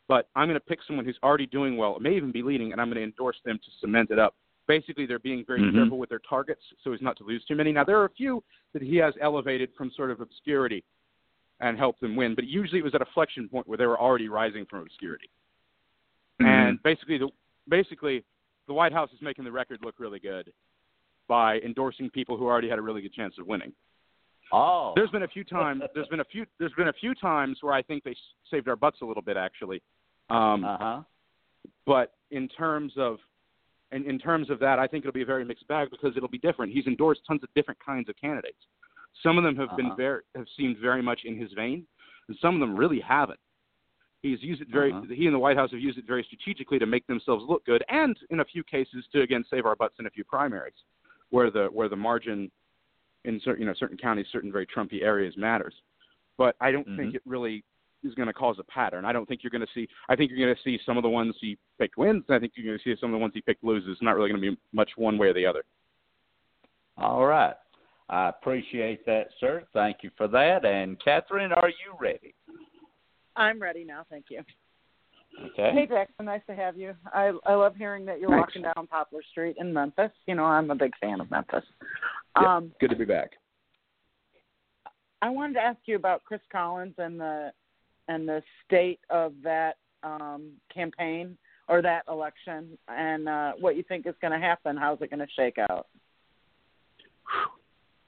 but 0.07 0.29
I'm 0.35 0.47
going 0.47 0.59
to 0.59 0.65
pick 0.65 0.79
someone 0.87 1.05
who's 1.05 1.19
already 1.21 1.45
doing 1.45 1.77
well, 1.77 1.95
it 1.95 2.01
may 2.01 2.15
even 2.15 2.31
be 2.31 2.41
leading, 2.41 2.71
and 2.71 2.81
I'm 2.81 2.87
going 2.87 2.97
to 2.97 3.03
endorse 3.03 3.37
them 3.45 3.57
to 3.57 3.71
cement 3.79 4.11
it 4.11 4.19
up. 4.19 4.35
Basically, 4.67 5.05
they're 5.05 5.19
being 5.19 5.43
very 5.45 5.61
Mhm. 5.61 5.73
careful 5.73 5.97
with 5.97 6.09
their 6.09 6.19
targets 6.19 6.61
so 6.83 6.93
as 6.93 7.01
not 7.01 7.17
to 7.17 7.23
lose 7.23 7.43
too 7.45 7.55
many. 7.55 7.71
Now, 7.71 7.83
there 7.83 7.99
are 7.99 8.05
a 8.05 8.09
few 8.09 8.43
that 8.73 8.81
he 8.81 8.97
has 8.97 9.15
elevated 9.19 9.73
from 9.75 9.91
sort 9.91 10.11
of 10.11 10.21
obscurity 10.21 10.83
and 11.59 11.77
helped 11.77 12.01
them 12.01 12.15
win, 12.15 12.35
but 12.35 12.45
usually 12.45 12.79
it 12.79 12.83
was 12.83 12.95
at 12.95 13.01
a 13.01 13.05
flexion 13.13 13.49
point 13.49 13.67
where 13.67 13.77
they 13.77 13.87
were 13.87 13.99
already 13.99 14.29
rising 14.29 14.65
from 14.65 14.81
obscurity. 14.81 15.29
Basically, 16.83 17.17
the 17.17 17.29
basically 17.67 18.23
the 18.67 18.73
White 18.73 18.93
House 18.93 19.09
is 19.13 19.21
making 19.21 19.43
the 19.45 19.51
record 19.51 19.79
look 19.83 19.95
really 19.99 20.19
good 20.19 20.51
by 21.27 21.57
endorsing 21.59 22.09
people 22.09 22.37
who 22.37 22.45
already 22.45 22.69
had 22.69 22.79
a 22.79 22.81
really 22.81 23.01
good 23.01 23.13
chance 23.13 23.35
of 23.39 23.47
winning. 23.47 23.71
Oh, 24.51 24.93
There's 24.95 25.11
been 25.11 25.23
a 25.23 25.27
few 25.27 25.43
times. 25.43 25.83
There's 25.93 26.07
been 26.07 26.21
a 26.21 26.25
few. 26.25 26.45
There's 26.57 26.73
been 26.73 26.87
a 26.87 26.93
few 26.93 27.13
times 27.13 27.59
where 27.61 27.73
I 27.73 27.81
think 27.83 28.03
they 28.03 28.15
saved 28.49 28.67
our 28.67 28.75
butts 28.75 28.97
a 29.01 29.05
little 29.05 29.21
bit, 29.21 29.37
actually. 29.37 29.81
Um, 30.31 30.63
uh 30.63 30.77
huh. 30.79 31.01
but 31.85 32.13
in 32.31 32.47
terms 32.47 32.93
of, 32.97 33.17
in, 33.91 34.07
in 34.09 34.19
terms 34.19 34.49
of 34.51 34.59
that, 34.59 34.77
I 34.79 34.85
think 34.87 35.03
it'll 35.03 35.13
be 35.13 35.23
a 35.23 35.25
very 35.25 35.43
mixed 35.45 35.67
bag 35.67 35.89
because 35.91 36.15
it'll 36.15 36.29
be 36.29 36.37
different. 36.39 36.71
He's 36.73 36.85
endorsed 36.87 37.21
tons 37.27 37.41
of 37.43 37.49
different 37.55 37.79
kinds 37.83 38.09
of 38.09 38.15
candidates. 38.19 38.57
Some 39.23 39.37
of 39.37 39.43
them 39.43 39.55
have 39.55 39.75
been 39.75 39.87
Uh-huh. 39.87 39.95
very 39.95 40.21
have 40.35 40.45
seemed 40.55 40.77
very 40.77 41.01
much 41.01 41.21
in 41.25 41.35
his 41.35 41.51
vein, 41.53 41.85
and 42.27 42.37
some 42.41 42.53
of 42.55 42.59
them 42.59 42.75
really 42.75 42.99
haven't. 42.99 43.39
He's 44.21 44.41
used 44.43 44.61
it 44.61 44.67
very. 44.69 44.91
Uh-huh. 44.91 45.05
He 45.13 45.25
and 45.27 45.33
the 45.33 45.39
White 45.39 45.55
House 45.55 45.71
have 45.71 45.79
used 45.79 45.97
it 45.97 46.05
very 46.05 46.23
strategically 46.23 46.77
to 46.79 46.85
make 46.85 47.07
themselves 47.07 47.45
look 47.47 47.65
good, 47.65 47.83
and 47.89 48.17
in 48.29 48.41
a 48.41 48.45
few 48.45 48.63
cases 48.63 49.05
to 49.13 49.21
again 49.21 49.45
save 49.49 49.65
our 49.65 49.75
butts 49.75 49.95
in 49.99 50.05
a 50.07 50.09
few 50.09 50.23
primaries, 50.23 50.73
where 51.29 51.49
the 51.49 51.67
where 51.71 51.87
the 51.87 51.95
margin 51.95 52.51
in 53.25 53.39
certain 53.43 53.61
you 53.61 53.67
know 53.67 53.73
certain 53.77 53.97
counties, 53.97 54.25
certain 54.31 54.51
very 54.51 54.67
Trumpy 54.67 55.03
areas 55.03 55.35
matters. 55.37 55.73
But 56.37 56.55
I 56.59 56.71
don't 56.71 56.85
think 56.97 57.11
Mhm. 57.11 57.15
it 57.15 57.21
really 57.25 57.63
is 58.03 58.13
going 58.15 58.27
to 58.27 58.33
cause 58.33 58.57
a 58.59 58.63
pattern. 58.63 59.03
I 59.03 59.11
don't 59.11 59.25
think 59.25 59.43
you're 59.43 59.51
going 59.51 59.65
to 59.65 59.73
see. 59.73 59.87
I 60.07 60.15
think 60.15 60.31
you're 60.31 60.39
going 60.39 60.55
to 60.55 60.61
see 60.61 60.79
some 60.85 60.95
of 60.97 61.03
the 61.03 61.09
ones 61.09 61.35
he 61.41 61.57
picked 61.77 61.97
wins. 61.97 62.23
And 62.27 62.35
I 62.35 62.39
think 62.39 62.53
you're 62.55 62.65
going 62.65 62.77
to 62.77 62.83
see 62.83 62.97
some 62.99 63.09
of 63.09 63.13
the 63.13 63.19
ones 63.19 63.33
he 63.33 63.41
picked 63.41 63.63
loses. 63.63 63.89
It's 63.91 64.01
not 64.01 64.15
really 64.15 64.29
going 64.29 64.41
to 64.41 64.51
be 64.51 64.57
much 64.71 64.91
one 64.95 65.17
way 65.17 65.27
or 65.27 65.33
the 65.33 65.45
other. 65.45 65.63
All 66.97 67.25
right. 67.25 67.55
I 68.09 68.29
appreciate 68.29 69.05
that, 69.05 69.27
sir. 69.39 69.67
Thank 69.73 69.97
you 70.01 70.11
for 70.17 70.27
that. 70.29 70.65
And 70.65 70.97
Catherine, 71.03 71.51
are 71.51 71.69
you 71.69 71.93
ready? 71.99 72.33
I'm 73.39 73.59
ready 73.59 73.83
now. 73.83 74.05
Thank 74.09 74.25
you. 74.29 74.41
Okay. 75.51 75.71
Hey 75.73 75.87
Jackson, 75.87 76.25
nice 76.25 76.41
to 76.47 76.55
have 76.55 76.77
you. 76.77 76.93
I 77.13 77.31
I 77.45 77.53
love 77.53 77.75
hearing 77.75 78.05
that 78.05 78.19
you're 78.19 78.29
Thanks. 78.29 78.55
walking 78.55 78.63
down 78.63 78.87
Poplar 78.87 79.21
Street 79.31 79.55
in 79.59 79.71
Memphis. 79.73 80.11
You 80.27 80.35
know, 80.35 80.43
I'm 80.43 80.69
a 80.69 80.75
big 80.75 80.91
fan 80.99 81.21
of 81.21 81.31
Memphis. 81.31 81.63
Yeah. 82.39 82.57
Um, 82.57 82.71
Good 82.79 82.89
to 82.89 82.95
be 82.95 83.05
back. 83.05 83.31
I 85.21 85.29
wanted 85.29 85.53
to 85.53 85.61
ask 85.61 85.79
you 85.85 85.95
about 85.95 86.23
Chris 86.23 86.41
Collins 86.51 86.95
and 86.97 87.19
the 87.19 87.51
and 88.07 88.27
the 88.27 88.41
state 88.65 88.99
of 89.09 89.33
that 89.43 89.77
um, 90.03 90.51
campaign 90.73 91.37
or 91.67 91.81
that 91.83 92.03
election, 92.09 92.77
and 92.87 93.29
uh, 93.29 93.51
what 93.59 93.77
you 93.77 93.83
think 93.83 94.07
is 94.07 94.15
going 94.21 94.33
to 94.33 94.45
happen. 94.45 94.75
How's 94.75 94.99
it 95.01 95.11
going 95.11 95.19
to 95.19 95.27
shake 95.35 95.57
out? 95.69 95.87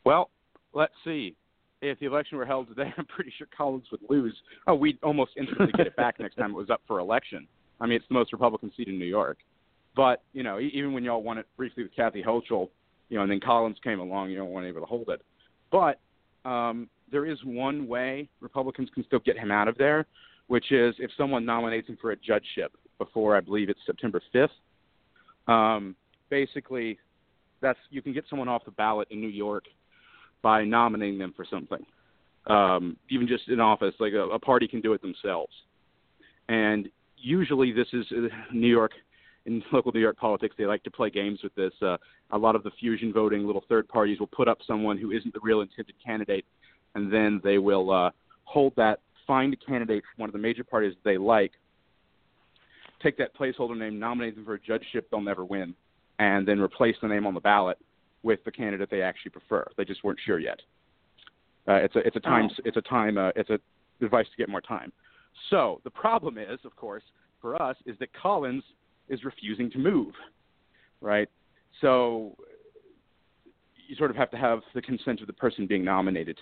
Well, 0.03 0.31
let's 0.73 0.93
see. 1.05 1.35
If 1.81 1.99
the 1.99 2.05
election 2.05 2.37
were 2.37 2.45
held 2.45 2.67
today, 2.67 2.93
I'm 2.97 3.05
pretty 3.05 3.33
sure 3.37 3.47
Collins 3.55 3.85
would 3.91 4.01
lose. 4.09 4.35
Oh, 4.67 4.75
we'd 4.75 4.99
almost 5.03 5.31
instantly 5.37 5.71
get 5.75 5.87
it 5.87 5.95
back 5.95 6.19
next 6.19 6.35
time 6.35 6.51
it 6.51 6.57
was 6.57 6.69
up 6.69 6.81
for 6.87 6.99
election. 6.99 7.47
I 7.79 7.87
mean, 7.87 7.95
it's 7.95 8.05
the 8.07 8.13
most 8.13 8.31
Republican 8.31 8.71
seat 8.77 8.87
in 8.87 8.99
New 8.99 9.05
York. 9.05 9.39
But 9.95 10.23
you 10.33 10.43
know, 10.43 10.59
even 10.59 10.93
when 10.93 11.03
y'all 11.03 11.23
won 11.23 11.37
it 11.37 11.47
briefly 11.57 11.83
with 11.83 11.95
Kathy 11.95 12.23
Hochul, 12.23 12.69
you 13.09 13.17
know, 13.17 13.23
and 13.23 13.31
then 13.31 13.39
Collins 13.39 13.77
came 13.83 13.99
along, 13.99 14.29
you 14.29 14.37
know, 14.37 14.45
weren't 14.45 14.67
able 14.67 14.79
to 14.79 14.85
hold 14.85 15.09
it. 15.09 15.21
But 15.71 15.99
um, 16.49 16.87
there 17.11 17.25
is 17.25 17.37
one 17.43 17.87
way 17.87 18.29
Republicans 18.39 18.89
can 18.93 19.03
still 19.05 19.19
get 19.19 19.37
him 19.37 19.51
out 19.51 19.67
of 19.67 19.77
there, 19.77 20.05
which 20.47 20.71
is 20.71 20.95
if 20.99 21.11
someone 21.17 21.45
nominates 21.45 21.89
him 21.89 21.97
for 21.99 22.11
a 22.11 22.15
judgeship 22.15 22.71
before 22.97 23.35
I 23.35 23.41
believe 23.41 23.69
it's 23.69 23.79
September 23.85 24.21
5th. 24.33 24.49
Um, 25.51 25.95
basically, 26.29 26.99
that's 27.61 27.79
you 27.89 28.01
can 28.01 28.13
get 28.13 28.23
someone 28.29 28.47
off 28.47 28.63
the 28.63 28.71
ballot 28.71 29.07
in 29.11 29.19
New 29.19 29.27
York 29.27 29.65
by 30.41 30.63
nominating 30.63 31.17
them 31.17 31.33
for 31.35 31.45
something, 31.49 31.85
um, 32.47 32.97
even 33.09 33.27
just 33.27 33.47
in 33.49 33.59
office. 33.59 33.93
Like 33.99 34.13
a, 34.13 34.29
a 34.29 34.39
party 34.39 34.67
can 34.67 34.81
do 34.81 34.93
it 34.93 35.01
themselves, 35.01 35.53
and 36.49 36.89
usually 37.17 37.71
this 37.71 37.87
is 37.93 38.05
uh, 38.11 38.27
New 38.53 38.67
York 38.67 38.91
in 39.45 39.63
local 39.71 39.91
New 39.91 39.99
York 39.99 40.17
politics. 40.17 40.55
They 40.57 40.65
like 40.65 40.83
to 40.83 40.91
play 40.91 41.09
games 41.09 41.39
with 41.43 41.53
this. 41.55 41.73
Uh, 41.81 41.97
a 42.31 42.37
lot 42.37 42.55
of 42.55 42.63
the 42.63 42.71
fusion 42.79 43.13
voting 43.13 43.45
little 43.45 43.63
third 43.67 43.87
parties 43.87 44.19
will 44.19 44.27
put 44.27 44.47
up 44.47 44.59
someone 44.65 44.97
who 44.97 45.11
isn't 45.11 45.33
the 45.33 45.39
real 45.41 45.61
intended 45.61 45.95
candidate, 46.03 46.45
and 46.95 47.11
then 47.11 47.41
they 47.43 47.57
will 47.57 47.91
uh, 47.91 48.11
hold 48.43 48.73
that 48.77 48.99
find 49.27 49.53
a 49.53 49.57
candidate 49.57 50.03
from 50.03 50.21
one 50.21 50.29
of 50.29 50.33
the 50.33 50.39
major 50.39 50.63
parties 50.63 50.93
they 51.03 51.17
like, 51.17 51.51
take 53.01 53.17
that 53.17 53.35
placeholder 53.35 53.77
name, 53.77 53.99
nominate 53.99 54.35
them 54.35 54.45
for 54.45 54.55
a 54.55 54.59
judgeship 54.59 55.07
they'll 55.09 55.21
never 55.21 55.45
win, 55.45 55.73
and 56.19 56.47
then 56.47 56.59
replace 56.59 56.95
the 57.01 57.07
name 57.07 57.25
on 57.25 57.33
the 57.33 57.39
ballot 57.39 57.77
with 58.23 58.43
the 58.43 58.51
candidate 58.51 58.89
they 58.89 59.01
actually 59.01 59.31
prefer. 59.31 59.65
They 59.77 59.85
just 59.85 60.03
weren't 60.03 60.19
sure 60.25 60.39
yet. 60.39 60.59
Uh, 61.67 61.73
it's 61.73 61.95
a 61.95 61.99
it's 61.99 62.15
a 62.15 62.19
time 62.19 62.49
Oh. 62.51 62.61
it's 62.65 62.77
a 62.77 62.81
time 62.81 63.17
uh, 63.17 63.29
it's 63.35 63.49
a 63.49 63.59
device 63.99 64.25
to 64.31 64.37
get 64.37 64.49
more 64.49 64.61
time. 64.61 64.91
So 65.49 65.79
the 65.83 65.89
problem 65.89 66.37
is, 66.37 66.59
of 66.65 66.75
course, 66.75 67.03
for 67.39 67.61
us, 67.61 67.77
is 67.85 67.97
that 67.99 68.09
Collins 68.13 68.63
is 69.09 69.23
refusing 69.23 69.69
to 69.71 69.77
move, 69.77 70.13
right? 71.01 71.29
So 71.79 72.35
you 73.87 73.95
sort 73.95 74.09
of 74.09 74.17
have 74.17 74.31
to 74.31 74.37
have 74.37 74.61
the 74.73 74.81
consent 74.81 75.21
of 75.21 75.27
the 75.27 75.33
person 75.33 75.67
being 75.67 75.83
nominated. 75.83 76.39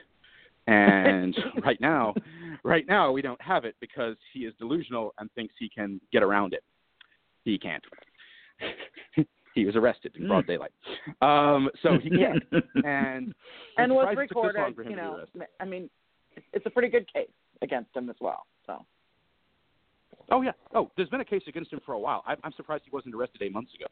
And 0.67 1.36
right 1.63 1.80
now, 1.82 2.13
right 2.63 2.86
now 2.88 3.11
we 3.11 3.21
don't 3.21 3.41
have 3.41 3.65
it 3.65 3.75
because 3.80 4.15
he 4.34 4.41
is 4.41 4.53
delusional 4.59 5.13
and 5.19 5.32
thinks 5.34 5.53
he 5.57 5.69
can 5.69 5.99
get 6.11 6.23
around 6.23 6.53
it. 6.53 6.63
He 7.43 7.57
can't. 7.57 7.84
He 9.56 9.66
was 9.66 9.76
arrested 9.76 10.16
in 10.16 10.28
broad 10.28 10.47
daylight. 10.47 10.72
Um, 11.22 11.70
so 11.82 11.97
he 12.02 12.10
can't. 12.10 12.43
And 12.86 13.34
and 13.78 13.93
was 13.93 14.08
surprised 14.10 14.32
it 14.32 14.34
took 14.34 14.43
this 14.43 14.54
long 14.56 14.74
recorded. 14.76 14.89
You 14.89 14.95
know. 14.95 15.26
I 15.60 15.66
mean, 15.66 15.89
it's 16.54 16.66
a 16.66 16.70
pretty 16.70 16.89
good 16.89 17.12
case 17.12 17.30
against 17.62 17.95
him 17.95 18.10
as 18.10 18.16
well. 18.22 18.45
So 18.66 18.86
Oh 20.32 20.41
yeah. 20.41 20.52
Oh, 20.74 20.91
there's 20.95 21.10
been 21.10 21.22
a 21.22 21.26
case 21.26 21.41
against 21.47 21.74
him 21.74 21.80
for 21.86 21.93
a 21.93 22.00
while. 22.00 22.24
I, 22.28 22.36
I'm 22.43 22.54
surprised 22.54 22.84
he 22.86 22.91
wasn't 22.91 23.16
arrested 23.16 23.41
eight 23.41 23.54
months 23.54 23.72
ago. 23.76 23.88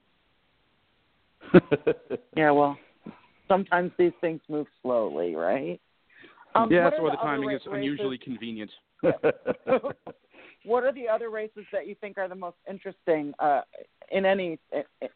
yeah, 2.36 2.51
well, 2.51 2.78
sometimes 3.47 3.91
these 3.97 4.12
things 4.22 4.41
move 4.49 4.68
slowly, 4.82 5.36
right? 5.36 5.80
Um, 6.55 6.72
yeah, 6.72 6.89
that's 6.89 7.01
why 7.01 7.12
the 7.12 7.18
timing 7.18 7.51
is 7.51 7.62
unusually 7.72 8.18
convenient. 8.18 8.72
What 10.66 10.84
are 10.84 10.91
the 10.91 11.08
other 11.08 11.30
races 11.30 11.66
that 11.72 11.88
you 11.88 11.95
think 11.99 12.18
are 12.18 12.28
the 12.28 12.36
most 12.36 12.58
interesting 12.70 13.34
uh, 13.39 13.62
in 14.12 14.26
any 14.26 14.60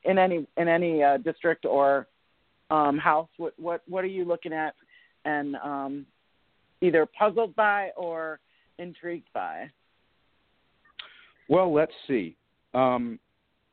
in 0.04 0.18
any 0.18 0.48
in 0.58 0.68
any 0.68 1.04
uh, 1.04 1.18
district 1.18 1.66
or 1.66 2.08
um, 2.70 2.98
house? 2.98 3.30
What 3.38 3.54
what 3.58 3.82
what 3.88 4.04
are 4.04 4.08
you 4.08 4.26
looking 4.26 4.54
at 4.54 4.76
and 5.26 5.56
um, 5.58 6.06
either 6.82 7.06
puzzled 7.06 7.56
by 7.56 7.90
or 7.98 8.40
intrigued 8.80 9.28
by? 9.34 9.70
Well, 11.48 11.74
let's 11.74 11.92
see. 12.08 12.36
Um, 12.74 13.20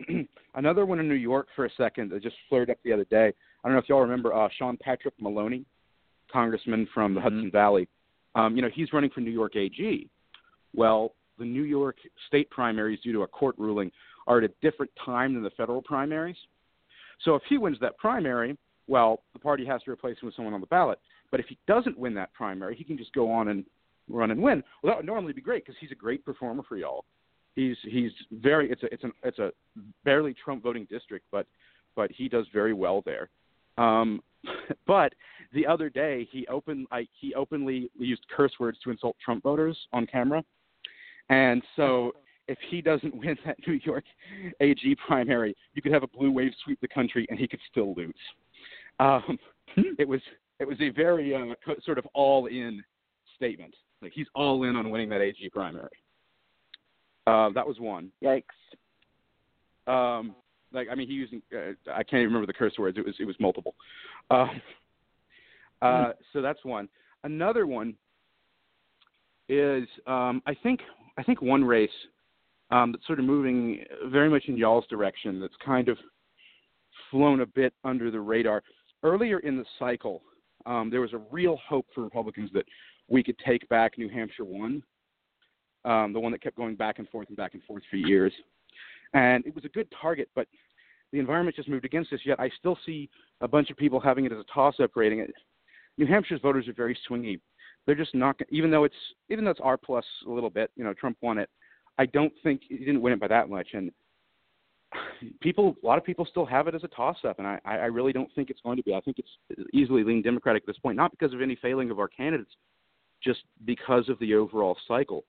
another 0.54 0.86
one 0.86 0.98
in 0.98 1.08
New 1.08 1.14
York 1.14 1.46
for 1.54 1.64
a 1.66 1.70
second 1.76 2.10
that 2.10 2.22
just 2.22 2.36
flared 2.48 2.70
up 2.70 2.78
the 2.84 2.92
other 2.92 3.04
day. 3.04 3.32
I 3.62 3.68
don't 3.68 3.72
know 3.72 3.78
if 3.78 3.88
y'all 3.88 4.00
remember 4.00 4.34
uh, 4.34 4.48
Sean 4.58 4.76
Patrick 4.80 5.14
Maloney, 5.20 5.64
congressman 6.32 6.88
from 6.92 7.14
the 7.14 7.20
Hudson 7.20 7.50
Valley. 7.52 7.88
Um, 8.34 8.56
you 8.56 8.62
know, 8.62 8.70
he's 8.72 8.92
running 8.92 9.10
for 9.10 9.20
New 9.20 9.30
York 9.30 9.56
AG. 9.56 10.08
Well, 10.74 11.14
the 11.38 11.44
New 11.44 11.62
York 11.62 11.96
state 12.26 12.50
primaries, 12.50 13.00
due 13.02 13.12
to 13.12 13.22
a 13.22 13.26
court 13.26 13.54
ruling, 13.58 13.90
are 14.26 14.38
at 14.38 14.44
a 14.44 14.52
different 14.62 14.92
time 15.04 15.34
than 15.34 15.42
the 15.42 15.50
federal 15.50 15.82
primaries. 15.82 16.36
So 17.24 17.34
if 17.34 17.42
he 17.48 17.58
wins 17.58 17.78
that 17.80 17.96
primary, 17.98 18.56
well, 18.86 19.22
the 19.32 19.38
party 19.38 19.64
has 19.66 19.82
to 19.84 19.90
replace 19.90 20.16
him 20.20 20.26
with 20.26 20.34
someone 20.34 20.54
on 20.54 20.60
the 20.60 20.66
ballot. 20.66 20.98
But 21.30 21.40
if 21.40 21.46
he 21.46 21.58
doesn't 21.66 21.98
win 21.98 22.14
that 22.14 22.32
primary, 22.32 22.74
he 22.76 22.84
can 22.84 22.96
just 22.96 23.12
go 23.12 23.30
on 23.30 23.48
and 23.48 23.64
run 24.08 24.30
and 24.30 24.42
win. 24.42 24.62
Well, 24.82 24.92
that 24.92 24.96
would 24.96 25.06
normally 25.06 25.32
be 25.32 25.40
great 25.40 25.64
because 25.64 25.78
he's 25.80 25.92
a 25.92 25.96
great 25.96 26.24
performer 26.24 26.62
for 26.68 26.76
y'all. 26.76 27.04
He's 27.54 27.76
he's 27.82 28.12
very 28.30 28.70
it's 28.70 28.82
a 28.82 28.92
it's 28.92 29.04
an 29.04 29.12
it's 29.24 29.38
a 29.38 29.50
barely 30.04 30.34
Trump 30.34 30.62
voting 30.62 30.86
district, 30.88 31.26
but 31.30 31.46
but 31.96 32.10
he 32.12 32.28
does 32.28 32.46
very 32.52 32.72
well 32.72 33.02
there. 33.04 33.28
Um, 33.76 34.22
but 34.86 35.12
the 35.52 35.66
other 35.66 35.90
day 35.90 36.28
he 36.30 36.46
open 36.46 36.86
I, 36.92 37.06
he 37.20 37.34
openly 37.34 37.90
used 37.98 38.24
curse 38.34 38.52
words 38.60 38.78
to 38.84 38.90
insult 38.90 39.16
Trump 39.22 39.42
voters 39.42 39.76
on 39.92 40.06
camera, 40.06 40.44
and 41.28 41.62
so 41.76 42.12
if 42.48 42.58
he 42.70 42.80
doesn't 42.80 43.14
win 43.22 43.36
that 43.44 43.56
New 43.66 43.78
York 43.84 44.04
AG 44.60 44.96
primary, 45.06 45.54
you 45.74 45.82
could 45.82 45.92
have 45.92 46.02
a 46.02 46.08
blue 46.08 46.30
wave 46.30 46.52
sweep 46.64 46.80
the 46.80 46.88
country 46.88 47.26
and 47.30 47.38
he 47.38 47.46
could 47.46 47.60
still 47.70 47.94
lose. 47.94 48.14
Um, 48.98 49.38
it 49.98 50.08
was 50.08 50.20
it 50.58 50.66
was 50.66 50.80
a 50.80 50.88
very 50.90 51.34
uh, 51.34 51.54
sort 51.84 51.98
of 51.98 52.06
all 52.14 52.46
in 52.46 52.82
statement. 53.36 53.74
Like 54.02 54.12
he's 54.14 54.26
all 54.34 54.64
in 54.64 54.76
on 54.76 54.90
winning 54.90 55.08
that 55.10 55.20
AG 55.20 55.50
primary. 55.52 55.88
Uh, 57.26 57.50
that 57.50 57.66
was 57.66 57.78
one. 57.78 58.10
Yikes! 58.22 58.44
Um, 59.86 60.34
like 60.72 60.88
I 60.90 60.94
mean, 60.94 61.06
he 61.06 61.14
using 61.14 61.42
uh, 61.54 61.72
I 61.92 62.02
can't 62.02 62.20
even 62.20 62.28
remember 62.28 62.46
the 62.46 62.52
curse 62.52 62.74
words. 62.78 62.98
It 62.98 63.04
was 63.04 63.14
it 63.20 63.24
was 63.24 63.36
multiple. 63.38 63.74
Uh, 64.30 64.46
uh, 65.82 66.12
so 66.32 66.42
that's 66.42 66.64
one. 66.64 66.88
Another 67.24 67.66
one 67.66 67.94
is 69.48 69.88
um, 70.06 70.42
I 70.46 70.54
think 70.62 70.80
I 71.18 71.22
think 71.24 71.42
one 71.42 71.64
race 71.64 71.90
um, 72.70 72.92
that's 72.92 73.06
sort 73.06 73.18
of 73.18 73.24
moving 73.24 73.84
very 74.06 74.30
much 74.30 74.44
in 74.46 74.56
y'all's 74.56 74.86
direction. 74.86 75.40
That's 75.40 75.54
kind 75.64 75.88
of 75.88 75.98
flown 77.10 77.40
a 77.40 77.46
bit 77.46 77.74
under 77.84 78.10
the 78.10 78.20
radar. 78.20 78.62
Earlier 79.02 79.40
in 79.40 79.56
the 79.56 79.64
cycle, 79.78 80.22
um, 80.64 80.90
there 80.90 81.00
was 81.00 81.12
a 81.12 81.20
real 81.30 81.58
hope 81.68 81.86
for 81.94 82.02
Republicans 82.04 82.50
that 82.54 82.64
we 83.08 83.22
could 83.22 83.38
take 83.44 83.68
back 83.68 83.98
New 83.98 84.08
Hampshire 84.08 84.44
one, 84.44 84.82
um, 85.84 86.12
the 86.12 86.20
one 86.20 86.30
that 86.32 86.42
kept 86.42 86.56
going 86.56 86.76
back 86.76 86.98
and 86.98 87.08
forth 87.08 87.28
and 87.28 87.36
back 87.36 87.54
and 87.54 87.62
forth 87.64 87.82
for 87.90 87.96
years. 87.96 88.32
And 89.14 89.44
it 89.46 89.54
was 89.54 89.64
a 89.64 89.70
good 89.70 89.88
target, 90.00 90.28
but 90.34 90.46
the 91.12 91.18
environment 91.18 91.56
just 91.56 91.68
moved 91.68 91.84
against 91.84 92.12
us. 92.12 92.20
Yet 92.24 92.38
I 92.38 92.50
still 92.58 92.78
see 92.84 93.08
a 93.40 93.48
bunch 93.48 93.70
of 93.70 93.76
people 93.76 93.98
having 93.98 94.24
it 94.24 94.32
as 94.32 94.38
a 94.38 94.44
toss-up 94.52 94.90
rating. 94.94 95.20
It. 95.20 95.32
New 95.96 96.06
Hampshire's 96.06 96.42
voters 96.42 96.68
are 96.68 96.74
very 96.74 96.96
swingy. 97.08 97.40
They're 97.88 97.96
just 97.96 98.14
not, 98.14 98.38
even 98.50 98.70
though 98.70 98.84
it's 98.84 98.94
even 99.30 99.46
though 99.46 99.50
it's 99.50 99.60
R 99.62 99.78
plus 99.78 100.04
a 100.26 100.30
little 100.30 100.50
bit. 100.50 100.70
You 100.76 100.84
know, 100.84 100.92
Trump 100.92 101.16
won 101.22 101.38
it. 101.38 101.48
I 101.96 102.04
don't 102.04 102.34
think 102.42 102.60
he 102.68 102.76
didn't 102.76 103.00
win 103.00 103.14
it 103.14 103.18
by 103.18 103.28
that 103.28 103.48
much, 103.48 103.68
and 103.72 103.90
people, 105.40 105.74
a 105.82 105.86
lot 105.86 105.96
of 105.96 106.04
people 106.04 106.26
still 106.26 106.44
have 106.44 106.68
it 106.68 106.74
as 106.74 106.84
a 106.84 106.88
toss-up, 106.88 107.38
and 107.38 107.48
I, 107.48 107.58
I 107.64 107.86
really 107.86 108.12
don't 108.12 108.28
think 108.34 108.50
it's 108.50 108.60
going 108.60 108.76
to 108.76 108.82
be. 108.82 108.92
I 108.92 109.00
think 109.00 109.16
it's 109.18 109.66
easily 109.72 110.04
leaning 110.04 110.20
Democratic 110.20 110.64
at 110.64 110.66
this 110.66 110.76
point, 110.76 110.98
not 110.98 111.12
because 111.12 111.32
of 111.32 111.40
any 111.40 111.56
failing 111.62 111.90
of 111.90 111.98
our 111.98 112.08
candidates, 112.08 112.50
just 113.24 113.40
because 113.64 114.10
of 114.10 114.18
the 114.18 114.34
overall 114.34 114.76
cycle. 114.86 115.24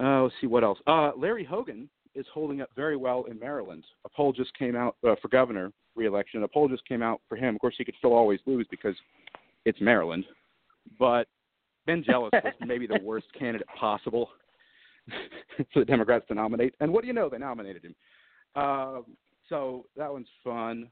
Uh, 0.00 0.22
let's 0.22 0.34
see 0.40 0.46
what 0.46 0.62
else. 0.62 0.78
Uh, 0.86 1.10
Larry 1.16 1.44
Hogan 1.44 1.90
is 2.14 2.24
holding 2.32 2.60
up 2.60 2.70
very 2.76 2.96
well 2.96 3.24
in 3.28 3.36
Maryland. 3.36 3.82
A 4.04 4.08
poll 4.08 4.32
just 4.32 4.56
came 4.56 4.76
out 4.76 4.94
uh, 5.04 5.16
for 5.20 5.26
governor 5.26 5.72
reelection. 5.96 6.44
A 6.44 6.48
poll 6.48 6.68
just 6.68 6.86
came 6.86 7.02
out 7.02 7.20
for 7.28 7.34
him. 7.34 7.56
Of 7.56 7.60
course, 7.60 7.74
he 7.76 7.84
could 7.84 7.96
still 7.98 8.12
always 8.12 8.38
lose 8.46 8.68
because 8.70 8.94
it's 9.64 9.80
Maryland. 9.80 10.24
But 11.00 11.26
Ben 11.86 12.02
Jealous 12.04 12.30
was 12.32 12.52
maybe 12.66 12.86
the 12.86 13.00
worst 13.02 13.26
candidate 13.38 13.66
possible 13.78 14.30
for 15.72 15.80
the 15.80 15.84
Democrats 15.84 16.24
to 16.28 16.34
nominate. 16.34 16.74
And 16.80 16.92
what 16.92 17.02
do 17.02 17.08
you 17.08 17.12
know? 17.12 17.28
They 17.28 17.38
nominated 17.38 17.84
him. 17.84 17.94
Um, 18.56 19.04
so 19.48 19.86
that 19.96 20.12
one's 20.12 20.28
fun. 20.42 20.88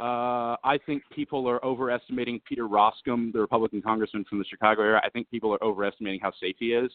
Uh, 0.00 0.56
I 0.64 0.78
think 0.86 1.02
people 1.14 1.46
are 1.48 1.62
overestimating 1.64 2.40
Peter 2.48 2.66
Roskam, 2.66 3.32
the 3.32 3.38
Republican 3.40 3.82
congressman 3.82 4.24
from 4.28 4.38
the 4.38 4.46
Chicago 4.46 4.82
area. 4.82 5.00
I 5.04 5.10
think 5.10 5.30
people 5.30 5.52
are 5.52 5.62
overestimating 5.62 6.20
how 6.20 6.32
safe 6.40 6.56
he 6.58 6.72
is. 6.72 6.90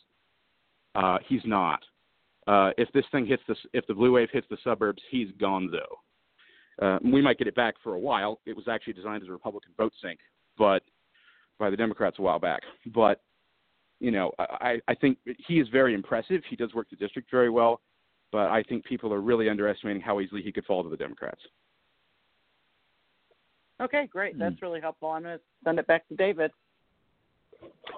Uh, 0.95 1.19
he's 1.27 1.41
not. 1.45 1.81
Uh, 2.47 2.71
if 2.77 2.91
this 2.93 3.05
thing 3.11 3.25
hits 3.25 3.43
the 3.47 3.55
if 3.73 3.85
the 3.87 3.93
blue 3.93 4.13
wave 4.13 4.29
hits 4.31 4.47
the 4.49 4.57
suburbs, 4.63 5.01
he's 5.11 5.29
gone 5.39 5.71
though. 5.71 6.85
Uh, 6.85 6.99
we 7.03 7.21
might 7.21 7.37
get 7.37 7.47
it 7.47 7.55
back 7.55 7.75
for 7.83 7.93
a 7.93 7.99
while. 7.99 8.39
It 8.45 8.55
was 8.55 8.67
actually 8.67 8.93
designed 8.93 9.23
as 9.23 9.29
a 9.29 9.31
Republican 9.31 9.71
vote 9.77 9.93
sink, 10.01 10.19
but 10.57 10.83
by 11.59 11.69
the 11.69 11.77
Democrats 11.77 12.19
a 12.19 12.21
while 12.21 12.39
back. 12.39 12.61
But 12.93 13.21
you 13.99 14.11
know, 14.11 14.31
I, 14.37 14.79
I 14.87 14.95
think 14.95 15.17
he 15.47 15.59
is 15.59 15.67
very 15.69 15.93
impressive. 15.93 16.41
He 16.49 16.55
does 16.55 16.73
work 16.73 16.89
the 16.89 16.97
district 16.97 17.31
very 17.31 17.49
well, 17.49 17.79
but 18.31 18.51
I 18.51 18.61
think 18.63 18.83
people 18.83 19.13
are 19.13 19.21
really 19.21 19.49
underestimating 19.49 20.01
how 20.01 20.19
easily 20.19 20.41
he 20.41 20.51
could 20.51 20.65
fall 20.65 20.83
to 20.83 20.89
the 20.89 20.97
Democrats. 20.97 21.39
Okay, 23.81 24.07
great. 24.07 24.37
That's 24.39 24.61
really 24.61 24.79
helpful. 24.79 25.09
I'm 25.09 25.23
going 25.23 25.37
to 25.37 25.43
send 25.63 25.79
it 25.79 25.87
back 25.87 26.07
to 26.09 26.15
David. 26.15 26.51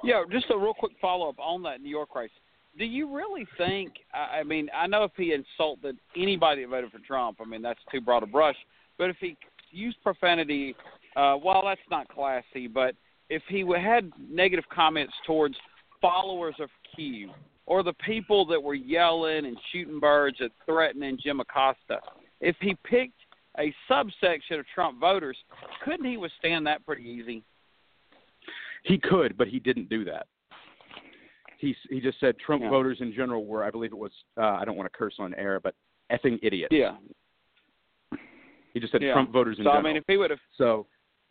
Yeah, 0.03 0.23
just 0.31 0.45
a 0.49 0.57
real 0.57 0.73
quick 0.73 0.93
follow 1.01 1.29
up 1.29 1.39
on 1.39 1.63
that 1.63 1.81
New 1.81 1.89
York 1.89 2.15
race. 2.15 2.31
Do 2.77 2.85
you 2.85 3.13
really 3.13 3.47
think? 3.57 3.93
I 4.13 4.39
I 4.39 4.43
mean, 4.43 4.69
I 4.75 4.87
know 4.87 5.03
if 5.03 5.11
he 5.17 5.33
insulted 5.33 5.97
anybody 6.15 6.63
that 6.63 6.69
voted 6.69 6.91
for 6.91 6.99
Trump, 6.99 7.39
I 7.41 7.45
mean 7.45 7.61
that's 7.61 7.79
too 7.91 8.01
broad 8.01 8.23
a 8.23 8.27
brush. 8.27 8.55
But 8.97 9.09
if 9.09 9.17
he 9.19 9.35
used 9.71 9.97
profanity, 10.03 10.75
uh, 11.15 11.37
well, 11.43 11.63
that's 11.65 11.81
not 11.89 12.07
classy. 12.07 12.67
But 12.67 12.95
if 13.29 13.41
he 13.49 13.65
had 13.79 14.11
negative 14.29 14.65
comments 14.73 15.13
towards 15.25 15.55
followers 16.01 16.55
of 16.59 16.69
Q 16.95 17.31
or 17.65 17.83
the 17.83 17.93
people 17.93 18.45
that 18.45 18.61
were 18.61 18.75
yelling 18.75 19.45
and 19.45 19.57
shooting 19.71 19.99
birds 19.99 20.37
and 20.39 20.49
threatening 20.65 21.17
Jim 21.21 21.39
Acosta, 21.39 21.99
if 22.39 22.55
he 22.61 22.75
picked 22.83 23.19
a 23.59 23.73
subsection 23.87 24.59
of 24.59 24.65
Trump 24.73 24.99
voters, 24.99 25.37
couldn't 25.83 26.05
he 26.05 26.15
withstand 26.17 26.65
that 26.67 26.85
pretty 26.85 27.03
easy? 27.03 27.43
He 28.83 28.97
could, 28.97 29.35
but 29.37 29.47
he 29.47 29.59
didn't 29.59 29.89
do 29.89 30.05
that. 30.05 30.27
he 31.59 31.75
he 31.89 31.99
just 31.99 32.19
said 32.19 32.37
Trump 32.37 32.61
Yeah. 32.61 32.69
voters 32.69 33.01
in 33.01 33.11
general 33.11 33.43
were, 33.45 33.63
I 33.63 33.71
believe 33.71 33.91
it 33.91 33.97
was, 33.97 34.11
uh, 34.37 34.57
I 34.61 34.63
don't 34.63 34.75
want 34.77 34.91
to 34.91 34.95
curse 34.95 35.15
on 35.17 35.33
air, 35.33 35.59
but 35.59 35.73
effing 36.11 36.37
idiots. 36.43 36.71
Yeah. 36.71 36.95
He 38.73 38.79
just 38.79 38.91
said 38.91 39.01
Yeah. 39.01 39.13
Trump 39.13 39.31
voters 39.31 39.57
in 39.57 39.63
general. 39.63 39.75
So 39.75 39.79
I 39.79 39.81
mean, 39.81 39.97
if 39.97 40.03
he 40.07 40.17
would 40.17 40.29
have, 40.29 40.39
so 40.55 40.85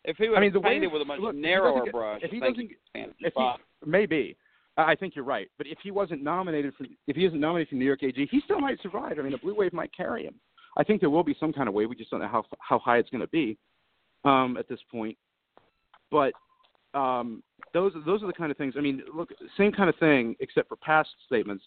if 0.07 0.17
he 0.17 0.29
would 0.29 0.37
I 0.37 0.41
mean, 0.41 0.53
the 0.53 0.59
way 0.59 0.71
painted 0.71 0.87
if- 0.87 0.93
with 0.93 1.01
a 1.03 1.05
much 1.05 1.19
look, 1.19 1.35
narrower 1.35 1.83
get- 1.83 1.93
brush, 1.93 2.21
if 2.23 2.31
he 2.31 2.39
doesn't 2.39 2.71
if 2.95 3.33
he 3.35 3.49
maybe 3.85 4.35
I 4.77 4.91
I 4.91 4.95
think 4.95 5.15
you're 5.15 5.25
right, 5.25 5.49
but 5.57 5.67
if 5.67 5.77
he 5.83 5.91
wasn't 5.91 6.23
nominated 6.23 6.73
for 6.75 6.85
if 7.07 7.15
he 7.15 7.25
isn't 7.25 7.39
nominated 7.39 7.69
for 7.69 7.75
New 7.75 7.85
York 7.85 8.01
AG, 8.03 8.25
he 8.31 8.39
still 8.41 8.59
might 8.59 8.81
survive. 8.81 9.19
I 9.19 9.21
mean, 9.21 9.33
a 9.33 9.37
blue 9.37 9.53
wave 9.55 9.73
might 9.73 9.95
carry 9.95 10.23
him. 10.25 10.35
I 10.77 10.83
think 10.83 11.01
there 11.01 11.09
will 11.09 11.23
be 11.23 11.35
some 11.39 11.51
kind 11.51 11.67
of 11.67 11.73
wave. 11.73 11.89
We 11.89 11.95
just 11.95 12.09
don't 12.11 12.21
know 12.21 12.27
how 12.27 12.45
how 12.59 12.79
high 12.79 12.97
it's 12.97 13.09
going 13.09 13.21
to 13.21 13.27
be 13.27 13.57
um, 14.23 14.57
at 14.57 14.67
this 14.67 14.79
point. 14.89 15.17
But 16.09 16.33
um, 16.93 17.43
those 17.73 17.93
those 18.05 18.23
are 18.23 18.27
the 18.27 18.33
kind 18.33 18.51
of 18.51 18.57
things. 18.57 18.75
I 18.77 18.81
mean, 18.81 19.03
look, 19.13 19.29
same 19.57 19.71
kind 19.71 19.89
of 19.89 19.95
thing, 19.97 20.35
except 20.39 20.69
for 20.69 20.77
past 20.77 21.09
statements 21.25 21.63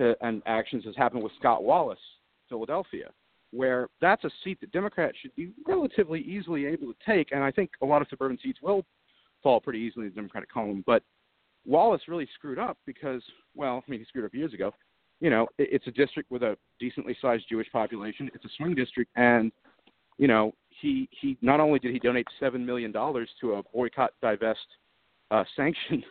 uh, 0.00 0.12
and 0.22 0.42
actions 0.46 0.84
has 0.84 0.96
happened 0.96 1.22
with 1.22 1.32
Scott 1.38 1.62
Wallace, 1.62 2.00
Philadelphia, 2.48 3.10
where 3.56 3.88
that's 4.00 4.24
a 4.24 4.30
seat 4.44 4.60
that 4.60 4.72
Democrats 4.72 5.16
should 5.20 5.34
be 5.34 5.52
relatively 5.66 6.20
easily 6.20 6.66
able 6.66 6.88
to 6.88 6.94
take, 7.04 7.32
and 7.32 7.42
I 7.42 7.50
think 7.50 7.70
a 7.82 7.86
lot 7.86 8.02
of 8.02 8.08
suburban 8.08 8.38
seats 8.42 8.60
will 8.62 8.84
fall 9.42 9.60
pretty 9.60 9.78
easily 9.78 10.06
in 10.06 10.12
the 10.12 10.16
Democratic 10.16 10.50
column. 10.50 10.84
But 10.86 11.02
Wallace 11.64 12.02
really 12.08 12.28
screwed 12.34 12.58
up 12.58 12.78
because, 12.86 13.22
well, 13.54 13.82
I 13.86 13.90
mean, 13.90 14.00
he 14.00 14.06
screwed 14.06 14.24
up 14.24 14.34
years 14.34 14.52
ago. 14.54 14.72
You 15.20 15.30
know, 15.30 15.48
it, 15.58 15.68
it's 15.72 15.86
a 15.86 15.90
district 15.90 16.30
with 16.30 16.42
a 16.42 16.56
decently 16.78 17.16
sized 17.20 17.44
Jewish 17.48 17.70
population. 17.72 18.30
It's 18.34 18.44
a 18.44 18.50
swing 18.56 18.74
district, 18.74 19.10
and 19.16 19.50
you 20.18 20.28
know, 20.28 20.52
he 20.68 21.08
he 21.20 21.36
not 21.42 21.60
only 21.60 21.78
did 21.78 21.92
he 21.92 21.98
donate 21.98 22.26
seven 22.38 22.64
million 22.64 22.92
dollars 22.92 23.28
to 23.40 23.54
a 23.54 23.62
boycott, 23.74 24.12
divest, 24.22 24.66
uh, 25.30 25.44
sanction 25.56 26.04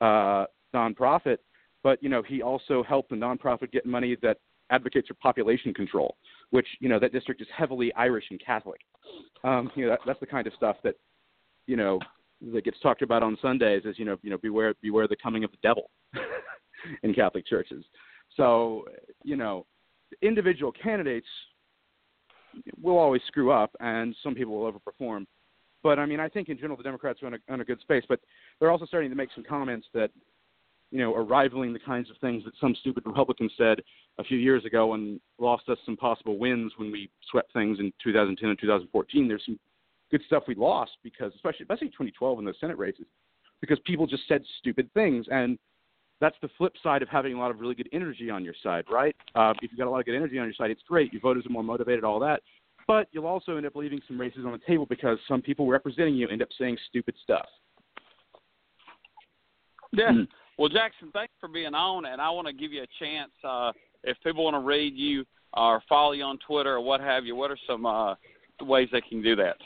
uh, 0.00 0.46
nonprofit, 0.74 1.38
but 1.82 2.02
you 2.02 2.08
know, 2.08 2.22
he 2.22 2.42
also 2.42 2.82
helped 2.82 3.10
the 3.10 3.16
nonprofit 3.16 3.72
get 3.72 3.86
money 3.86 4.16
that 4.22 4.38
advocates 4.70 5.08
for 5.08 5.14
population 5.14 5.74
control, 5.74 6.16
which 6.50 6.66
you 6.80 6.88
know 6.88 6.98
that 6.98 7.12
district 7.12 7.40
is 7.40 7.48
heavily 7.56 7.92
Irish 7.94 8.24
and 8.30 8.40
Catholic. 8.44 8.80
Um, 9.44 9.70
you 9.74 9.84
know, 9.84 9.90
that, 9.90 10.00
that's 10.06 10.20
the 10.20 10.26
kind 10.26 10.46
of 10.46 10.52
stuff 10.54 10.76
that 10.84 10.94
you 11.66 11.76
know 11.76 11.98
that 12.52 12.64
gets 12.64 12.78
talked 12.80 13.02
about 13.02 13.22
on 13.22 13.36
Sundays 13.42 13.82
as 13.88 13.98
you 13.98 14.04
know, 14.04 14.16
you 14.22 14.30
know, 14.30 14.38
beware 14.38 14.74
beware 14.82 15.06
the 15.08 15.16
coming 15.22 15.44
of 15.44 15.50
the 15.50 15.58
devil 15.62 15.90
in 17.02 17.14
Catholic 17.14 17.46
churches. 17.46 17.84
So, 18.36 18.84
you 19.24 19.36
know, 19.36 19.66
individual 20.22 20.72
candidates 20.72 21.26
will 22.80 22.98
always 22.98 23.22
screw 23.26 23.50
up, 23.50 23.74
and 23.80 24.14
some 24.22 24.34
people 24.34 24.58
will 24.58 24.72
overperform. 24.72 25.26
But 25.82 25.98
I 25.98 26.06
mean, 26.06 26.20
I 26.20 26.28
think 26.28 26.48
in 26.48 26.56
general 26.56 26.76
the 26.76 26.82
Democrats 26.82 27.22
are 27.22 27.28
in 27.28 27.34
a, 27.34 27.54
in 27.54 27.60
a 27.60 27.64
good 27.64 27.80
space. 27.80 28.04
But 28.08 28.20
they're 28.58 28.70
also 28.70 28.86
starting 28.86 29.10
to 29.10 29.16
make 29.16 29.30
some 29.34 29.44
comments 29.44 29.86
that, 29.94 30.10
you 30.90 30.98
know, 30.98 31.14
are 31.14 31.22
rivaling 31.24 31.72
the 31.72 31.78
kinds 31.78 32.10
of 32.10 32.16
things 32.18 32.44
that 32.44 32.52
some 32.60 32.74
stupid 32.80 33.04
Republicans 33.06 33.52
said 33.56 33.80
a 34.18 34.24
few 34.24 34.38
years 34.38 34.64
ago 34.64 34.94
and 34.94 35.20
lost 35.38 35.68
us 35.68 35.78
some 35.84 35.96
possible 35.96 36.38
wins 36.38 36.72
when 36.76 36.90
we 36.90 37.10
swept 37.30 37.52
things 37.52 37.78
in 37.78 37.92
2010 38.02 38.48
and 38.48 38.58
2014. 38.58 39.28
There's 39.28 39.44
some 39.44 39.58
good 40.10 40.22
stuff 40.26 40.44
we 40.48 40.54
lost 40.54 40.92
because, 41.02 41.32
especially 41.36 41.62
especially 41.62 41.88
2012 41.88 42.38
in 42.40 42.44
those 42.44 42.54
Senate 42.60 42.78
races, 42.78 43.06
because 43.60 43.78
people 43.84 44.06
just 44.06 44.26
said 44.26 44.42
stupid 44.58 44.90
things, 44.94 45.26
and 45.30 45.58
that's 46.20 46.36
the 46.42 46.50
flip 46.58 46.74
side 46.82 47.02
of 47.02 47.08
having 47.08 47.34
a 47.34 47.38
lot 47.38 47.50
of 47.50 47.60
really 47.60 47.74
good 47.74 47.88
energy 47.92 48.28
on 48.28 48.44
your 48.44 48.54
side, 48.62 48.84
right? 48.90 49.14
Uh, 49.34 49.54
if 49.62 49.70
you've 49.70 49.78
got 49.78 49.86
a 49.86 49.90
lot 49.90 50.00
of 50.00 50.06
good 50.06 50.16
energy 50.16 50.38
on 50.38 50.44
your 50.44 50.54
side, 50.54 50.70
it's 50.70 50.82
great. 50.86 51.12
Your 51.12 51.22
voters 51.22 51.46
are 51.46 51.50
more 51.50 51.64
motivated, 51.64 52.04
all 52.04 52.20
that. 52.20 52.42
But 52.86 53.08
you'll 53.12 53.26
also 53.26 53.56
end 53.56 53.66
up 53.66 53.76
leaving 53.76 54.00
some 54.06 54.20
races 54.20 54.44
on 54.44 54.52
the 54.52 54.60
table 54.66 54.84
because 54.84 55.18
some 55.28 55.40
people 55.40 55.66
representing 55.66 56.14
you 56.14 56.28
end 56.28 56.42
up 56.42 56.48
saying 56.58 56.76
stupid 56.88 57.14
stuff. 57.22 57.46
Yeah. 59.92 60.12
Hmm. 60.12 60.22
Well, 60.60 60.68
Jackson, 60.68 61.08
thanks 61.14 61.32
for 61.40 61.48
being 61.48 61.74
on, 61.74 62.04
and 62.04 62.20
I 62.20 62.28
want 62.28 62.46
to 62.46 62.52
give 62.52 62.70
you 62.70 62.82
a 62.82 62.86
chance. 63.02 63.30
Uh, 63.42 63.72
if 64.04 64.18
people 64.22 64.44
want 64.44 64.56
to 64.56 64.60
read 64.60 64.92
you 64.94 65.24
or 65.54 65.82
follow 65.88 66.12
you 66.12 66.22
on 66.22 66.38
Twitter 66.46 66.74
or 66.74 66.82
what 66.82 67.00
have 67.00 67.24
you, 67.24 67.34
what 67.34 67.50
are 67.50 67.56
some 67.66 67.86
uh, 67.86 68.14
ways 68.60 68.90
they 68.92 69.00
can 69.00 69.22
do 69.22 69.34
that? 69.36 69.56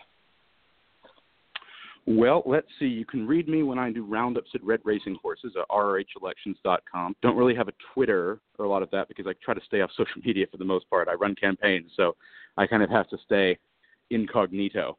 Well, 2.07 2.45
let's 2.47 2.69
see. 2.79 2.85
You 2.85 3.05
can 3.05 3.27
read 3.27 3.49
me 3.49 3.65
when 3.65 3.77
I 3.77 3.91
do 3.91 4.05
roundups 4.05 4.51
at 4.55 4.63
Red 4.63 4.79
Racing 4.85 5.17
Horses 5.21 5.55
at 5.61 5.69
rrhelections.com. 5.69 7.17
Don't 7.23 7.37
really 7.37 7.57
have 7.57 7.67
a 7.67 7.75
Twitter 7.93 8.39
or 8.61 8.65
a 8.65 8.69
lot 8.69 8.85
of 8.85 8.91
that 8.93 9.09
because 9.09 9.27
I 9.27 9.33
try 9.45 9.55
to 9.55 9.65
stay 9.67 9.81
off 9.81 9.91
social 9.97 10.23
media 10.25 10.47
for 10.49 10.59
the 10.59 10.65
most 10.65 10.89
part. 10.89 11.09
I 11.09 11.15
run 11.15 11.35
campaigns, 11.35 11.91
so 11.97 12.15
I 12.57 12.69
kind 12.69 12.85
of 12.85 12.91
have 12.91 13.09
to 13.09 13.19
stay 13.25 13.59
incognito. 14.11 14.97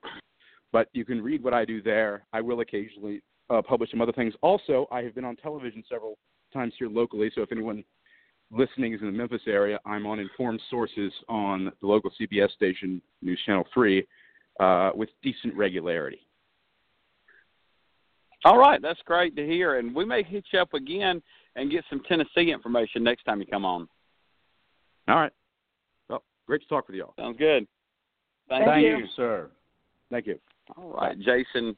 But 0.73 0.89
you 0.91 1.05
can 1.05 1.21
read 1.21 1.41
what 1.41 1.53
I 1.53 1.63
do 1.63 1.81
there. 1.81 2.25
I 2.33 2.41
will 2.41 2.59
occasionally 2.59 3.21
uh, 3.49 3.61
publish 3.61 3.91
some 3.91 4.01
other 4.01 4.11
things. 4.11 4.33
Also, 4.41 4.87
I 4.91 5.01
have 5.01 5.15
been 5.15 5.25
on 5.25 5.35
television 5.35 5.83
several 5.89 6.17
times 6.53 6.73
here 6.77 6.89
locally, 6.89 7.31
so 7.33 7.41
if 7.41 7.51
anyone 7.51 7.83
listening 8.51 8.93
is 8.93 9.01
in 9.01 9.07
the 9.07 9.13
Memphis 9.13 9.41
area, 9.47 9.79
I'm 9.85 10.05
on 10.05 10.19
Informed 10.19 10.61
Sources 10.69 11.11
on 11.27 11.71
the 11.81 11.87
local 11.87 12.11
CBS 12.19 12.51
station, 12.51 13.01
News 13.21 13.39
Channel 13.45 13.65
3, 13.73 14.07
uh, 14.59 14.91
with 14.95 15.09
decent 15.21 15.55
regularity. 15.55 16.19
All 18.45 18.57
right, 18.59 18.81
that's 18.81 18.99
great 19.05 19.35
to 19.37 19.45
hear, 19.45 19.79
and 19.79 19.93
we 19.95 20.05
may 20.05 20.21
hit 20.21 20.45
you 20.51 20.59
up 20.59 20.73
again 20.73 21.21
and 21.55 21.71
get 21.71 21.83
some 21.89 22.01
Tennessee 22.07 22.51
information 22.51 23.03
next 23.03 23.23
time 23.23 23.39
you 23.39 23.47
come 23.47 23.65
on. 23.65 23.87
All 25.07 25.15
right. 25.15 25.31
Well, 26.09 26.23
great 26.45 26.61
to 26.61 26.67
talk 26.67 26.87
with 26.87 26.95
y'all. 26.95 27.13
Sounds 27.17 27.37
good. 27.37 27.67
Thank, 28.47 28.65
Thank 28.65 28.85
you. 28.85 28.97
you, 28.97 29.07
sir. 29.15 29.49
Thank 30.11 30.27
you. 30.27 30.37
All 30.77 30.91
right, 30.91 31.17
Jason 31.19 31.75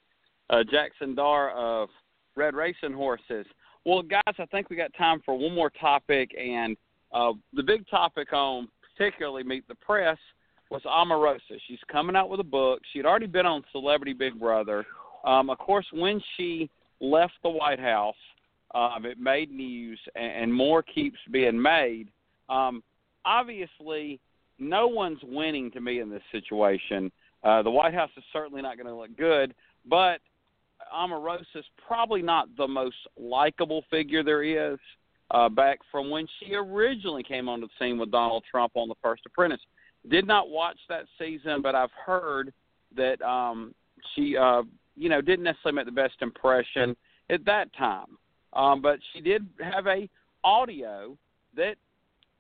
uh, 0.50 0.64
Jackson 0.70 1.16
Darr 1.16 1.52
of 1.52 1.90
Red 2.36 2.56
Racing 2.56 2.94
Horses. 2.94 3.46
Well, 3.86 4.02
guys, 4.02 4.22
I 4.38 4.46
think 4.48 4.70
we 4.70 4.76
got 4.76 4.92
time 4.98 5.22
for 5.26 5.38
one 5.38 5.54
more 5.54 5.70
topic, 5.70 6.32
and 6.40 6.76
uh, 7.14 7.34
the 7.54 7.64
big 7.64 7.88
topic 7.88 8.34
on 8.34 8.68
particularly 8.82 9.44
Meet 9.44 9.68
the 9.68 9.76
Press 9.76 10.18
was 10.70 10.82
Omarosa. 10.84 11.58
She's 11.68 11.80
coming 11.90 12.16
out 12.16 12.30
with 12.30 12.40
a 12.40 12.46
book. 12.46 12.82
She 12.92 13.00
had 13.00 13.06
already 13.06 13.28
been 13.28 13.46
on 13.46 13.64
Celebrity 13.72 14.14
Big 14.14 14.40
Brother. 14.40 14.86
Um, 15.24 15.50
of 15.50 15.58
course, 15.58 15.86
when 15.94 16.22
she 16.36 16.70
left 17.00 17.34
the 17.44 17.50
White 17.50 17.80
House, 17.80 18.16
um, 18.76 19.06
it 19.06 19.20
made 19.20 19.52
news, 19.52 20.00
and, 20.16 20.44
and 20.44 20.54
more 20.54 20.84
keeps 20.84 21.18
being 21.32 21.62
made. 21.62 22.10
Um, 22.50 22.84
obviously, 23.26 24.20
no 24.60 24.88
one's 24.88 25.20
winning 25.24 25.72
to 25.72 25.82
me 25.82 26.00
in 26.00 26.10
this 26.10 26.22
situation. 26.32 27.12
Uh, 27.44 27.62
the 27.62 27.72
White 27.72 27.94
House 27.94 28.10
is 28.18 28.24
certainly 28.34 28.62
not 28.62 28.78
going 28.78 28.88
to 28.88 28.96
look 28.96 29.16
good, 29.18 29.54
but 29.86 30.20
Omarosa 30.96 31.42
is 31.56 31.66
probably 31.86 32.22
not 32.22 32.48
the 32.58 32.68
most 32.68 32.96
likable 33.18 33.84
figure 33.90 34.24
there 34.24 34.44
is. 34.44 34.80
Uh, 35.30 35.50
back 35.50 35.80
from 35.92 36.10
when 36.10 36.26
she 36.40 36.56
originally 36.56 37.22
came 37.22 37.50
onto 37.50 37.68
the 37.68 37.74
scene 37.80 37.98
with 37.98 38.10
Donald 38.12 38.46
Trump 38.50 38.72
on 38.76 38.88
The 38.88 38.96
First 39.02 39.24
Apprentice, 39.26 39.60
did 40.10 40.26
not 40.26 40.50
watch 40.50 40.78
that 40.88 41.04
season, 41.20 41.62
but 41.62 41.76
I've 41.76 41.92
heard 42.06 42.54
that 42.96 43.22
um, 43.22 43.76
she, 44.16 44.38
uh, 44.38 44.64
you 44.96 45.10
know, 45.10 45.20
didn't 45.20 45.44
necessarily 45.44 45.76
make 45.76 45.86
the 45.86 45.92
best 45.92 46.16
impression 46.22 46.96
at 47.30 47.44
that 47.46 47.76
time. 47.76 48.18
Um, 48.54 48.82
but 48.82 49.00
she 49.12 49.20
did 49.20 49.46
have 49.60 49.86
a 49.88 50.10
audio 50.46 51.18
that 51.56 51.76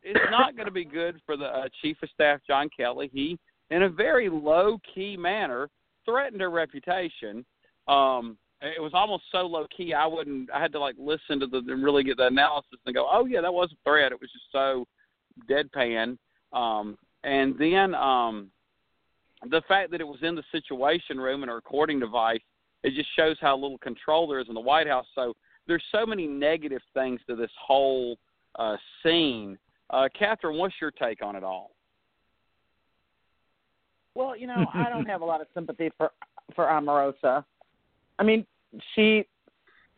is 0.04 0.16
not 0.32 0.56
going 0.56 0.66
to 0.68 0.72
be 0.72 0.86
good 0.86 1.20
for 1.26 1.36
the 1.36 1.45
uh, 1.45 1.68
chief 1.82 1.98
of 2.02 2.10
staff, 2.14 2.39
John 2.48 2.70
Kelly. 2.76 3.10
He, 3.14 3.38
in 3.70 3.84
a 3.84 3.89
very 3.89 4.30
low 4.30 4.80
key 4.95 5.18
manner, 5.18 5.70
threatened 6.06 6.39
her 6.39 6.50
reputation. 6.50 7.45
Um, 7.88 8.38
it 8.62 8.82
was 8.82 8.92
almost 8.94 9.24
so 9.32 9.40
low 9.40 9.68
key 9.76 9.94
I 9.94 10.06
wouldn't. 10.06 10.50
I 10.52 10.60
had 10.60 10.72
to 10.74 10.80
like 10.80 10.96
listen 10.98 11.40
to 11.40 11.48
the 11.48 11.58
and 11.58 11.84
really 11.84 12.04
get 12.04 12.18
the 12.18 12.28
analysis 12.28 12.80
and 12.86 12.96
go, 12.96 13.08
oh 13.12 13.26
yeah, 13.26 13.42
that 13.42 13.54
was 13.54 13.70
a 13.72 13.90
threat. 13.90 14.12
It 14.12 14.20
was 14.20 14.32
just 14.32 14.46
so 14.52 14.86
deadpan. 15.50 16.18
Um, 16.54 16.98
and 17.24 17.56
then 17.60 17.94
um, 17.94 18.50
the 19.50 19.62
fact 19.68 19.92
that 19.92 20.02
it 20.02 20.08
was 20.08 20.20
in 20.24 20.36
the 20.36 20.44
Situation 20.52 21.20
Room 21.20 21.44
and 21.44 21.52
a 21.52 21.54
recording 21.54 22.00
device, 22.00 22.40
it 22.84 22.94
just 22.96 23.10
shows 23.16 23.38
how 23.40 23.56
little 23.56 23.78
control 23.78 24.28
there 24.28 24.40
is 24.40 24.48
in 24.48 24.56
the 24.56 24.60
White 24.60 24.88
House. 24.88 25.06
So 25.14 25.36
there's 25.68 25.84
so 25.92 26.06
many 26.06 26.26
negative 26.26 26.82
things 26.94 27.20
to 27.28 27.36
this 27.36 27.52
whole 27.60 28.18
uh, 28.58 28.78
scene. 29.04 29.58
Uh, 29.90 30.08
Catherine, 30.18 30.58
what's 30.58 30.76
your 30.82 30.92
take 30.92 31.24
on 31.24 31.36
it 31.36 31.44
all? 31.44 31.72
Well, 34.16 34.36
you 34.36 34.48
know, 34.48 34.66
I 34.74 34.90
don't 34.90 35.06
have 35.10 35.22
a 35.22 35.26
lot 35.26 35.42
of 35.42 35.48
sympathy 35.54 35.92
for 35.98 36.12
for 36.56 36.66
Omarosa. 36.66 37.44
I 38.20 38.24
mean, 38.24 38.45
she 38.95 39.26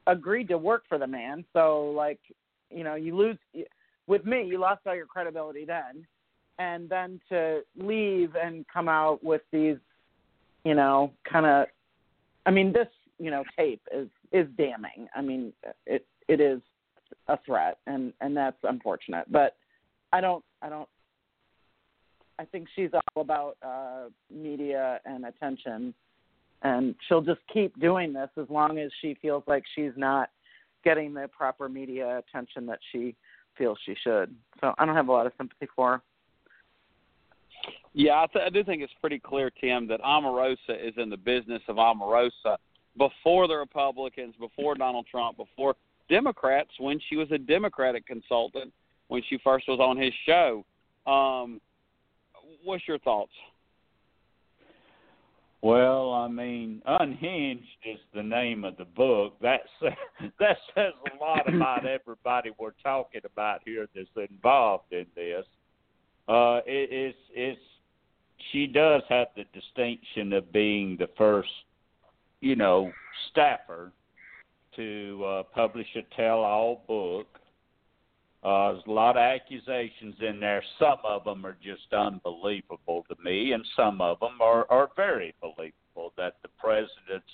agreed 0.07 0.47
to 0.49 0.57
work 0.57 0.83
for 0.89 0.97
the 0.97 1.07
man, 1.07 1.45
so 1.53 1.91
like, 1.95 2.19
you 2.69 2.83
know, 2.83 2.95
you 2.95 3.15
lose 3.15 3.37
with 4.07 4.25
me, 4.25 4.43
you 4.43 4.57
lost 4.57 4.81
all 4.85 4.95
your 4.95 5.05
credibility 5.05 5.65
then, 5.65 6.05
and 6.57 6.89
then 6.89 7.19
to 7.29 7.61
leave 7.77 8.35
and 8.35 8.65
come 8.71 8.89
out 8.89 9.23
with 9.23 9.41
these, 9.51 9.77
you 10.63 10.75
know, 10.75 11.11
kind 11.31 11.45
of, 11.45 11.67
I 12.45 12.51
mean, 12.51 12.73
this, 12.73 12.87
you 13.17 13.31
know, 13.31 13.43
tape 13.57 13.81
is 13.93 14.07
is 14.31 14.47
damning. 14.57 15.07
I 15.15 15.21
mean, 15.21 15.53
it 15.85 16.05
it 16.27 16.39
is 16.39 16.61
a 17.27 17.37
threat, 17.45 17.77
and 17.87 18.13
and 18.21 18.35
that's 18.35 18.57
unfortunate, 18.63 19.31
but 19.31 19.55
I 20.11 20.21
don't 20.21 20.43
I 20.61 20.69
don't 20.69 20.89
I 22.39 22.45
think 22.45 22.69
she's 22.73 22.91
all 22.93 23.21
about 23.21 23.57
uh, 23.61 24.09
media 24.33 25.01
and 25.05 25.25
attention, 25.25 25.93
and 26.61 26.95
she'll 27.07 27.21
just 27.21 27.41
keep 27.51 27.79
doing 27.79 28.13
this 28.13 28.29
as 28.37 28.49
long 28.49 28.77
as 28.79 28.91
she 29.01 29.15
feels 29.21 29.43
like 29.47 29.63
she's 29.75 29.93
not 29.95 30.29
getting 30.83 31.13
the 31.13 31.27
proper 31.35 31.69
media 31.69 32.19
attention 32.19 32.65
that 32.65 32.79
she 32.91 33.15
feels 33.57 33.77
she 33.85 33.95
should. 34.03 34.35
So 34.61 34.73
I 34.77 34.85
don't 34.85 34.95
have 34.95 35.09
a 35.09 35.11
lot 35.11 35.25
of 35.25 35.33
sympathy 35.37 35.67
for 35.75 35.91
her. 35.93 36.01
Yeah, 37.93 38.21
I, 38.21 38.27
th- 38.31 38.45
I 38.45 38.49
do 38.49 38.63
think 38.63 38.81
it's 38.81 38.93
pretty 39.01 39.19
clear, 39.19 39.49
Tim, 39.49 39.87
that 39.87 40.01
Omarosa 40.01 40.81
is 40.81 40.93
in 40.97 41.09
the 41.09 41.17
business 41.17 41.61
of 41.67 41.77
Omarosa 41.77 42.57
before 42.97 43.47
the 43.47 43.55
Republicans, 43.55 44.35
before 44.39 44.75
Donald 44.75 45.07
Trump, 45.09 45.37
before 45.37 45.75
Democrats, 46.09 46.69
when 46.79 46.99
she 47.09 47.15
was 47.15 47.29
a 47.31 47.37
Democratic 47.37 48.05
consultant 48.05 48.71
when 49.07 49.21
she 49.27 49.37
first 49.43 49.67
was 49.67 49.79
on 49.79 49.97
his 49.97 50.13
show. 50.25 50.63
Um, 51.05 51.59
what's 52.63 52.87
your 52.87 52.99
thoughts? 52.99 53.31
Well, 55.61 56.13
I 56.13 56.29
mean, 56.29 56.81
unhinged 56.85 57.65
is 57.85 57.99
the 58.13 58.23
name 58.23 58.63
of 58.63 58.77
the 58.77 58.85
book. 58.85 59.33
That 59.41 59.61
says, 59.81 60.31
that 60.39 60.57
says 60.73 60.93
a 61.13 61.23
lot 61.23 61.53
about 61.53 61.85
everybody 61.85 62.51
we're 62.57 62.71
talking 62.81 63.21
about 63.25 63.61
here 63.65 63.87
that's 63.93 64.29
involved 64.31 64.91
in 64.91 65.05
this. 65.15 65.45
Uh, 66.27 66.61
it, 66.65 66.89
it's 66.91 67.17
it's 67.33 67.59
she 68.51 68.67
does 68.67 69.01
have 69.09 69.27
the 69.35 69.43
distinction 69.53 70.31
of 70.33 70.51
being 70.53 70.95
the 70.97 71.09
first, 71.17 71.49
you 72.39 72.55
know, 72.55 72.91
staffer 73.29 73.91
to 74.75 75.23
uh, 75.25 75.43
publish 75.43 75.87
a 75.95 76.15
tell-all 76.15 76.83
book. 76.87 77.38
Uh, 78.43 78.73
there's 78.73 78.83
a 78.87 78.91
lot 78.91 79.17
of 79.17 79.21
accusations 79.21 80.15
in 80.21 80.39
there. 80.39 80.63
Some 80.79 80.97
of 81.03 81.25
them 81.25 81.45
are 81.45 81.57
just 81.61 81.91
unbelievable 81.91 83.05
to 83.09 83.15
me, 83.23 83.51
and 83.51 83.65
some 83.75 83.99
of 83.99 84.19
them 84.21 84.37
are, 84.41 84.65
are 84.69 84.89
very 84.95 85.35
believable. 85.41 86.13
That 86.15 86.35
the 86.41 86.47
president's 86.57 87.27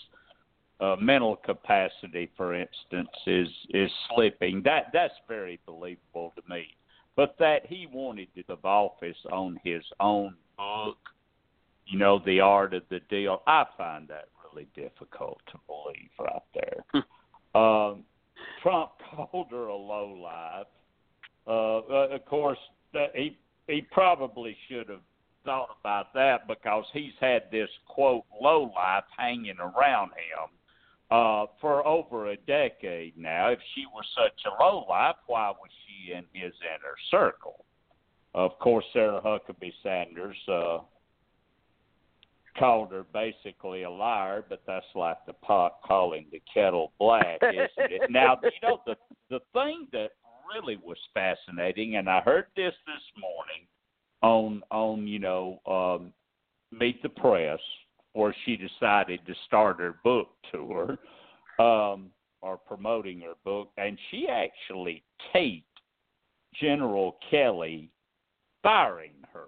uh, 0.79 0.95
mental 0.99 1.35
capacity, 1.35 2.31
for 2.35 2.55
instance, 2.55 3.09
is 3.27 3.47
is 3.69 3.91
slipping. 4.09 4.63
That 4.63 4.87
that's 4.93 5.13
very 5.27 5.59
believable 5.65 6.33
to 6.35 6.41
me. 6.53 6.65
But 7.15 7.35
that 7.39 7.65
he 7.67 7.87
wanted 7.91 8.27
to 8.35 8.53
of 8.53 8.65
office 8.65 9.17
on 9.31 9.59
his 9.63 9.83
own 9.99 10.35
book, 10.57 10.97
you 11.85 11.97
know, 11.97 12.19
the 12.25 12.41
art 12.41 12.73
of 12.73 12.83
the 12.89 12.99
deal. 13.09 13.41
I 13.47 13.65
find 13.77 14.07
that 14.09 14.25
really 14.51 14.67
difficult 14.75 15.39
to 15.51 15.59
believe 15.67 16.09
right 16.19 16.41
there. 16.53 17.03
um, 17.61 18.03
Trump 18.61 18.91
called 19.15 19.47
her 19.51 19.67
a 19.67 19.75
low 19.75 20.07
life. 20.21 20.67
Uh, 21.47 21.77
uh, 21.77 22.07
of 22.11 22.25
course, 22.25 22.57
that 22.93 23.11
he 23.13 23.37
he 23.67 23.81
probably 23.91 24.55
should 24.67 24.89
have 24.89 25.01
thought 25.43 25.77
about 25.79 26.13
that 26.13 26.47
because 26.47 26.85
he's 26.93 27.13
had 27.19 27.43
this 27.51 27.69
quote 27.87 28.23
low 28.41 28.71
life 28.75 29.03
hanging 29.15 29.59
around 29.59 30.09
him 30.09 30.49
uh, 31.11 31.45
for 31.61 31.85
over 31.85 32.31
a 32.31 32.37
decade 32.37 33.17
now. 33.17 33.49
If 33.49 33.59
she 33.73 33.85
was 33.93 34.05
such 34.15 34.39
a 34.45 34.63
low 34.63 34.85
life, 34.89 35.15
why 35.27 35.49
was 35.49 35.69
she 35.85 36.13
in 36.13 36.25
his 36.33 36.53
inner 36.63 36.95
circle? 37.11 37.65
Of 38.33 38.57
course, 38.59 38.85
Sarah 38.91 39.21
Huckabee 39.21 39.71
Sanders 39.81 40.37
uh, 40.51 40.79
called 42.57 42.91
her 42.91 43.05
basically 43.13 43.83
a 43.83 43.89
liar, 43.89 44.43
but 44.47 44.61
that's 44.67 44.85
like 44.93 45.25
the 45.25 45.33
pot 45.33 45.77
calling 45.85 46.25
the 46.31 46.41
kettle 46.53 46.91
black, 46.99 47.39
isn't 47.41 47.91
it? 47.91 48.01
now, 48.09 48.37
you 48.43 48.49
know 48.61 48.81
the 48.85 48.95
the 49.29 49.39
thing 49.53 49.87
that 49.91 50.09
really 50.53 50.77
was 50.77 50.97
fascinating, 51.13 51.95
and 51.95 52.09
I 52.09 52.21
heard 52.21 52.45
this 52.55 52.73
this 52.85 53.21
morning 53.21 53.67
on 54.21 54.63
on 54.71 55.07
you 55.07 55.19
know 55.19 55.59
um, 55.65 56.13
Meet 56.71 57.01
the 57.03 57.09
Press, 57.09 57.59
where 58.13 58.35
she 58.45 58.57
decided 58.57 59.19
to 59.25 59.33
start 59.45 59.79
her 59.79 59.95
book 60.03 60.29
tour 60.51 60.97
um, 61.59 62.09
or 62.41 62.57
promoting 62.57 63.21
her 63.21 63.33
book, 63.43 63.69
and 63.77 63.97
she 64.11 64.27
actually 64.29 65.03
taped 65.33 65.65
General 66.59 67.17
Kelly 67.29 67.89
firing 68.63 69.13
her. 69.33 69.47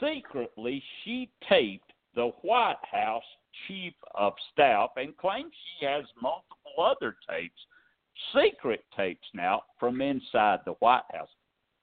Secretly, 0.00 0.82
she 1.04 1.30
taped 1.48 1.92
the 2.14 2.30
White 2.42 2.76
House 2.90 3.22
chief 3.66 3.92
of 4.14 4.32
staff 4.52 4.90
and 4.96 5.16
claims 5.16 5.52
she 5.78 5.86
has 5.86 6.04
multiple 6.20 6.82
other 6.82 7.16
tapes 7.28 7.60
secret 8.34 8.84
tapes 8.96 9.26
now 9.34 9.62
from 9.78 10.00
inside 10.00 10.60
the 10.64 10.74
White 10.80 11.02
House. 11.12 11.28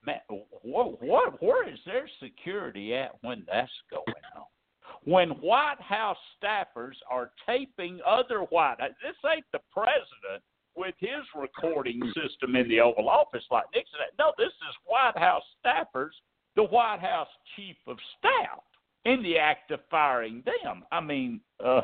Man, 0.05 0.19
what, 0.61 1.01
what, 1.03 1.41
where 1.41 1.67
is 1.67 1.79
their 1.85 2.09
security 2.21 2.95
at 2.95 3.11
when 3.21 3.43
that's 3.51 3.71
going 3.91 4.03
on? 4.35 4.43
When 5.03 5.29
White 5.41 5.81
House 5.81 6.17
staffers 6.41 6.95
are 7.09 7.31
taping 7.45 7.99
other 8.05 8.39
White 8.49 8.79
House, 8.79 8.91
this 9.01 9.15
ain't 9.31 9.45
the 9.51 9.59
president 9.71 10.43
with 10.75 10.95
his 10.99 11.25
recording 11.35 12.01
system 12.13 12.55
in 12.55 12.69
the 12.69 12.79
Oval 12.79 13.09
Office 13.09 13.43
like 13.51 13.65
Nixon. 13.73 13.99
No, 14.19 14.31
this 14.37 14.47
is 14.47 14.75
White 14.85 15.17
House 15.17 15.43
staffers, 15.65 16.11
the 16.55 16.63
White 16.63 16.99
House 16.99 17.27
chief 17.55 17.75
of 17.87 17.97
staff, 18.17 18.59
in 19.05 19.23
the 19.23 19.37
act 19.37 19.71
of 19.71 19.79
firing 19.89 20.43
them. 20.45 20.83
I 20.91 21.01
mean, 21.01 21.41
uh, 21.63 21.81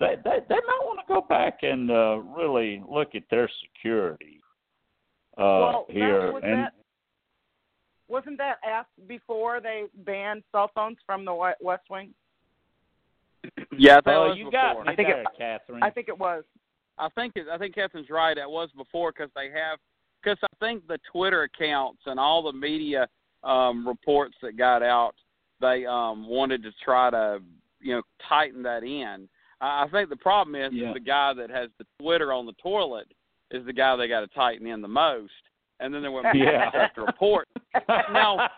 they 0.00 0.14
they, 0.24 0.38
they 0.48 0.54
might 0.54 0.80
want 0.82 1.00
to 1.06 1.12
go 1.12 1.20
back 1.28 1.58
and 1.62 1.90
uh, 1.90 2.18
really 2.36 2.82
look 2.88 3.14
at 3.14 3.22
their 3.30 3.50
security 3.62 4.40
uh, 5.36 5.42
well, 5.42 5.86
here. 5.88 6.32
was 6.32 6.42
and 6.44 6.58
that, 6.58 6.72
wasn't 8.08 8.38
that 8.38 8.56
asked 8.68 8.88
before 9.06 9.60
they 9.60 9.84
banned 10.04 10.42
cell 10.50 10.70
phones 10.74 10.96
from 11.06 11.24
the 11.24 11.52
West 11.60 11.84
Wing? 11.90 12.12
Yeah, 13.78 13.98
I 13.98 14.00
think 14.00 14.06
uh, 14.06 14.10
was 14.10 14.38
you 14.38 14.44
before. 14.46 14.60
got 14.60 14.86
me 14.86 14.92
I 14.92 14.96
think 14.96 15.08
there, 15.08 15.20
it- 15.20 15.26
Catherine. 15.38 15.82
I 15.82 15.90
think 15.90 16.08
it 16.08 16.18
was. 16.18 16.44
I 16.98 17.08
think 17.10 17.34
it, 17.36 17.46
I 17.50 17.58
think 17.58 17.76
Catherine's 17.76 18.10
right. 18.10 18.36
It 18.36 18.50
was 18.50 18.70
before 18.76 19.12
because 19.12 19.30
they 19.36 19.46
have 19.46 19.78
because 20.20 20.38
I 20.42 20.48
think 20.58 20.88
the 20.88 20.98
Twitter 21.12 21.42
accounts 21.42 22.00
and 22.06 22.18
all 22.18 22.42
the 22.42 22.52
media 22.52 23.06
um, 23.44 23.86
reports 23.86 24.34
that 24.42 24.56
got 24.56 24.82
out, 24.82 25.14
they 25.60 25.86
um, 25.86 26.28
wanted 26.28 26.64
to 26.64 26.72
try 26.84 27.10
to 27.10 27.38
you 27.80 27.94
know 27.94 28.02
tighten 28.28 28.62
that 28.64 28.82
in. 28.82 29.28
I 29.60 29.86
think 29.88 30.08
the 30.08 30.16
problem 30.16 30.54
is, 30.54 30.72
Yeah. 30.72 30.88
is 30.88 30.94
the 30.94 31.00
guy 31.00 31.32
that 31.34 31.50
has 31.50 31.70
the 31.78 31.86
Twitter 32.00 32.32
on 32.32 32.46
the 32.46 32.52
toilet 32.54 33.10
is 33.50 33.64
the 33.66 33.72
guy 33.72 33.96
they 33.96 34.08
got 34.08 34.20
to 34.20 34.28
tighten 34.28 34.66
in 34.66 34.80
the 34.82 34.88
most, 34.88 35.32
and 35.80 35.92
then 35.92 36.02
there 36.02 36.10
were 36.12 36.22
Yeah. 36.34 36.88
to 36.94 37.02
report. 37.02 37.48
Now, 37.88 38.48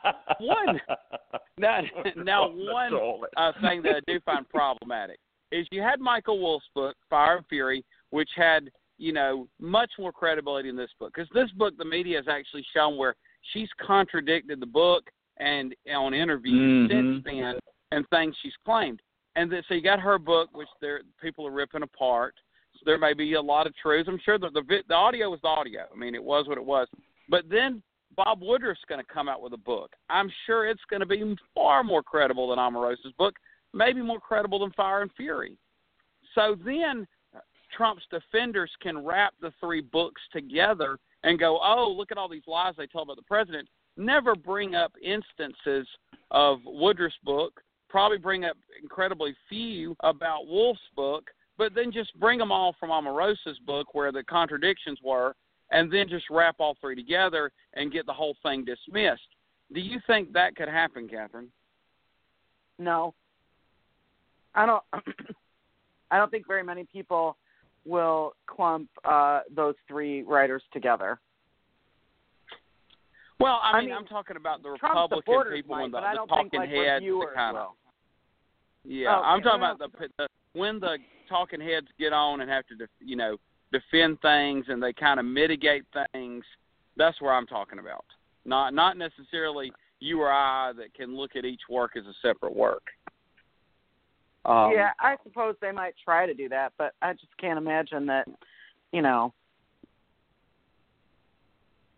one- 0.40 0.80
Now, 1.58 1.82
now 2.16 2.48
one 2.48 2.94
uh, 3.36 3.52
thing 3.60 3.82
that 3.82 3.96
I 3.96 4.00
do 4.06 4.18
find 4.20 4.48
problematic 4.48 5.18
is 5.52 5.66
you 5.70 5.82
had 5.82 6.00
Michael 6.00 6.38
Wolff's 6.38 6.68
book, 6.74 6.96
Fire 7.10 7.36
and 7.36 7.46
Fury, 7.48 7.84
which 8.10 8.30
had 8.34 8.70
you 8.96 9.12
know 9.12 9.46
much 9.58 9.90
more 9.98 10.12
credibility 10.12 10.68
in 10.68 10.76
this 10.76 10.90
book 10.98 11.12
because 11.14 11.28
this 11.34 11.50
book 11.52 11.74
the 11.78 11.84
media 11.84 12.16
has 12.18 12.28
actually 12.28 12.64
shown 12.74 12.96
where 12.98 13.14
she's 13.52 13.68
contradicted 13.78 14.60
the 14.60 14.66
book 14.66 15.10
and 15.38 15.74
on 15.94 16.12
interviews 16.14 16.90
Mhm. 16.90 16.90
since 16.90 17.24
then 17.24 17.58
and 17.92 18.08
things 18.08 18.34
she's 18.42 18.56
claimed. 18.64 19.00
And 19.36 19.52
so 19.68 19.74
you 19.74 19.82
got 19.82 20.00
her 20.00 20.18
book, 20.18 20.50
which 20.52 20.68
there 20.80 21.00
people 21.22 21.46
are 21.46 21.52
ripping 21.52 21.82
apart. 21.82 22.34
So 22.74 22.80
there 22.84 22.98
may 22.98 23.14
be 23.14 23.34
a 23.34 23.40
lot 23.40 23.66
of 23.66 23.74
truths. 23.76 24.08
I'm 24.08 24.20
sure 24.24 24.38
that 24.38 24.52
the 24.52 24.82
the 24.88 24.94
audio 24.94 25.30
was 25.30 25.40
the 25.42 25.48
audio. 25.48 25.82
I 25.92 25.96
mean, 25.96 26.14
it 26.14 26.22
was 26.22 26.48
what 26.48 26.58
it 26.58 26.64
was. 26.64 26.88
But 27.28 27.48
then 27.48 27.82
Bob 28.16 28.42
Woodruff's 28.42 28.80
going 28.88 29.00
to 29.00 29.12
come 29.12 29.28
out 29.28 29.40
with 29.40 29.52
a 29.52 29.58
book. 29.58 29.92
I'm 30.08 30.30
sure 30.46 30.66
it's 30.66 30.82
going 30.90 31.00
to 31.00 31.06
be 31.06 31.36
far 31.54 31.84
more 31.84 32.02
credible 32.02 32.48
than 32.50 32.58
Omarosa's 32.58 33.12
book, 33.18 33.34
maybe 33.72 34.02
more 34.02 34.20
credible 34.20 34.58
than 34.58 34.72
Fire 34.72 35.02
and 35.02 35.10
Fury. 35.16 35.56
So 36.34 36.56
then 36.64 37.06
uh, 37.34 37.40
Trump's 37.76 38.02
defenders 38.10 38.70
can 38.82 39.04
wrap 39.04 39.34
the 39.40 39.52
three 39.60 39.80
books 39.80 40.20
together 40.32 40.98
and 41.22 41.38
go, 41.38 41.60
oh, 41.62 41.94
look 41.96 42.10
at 42.10 42.18
all 42.18 42.28
these 42.28 42.42
lies 42.46 42.74
they 42.76 42.86
tell 42.86 43.02
about 43.02 43.16
the 43.16 43.22
president. 43.22 43.68
Never 43.96 44.34
bring 44.34 44.74
up 44.74 44.92
instances 45.02 45.86
of 46.30 46.58
Woodruff's 46.64 47.14
book, 47.24 47.60
probably 47.90 48.18
bring 48.18 48.44
up 48.44 48.56
incredibly 48.80 49.34
few 49.48 49.96
about 50.00 50.46
Wolff's 50.46 50.80
book, 50.96 51.30
but 51.58 51.74
then 51.74 51.92
just 51.92 52.18
bring 52.18 52.38
them 52.38 52.50
all 52.50 52.74
from 52.80 52.90
Omarosa's 52.90 53.58
book 53.66 53.94
where 53.94 54.12
the 54.12 54.22
contradictions 54.22 54.98
were, 55.04 55.34
and 55.70 55.92
then 55.92 56.08
just 56.08 56.24
wrap 56.30 56.56
all 56.58 56.76
three 56.80 56.94
together 56.96 57.52
and 57.74 57.92
get 57.92 58.06
the 58.06 58.12
whole 58.12 58.36
thing 58.42 58.64
dismissed. 58.64 59.20
Do 59.72 59.80
you 59.80 60.00
think 60.06 60.32
that 60.32 60.56
could 60.56 60.68
happen, 60.68 61.08
Catherine? 61.08 61.48
No. 62.78 63.14
I 64.54 64.66
don't 64.66 64.82
I 66.10 66.18
don't 66.18 66.30
think 66.30 66.46
very 66.46 66.64
many 66.64 66.84
people 66.84 67.36
will 67.86 68.34
clump 68.46 68.88
uh 69.04 69.40
those 69.54 69.74
three 69.86 70.22
writers 70.22 70.62
together. 70.72 71.20
Well, 73.38 73.58
I 73.62 73.70
I 73.72 73.80
mean, 73.80 73.88
mean, 73.88 73.96
I'm 73.98 74.06
talking 74.06 74.36
about 74.36 74.62
the 74.62 74.70
Republican 74.70 75.22
people 75.54 75.76
might, 75.76 75.84
and 75.84 75.94
the, 75.94 75.98
I 75.98 76.12
the 76.12 76.26
talking 76.28 76.60
like 76.60 76.68
heads, 76.68 77.04
the 77.04 77.26
kind 77.34 77.56
of. 77.56 77.62
will. 77.62 77.76
Yeah, 78.84 79.16
Oh, 79.16 79.22
I'm 79.22 79.42
talking 79.42 79.60
about 79.60 79.78
the, 79.78 80.08
the 80.18 80.26
when 80.52 80.80
the 80.80 80.98
talking 81.28 81.60
heads 81.60 81.86
get 81.98 82.12
on 82.12 82.40
and 82.40 82.50
have 82.50 82.66
to, 82.68 82.74
def, 82.74 82.88
you 82.98 83.16
know, 83.16 83.36
defend 83.72 84.20
things 84.20 84.66
and 84.68 84.82
they 84.82 84.92
kind 84.92 85.20
of 85.20 85.26
mitigate 85.26 85.84
things. 86.12 86.44
That's 86.96 87.20
where 87.20 87.32
I'm 87.32 87.46
talking 87.46 87.78
about. 87.78 88.04
Not 88.44 88.74
not 88.74 88.96
necessarily 88.96 89.72
you 90.00 90.20
or 90.20 90.32
I 90.32 90.72
that 90.76 90.94
can 90.94 91.16
look 91.16 91.36
at 91.36 91.44
each 91.44 91.60
work 91.68 91.92
as 91.96 92.04
a 92.06 92.14
separate 92.26 92.56
work. 92.56 92.82
Um, 94.46 94.72
yeah, 94.74 94.90
I 94.98 95.16
suppose 95.22 95.54
they 95.60 95.70
might 95.70 95.94
try 96.02 96.24
to 96.26 96.32
do 96.32 96.48
that, 96.48 96.72
but 96.78 96.94
I 97.02 97.12
just 97.12 97.36
can't 97.38 97.58
imagine 97.58 98.06
that, 98.06 98.26
you 98.90 99.02
know, 99.02 99.34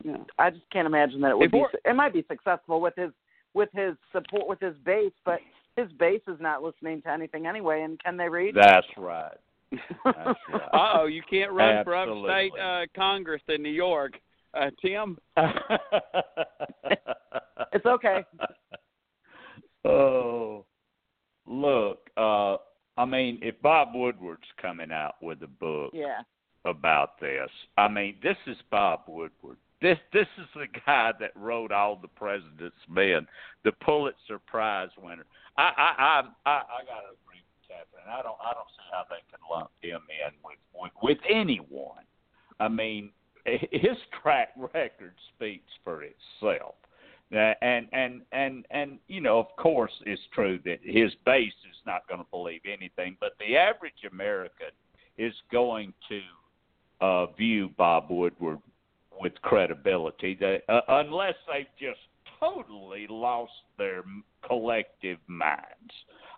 Yeah. 0.05 0.17
I 0.37 0.51
just 0.51 0.69
can't 0.73 0.87
imagine 0.87 1.21
that 1.21 1.31
it 1.31 1.39
would 1.39 1.53
be. 1.53 1.65
It 1.85 1.95
might 1.95 2.13
be 2.13 2.25
successful 2.29 2.81
with 2.81 2.95
his 2.97 3.13
with 3.55 3.69
his 3.73 3.95
support 4.11 4.49
with 4.49 4.59
his 4.59 4.75
base, 4.85 5.13
but 5.25 5.39
his 5.77 5.91
base 5.93 6.23
is 6.29 6.39
not 6.41 6.63
listening 6.63 7.03
to 7.03 7.11
anything 7.11 7.47
anyway. 7.47 7.83
And 7.83 7.99
can 8.03 8.17
they 8.17 8.29
read? 8.29 8.55
That's 8.55 8.87
right. 8.97 9.37
That's 9.71 9.89
right. 10.53 10.69
Uh 10.73 11.01
oh, 11.01 11.07
you 11.07 11.23
can't 11.29 11.53
run 11.53 11.83
for 11.85 11.97
upstate 11.97 12.53
uh, 12.61 12.83
Congress 12.95 13.43
in 13.49 13.63
New 13.63 13.71
York, 13.71 14.15
uh, 14.55 14.71
Tim. 14.83 15.19
It's 17.73 17.87
okay. 17.87 18.25
oh, 19.85 20.65
look. 21.47 22.11
Uh, 22.17 22.57
I 22.97 23.05
mean, 23.07 23.39
if 23.43 23.61
Bob 23.63 23.89
Woodward's 23.95 24.43
coming 24.61 24.93
out 24.93 25.15
with 25.23 25.43
a 25.43 25.47
book 25.47 25.93
yeah. 25.95 26.21
about 26.65 27.19
this, 27.21 27.49
I 27.79 27.89
mean, 27.89 28.17
this 28.23 28.37
is 28.47 28.57
Bob 28.71 29.01
Woodward. 29.09 29.57
This 29.83 29.99
this 30.13 30.29
is 30.39 30.47
the 30.55 30.69
guy 30.87 31.11
that 31.19 31.33
wrote 31.35 31.73
all 31.73 31.97
the 32.01 32.09
President's 32.09 32.77
Men, 32.89 33.27
the 33.65 33.73
Pulitzer 33.85 34.39
Prize 34.47 34.91
winner. 35.03 35.27
I 35.59 35.63
I 35.63 35.93
I 35.99 36.23
I, 36.47 36.51
I 36.51 36.81
got 36.87 37.01
to 37.01 37.13
agree 37.19 37.43
with 37.43 37.69
Catherine. 37.69 38.09
I 38.09 38.23
don't 38.23 38.39
I 38.41 38.55
don't 38.55 38.71
see 38.77 38.89
how 38.93 39.03
they 39.11 39.23
can 39.29 39.41
lump 39.51 39.71
him 39.83 40.01
in 40.09 40.33
with 40.45 40.59
with, 40.73 40.93
with 41.03 41.19
anyone. 41.29 42.05
I 42.61 42.69
mean, 42.69 43.11
his 43.45 43.97
track 44.23 44.51
record 44.57 45.15
speaks 45.35 45.71
for 45.83 46.05
itself. 46.05 46.77
And 47.33 47.89
and 47.93 48.23
and 48.31 48.67
and 48.71 48.99
you 49.09 49.21
know, 49.21 49.41
of 49.41 49.47
course, 49.57 49.93
it's 50.07 50.23
true 50.33 50.61
that 50.65 50.79
his 50.85 51.13
base 51.25 51.53
is 51.69 51.77
not 51.87 52.07
going 52.07 52.21
to 52.21 52.27
believe 52.31 52.61
anything, 52.67 53.17
but 53.19 53.33
the 53.41 53.57
average 53.57 54.05
American 54.13 54.69
is 55.19 55.33
going 55.51 55.93
to 56.09 56.21
uh, 57.01 57.27
view 57.33 57.71
Bob 57.77 58.11
Woodward 58.11 58.59
with 59.21 59.33
credibility, 59.43 60.35
that, 60.41 60.63
uh, 60.69 60.81
unless 60.89 61.35
they've 61.47 61.67
just 61.79 62.01
totally 62.41 63.07
lost 63.09 63.53
their 63.79 64.03
collective 64.47 65.19
minds. 65.29 65.93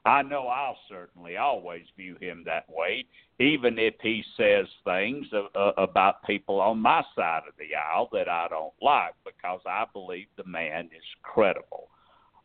I 0.07 0.21
know 0.21 0.49
I'll 0.49 0.77
certainly 0.87 1.39
always 1.39 1.85
view 1.97 2.17
him 2.21 2.43
that 2.45 2.67
way, 2.69 3.07
even 3.41 3.79
if 3.79 3.95
he 4.03 4.23
says 4.37 4.67
things 4.85 5.27
uh, 5.33 5.59
uh, 5.59 5.73
about 5.79 6.23
people 6.25 6.61
on 6.61 6.79
my 6.79 7.03
side 7.17 7.43
of 7.49 7.55
the 7.59 7.75
aisle 7.75 8.11
that 8.13 8.29
I 8.29 8.49
don't 8.51 8.75
like, 8.83 9.15
because 9.25 9.61
I 9.67 9.87
believe 9.95 10.27
the 10.37 10.45
man 10.45 10.91
is 10.95 11.03
credible. 11.23 11.89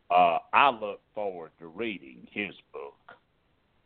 Uh, 0.09 0.37
I 0.53 0.69
look 0.69 1.01
forward 1.13 1.51
to 1.59 1.67
reading 1.67 2.27
his 2.31 2.55
book 2.71 2.95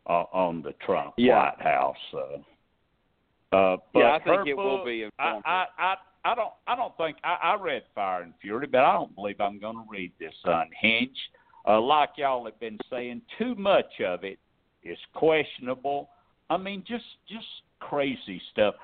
uh, 0.06 0.24
on 0.32 0.62
the 0.62 0.74
Trump 0.86 1.14
Yeah. 1.16 1.36
White 1.36 1.60
House. 1.60 1.96
Uh, 2.12 3.56
uh, 3.56 3.76
but 3.92 4.00
Yeah, 4.00 4.12
I 4.12 4.18
think 4.22 4.46
it 4.46 4.56
will 4.56 4.84
be 4.84 5.02
informative. 5.02 5.42
I, 5.44 5.66
I, 5.78 5.84
I 5.84 5.94
don't, 6.34 6.52
I 6.68 6.76
don't 6.76 6.96
think 6.96 7.16
I, 7.24 7.36
I 7.42 7.56
read 7.60 7.82
Fire 7.94 8.22
and 8.22 8.32
Fury, 8.40 8.68
but 8.68 8.82
I 8.82 8.92
don't 8.92 9.14
believe 9.14 9.40
I'm 9.40 9.58
going 9.58 9.76
to 9.76 9.84
read 9.88 10.12
this 10.20 10.32
Unhinged. 10.44 11.18
Uh, 11.66 11.80
like 11.80 12.10
y'all 12.16 12.44
have 12.44 12.60
been 12.60 12.78
saying, 12.88 13.22
too 13.36 13.54
much 13.56 14.00
of 14.06 14.22
it 14.22 14.38
is 14.84 14.98
questionable. 15.12 16.08
I 16.48 16.56
mean, 16.56 16.84
just, 16.86 17.04
just 17.28 17.46
crazy 17.80 18.40
stuff. 18.52 18.74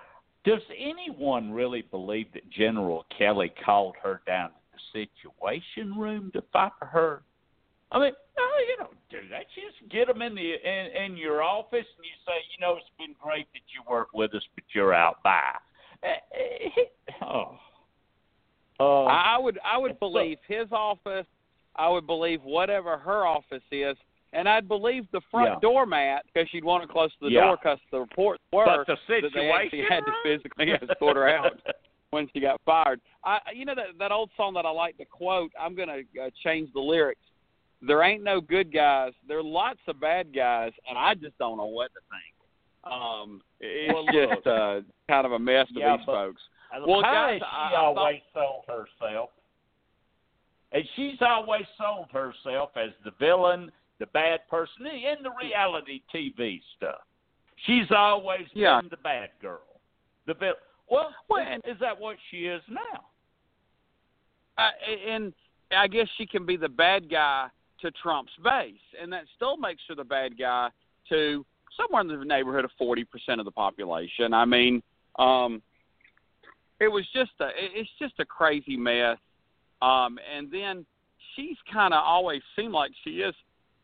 Does 0.45 0.62
anyone 0.76 1.53
really 1.53 1.82
believe 1.82 2.26
that 2.32 2.51
General 2.51 3.05
Kelly 3.16 3.53
called 3.64 3.95
her 4.03 4.22
down 4.26 4.49
to 4.49 4.55
the 4.72 5.07
Situation 5.07 5.95
Room 5.99 6.30
to 6.32 6.43
fire 6.53 6.70
her? 6.80 7.22
I 7.93 7.99
mean, 7.99 8.12
no, 8.38 8.45
you 8.68 8.76
don't 8.78 8.97
do 9.11 9.28
that. 9.30 9.45
You 9.55 9.68
just 9.68 9.93
get 9.93 10.07
them 10.07 10.22
in 10.22 10.34
the 10.34 10.41
in, 10.41 11.05
in 11.05 11.16
your 11.16 11.43
office 11.43 11.86
and 11.97 12.05
you 12.05 12.16
say, 12.26 12.34
you 12.53 12.64
know, 12.64 12.76
it's 12.76 12.86
been 12.99 13.14
great 13.22 13.47
that 13.53 13.61
you 13.74 13.82
work 13.91 14.09
with 14.14 14.34
us, 14.34 14.43
but 14.55 14.64
you're 14.72 14.95
out 14.95 15.22
by. 15.22 15.41
Eh, 16.03 16.68
Oh, 17.22 17.59
uh, 18.78 19.05
I 19.05 19.38
would 19.38 19.59
I 19.64 19.76
would 19.78 19.92
so- 19.92 19.98
believe 19.98 20.38
his 20.48 20.66
office. 20.72 21.26
I 21.76 21.88
would 21.88 22.07
believe 22.07 22.42
whatever 22.42 22.96
her 22.98 23.26
office 23.26 23.62
is, 23.70 23.96
and 24.32 24.48
I'd 24.48 24.66
believe 24.68 25.07
the 25.12 25.20
front 25.30 25.51
Yeah. 25.51 25.59
doormat 25.61 26.24
because 26.26 26.48
she'd 26.51 26.64
want 26.64 26.82
it 26.84 26.88
close 26.90 27.12
to 27.20 27.26
the 27.26 27.30
Yeah. 27.30 27.44
door 27.44 27.57
because 27.57 27.78
the 27.90 28.01
reports 28.01 28.42
were 28.53 28.64
but 28.64 28.86
the 28.86 28.96
that 29.20 29.30
they 29.34 29.51
actually 29.51 29.84
had 29.88 30.01
to 30.05 30.12
physically 30.22 30.72
escort 30.72 31.16
her 31.16 31.28
out 31.28 31.61
when 32.11 32.28
she 32.32 32.40
got 32.40 32.61
fired. 32.64 33.01
I 33.24 33.38
you 33.55 33.64
know 33.66 33.74
that 33.74 33.98
that 33.98 34.12
old 34.12 34.30
song 34.36 34.55
that 34.55 34.64
I 34.66 34.70
like 34.70 34.96
to 34.98 35.05
quote. 35.05 35.53
I'm 35.59 35.74
gonna 35.74 36.01
uh, 36.20 36.30
change 36.42 36.72
the 36.72 36.80
lyrics. 36.80 37.20
There 37.82 38.03
ain't 38.03 38.22
no 38.22 38.40
good 38.40 38.72
guys. 38.72 39.12
There 39.28 39.38
are 39.38 39.42
lots 39.42 39.80
of 39.88 40.01
bad 40.01 40.34
guys, 40.34 40.72
and 40.88 40.98
I 40.98 41.14
just 41.14 41.36
don't 41.38 41.57
know 41.57 41.66
what 41.66 41.90
to 41.94 42.01
think. 42.11 42.34
Um, 42.85 43.43
it's 43.61 43.93
Well, 43.93 44.07
just 44.07 44.47
uh, 44.47 44.81
kind 45.09 45.26
of 45.26 45.33
a 45.33 45.39
mess 45.39 45.66
to 45.74 45.81
Yeah, 45.81 45.97
these 45.99 46.07
folks. 46.07 46.41
Well, 46.87 47.03
how 47.03 47.12
guys, 47.26 47.41
she 47.41 47.45
I- 47.45 47.66
I 47.66 47.70
thought- 47.70 47.97
always 47.99 48.22
sold 48.33 48.64
herself? 48.66 49.31
And 50.72 50.89
she's 50.95 51.20
always 51.20 51.66
sold 51.76 52.11
herself 52.12 52.76
as 52.76 52.91
the 53.05 53.11
villain, 53.12 53.72
the 53.99 54.07
bad 54.07 54.47
person 54.49 54.87
in 54.87 55.22
the 55.22 55.31
reality 55.33 56.01
TV 56.14 56.62
stuff. 56.76 57.03
She's 57.66 57.91
always 57.91 58.49
Yeah. 58.55 58.81
been 58.81 58.89
the 58.89 58.97
bad 58.99 59.31
girl, 59.41 59.81
the 60.26 60.35
villain. 60.35 60.57
Well, 60.89 61.14
Well, 61.28 61.43
is, 61.43 61.49
and- 61.49 61.66
is 61.66 61.78
that 61.81 61.99
what 61.99 62.18
she 62.31 62.47
is 62.47 62.62
now? 62.68 63.07
I, 64.57 64.72
and 65.07 65.35
I 65.70 65.87
guess 65.89 66.09
she 66.16 66.26
can 66.26 66.47
be 66.47 66.57
the 66.57 66.68
bad 66.68 67.09
guy 67.09 67.51
to 67.78 67.91
Trump's 67.93 68.35
base, 68.37 68.81
and 68.99 69.12
that 69.12 69.26
still 69.37 69.57
makes 69.57 69.83
her 69.89 69.95
the 69.95 70.05
bad 70.05 70.37
guy 70.39 70.70
to 71.09 71.45
somewhere 71.77 72.03
in 72.03 72.09
the 72.09 72.25
neighborhood 72.25 72.64
of 72.64 72.71
forty 72.79 73.05
percent 73.05 73.41
of 73.41 73.45
the 73.45 73.51
population. 73.51 74.35
I 74.35 74.45
mean, 74.45 74.83
um, 75.18 75.62
it 76.81 76.89
was 76.89 77.05
just 77.12 77.33
a, 77.41 77.49
it's 77.57 77.91
just 77.99 78.14
a 78.18 78.25
crazy 78.25 78.77
mess. 78.77 79.18
Um, 79.83 80.18
and 80.35 80.51
then 80.51 80.85
she's 81.35 81.57
kind 81.73 81.95
of 81.95 82.03
always 82.05 82.43
seemed 82.57 82.73
like 82.73 82.91
she 83.05 83.21
is 83.21 83.35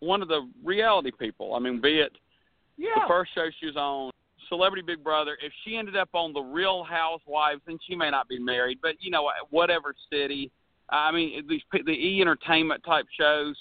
one 0.01 0.23
of 0.23 0.29
the 0.29 0.49
reality 0.63 1.11
people. 1.19 1.55
I 1.55 1.59
mean, 1.59 1.81
be 1.81 2.01
it 2.01 2.13
the 2.77 3.09
first 3.09 3.31
show 3.35 3.49
she 3.59 3.67
was 3.67 3.77
on, 3.77 4.11
Celebrity 4.49 4.83
Big 4.87 5.03
Brother. 5.03 5.37
If 5.43 5.53
she 5.65 5.77
ended 5.77 5.97
up 5.97 6.11
on 6.13 6.33
the 6.33 6.41
Real 6.41 6.85
Housewives, 6.85 7.61
then 7.67 7.79
she 7.87 7.97
may 7.97 8.11
not 8.11 8.29
be 8.29 8.39
married, 8.39 8.79
but 8.83 8.93
you 9.01 9.11
know, 9.11 9.31
whatever 9.51 9.95
city. 10.13 10.51
I 10.91 11.11
mean, 11.11 11.47
these 11.49 11.63
the 11.73 11.93
E 11.93 12.21
Entertainment 12.21 12.83
type 12.85 13.07
shows. 13.19 13.57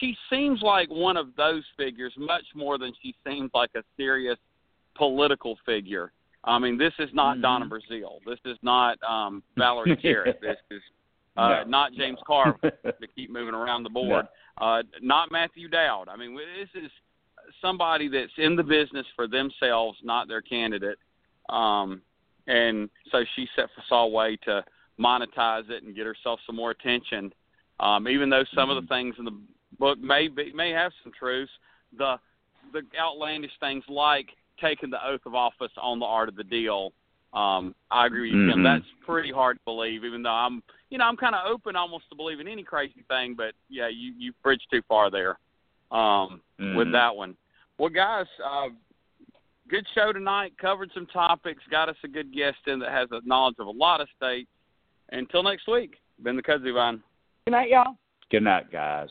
She 0.00 0.16
seems 0.30 0.62
like 0.62 0.88
one 0.90 1.16
of 1.16 1.28
those 1.36 1.62
figures 1.76 2.12
much 2.16 2.44
more 2.54 2.78
than 2.78 2.92
she 3.02 3.14
seems 3.26 3.50
like 3.54 3.70
a 3.76 3.82
serious 3.96 4.38
political 4.96 5.56
figure. 5.64 6.12
I 6.44 6.58
mean, 6.58 6.76
this 6.78 6.92
is 6.98 7.10
not 7.12 7.38
Mhm. 7.38 7.42
Donna 7.42 7.66
Brazile. 7.66 8.20
This 8.24 8.38
is 8.44 8.58
not 8.62 8.98
um, 9.02 9.42
Valerie 9.56 9.96
Jarrett. 9.96 10.40
This 10.40 10.58
is 10.70 10.82
uh, 11.36 11.48
No, 11.48 11.64
not 11.64 11.92
James 11.92 12.18
no. 12.20 12.24
Carville 12.26 12.70
to 12.84 13.06
keep 13.14 13.30
moving 13.30 13.54
around 13.54 13.82
the 13.82 13.90
board. 13.90 14.26
Uh, 14.58 14.82
not 15.02 15.30
Matthew 15.30 15.68
Dowd. 15.68 16.08
I 16.08 16.16
mean, 16.16 16.36
this 16.36 16.82
is 16.82 16.90
somebody 17.60 18.08
that's 18.08 18.32
in 18.38 18.56
the 18.56 18.62
business 18.62 19.06
for 19.14 19.28
themselves, 19.28 19.98
not 20.02 20.28
their 20.28 20.40
candidate. 20.40 20.98
Um, 21.48 22.00
and 22.46 22.88
so 23.12 23.24
she 23.34 23.48
set 23.54 23.66
for 23.74 23.82
saw 23.88 24.04
a 24.04 24.08
way 24.08 24.36
to 24.44 24.64
monetize 24.98 25.68
it 25.68 25.82
and 25.82 25.94
get 25.94 26.06
herself 26.06 26.40
some 26.46 26.56
more 26.56 26.70
attention. 26.70 27.32
Um, 27.80 28.08
even 28.08 28.30
though 28.30 28.44
some 28.54 28.70
of 28.70 28.80
the 28.82 28.88
things 28.88 29.14
in 29.18 29.24
the 29.26 29.36
book 29.78 29.98
may 29.98 30.28
be, 30.28 30.52
may 30.52 30.70
have 30.70 30.92
some 31.02 31.12
truths, 31.18 31.52
the 31.96 32.16
the 32.72 32.82
outlandish 32.98 33.52
things 33.60 33.84
like 33.88 34.28
taking 34.60 34.90
the 34.90 35.06
oath 35.06 35.20
of 35.26 35.34
office 35.34 35.70
on 35.80 35.98
the 35.98 36.06
art 36.06 36.28
of 36.28 36.36
the 36.36 36.44
deal. 36.44 36.92
Um, 37.32 37.74
I 37.90 38.06
agree 38.06 38.30
with 38.30 38.40
you, 38.40 38.50
Tim. 38.50 38.60
Mhm. 38.60 38.64
That's 38.64 38.90
pretty 39.04 39.30
hard 39.30 39.58
to 39.58 39.64
believe. 39.64 40.04
Even 40.04 40.22
though 40.22 40.30
I'm, 40.30 40.62
you 40.90 40.98
know, 40.98 41.04
I'm 41.04 41.16
kind 41.16 41.34
of 41.34 41.46
open 41.46 41.76
almost 41.76 42.08
to 42.08 42.16
believing 42.16 42.48
any 42.48 42.62
crazy 42.62 43.04
thing, 43.08 43.34
but 43.34 43.54
yeah, 43.68 43.88
you 43.88 44.14
you 44.16 44.32
bridged 44.42 44.66
too 44.70 44.82
far 44.88 45.10
there 45.10 45.38
um, 45.92 46.40
with 46.58 46.88
Mhm. 46.88 46.92
that 46.92 47.14
one. 47.14 47.36
Well, 47.78 47.90
guys, 47.90 48.26
uh, 48.42 48.70
good 49.68 49.86
show 49.94 50.12
tonight. 50.12 50.56
Covered 50.58 50.90
some 50.92 51.06
topics. 51.06 51.62
Got 51.70 51.88
us 51.88 51.96
a 52.02 52.08
good 52.08 52.32
guest 52.32 52.66
in 52.66 52.78
that 52.80 52.90
has 52.90 53.08
a 53.12 53.20
knowledge 53.24 53.56
of 53.58 53.66
a 53.66 53.70
lot 53.70 54.00
of 54.00 54.08
states. 54.16 54.50
Until 55.10 55.42
next 55.42 55.68
week, 55.68 56.00
been 56.22 56.36
the 56.36 56.42
Kudzu 56.42 56.72
Vine. 56.74 57.02
Good 57.44 57.52
night, 57.52 57.68
y'all. 57.68 57.96
Good 58.30 58.42
night, 58.42 58.70
guys. 58.72 59.10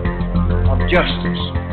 of 0.71 0.79
justice. 0.89 1.70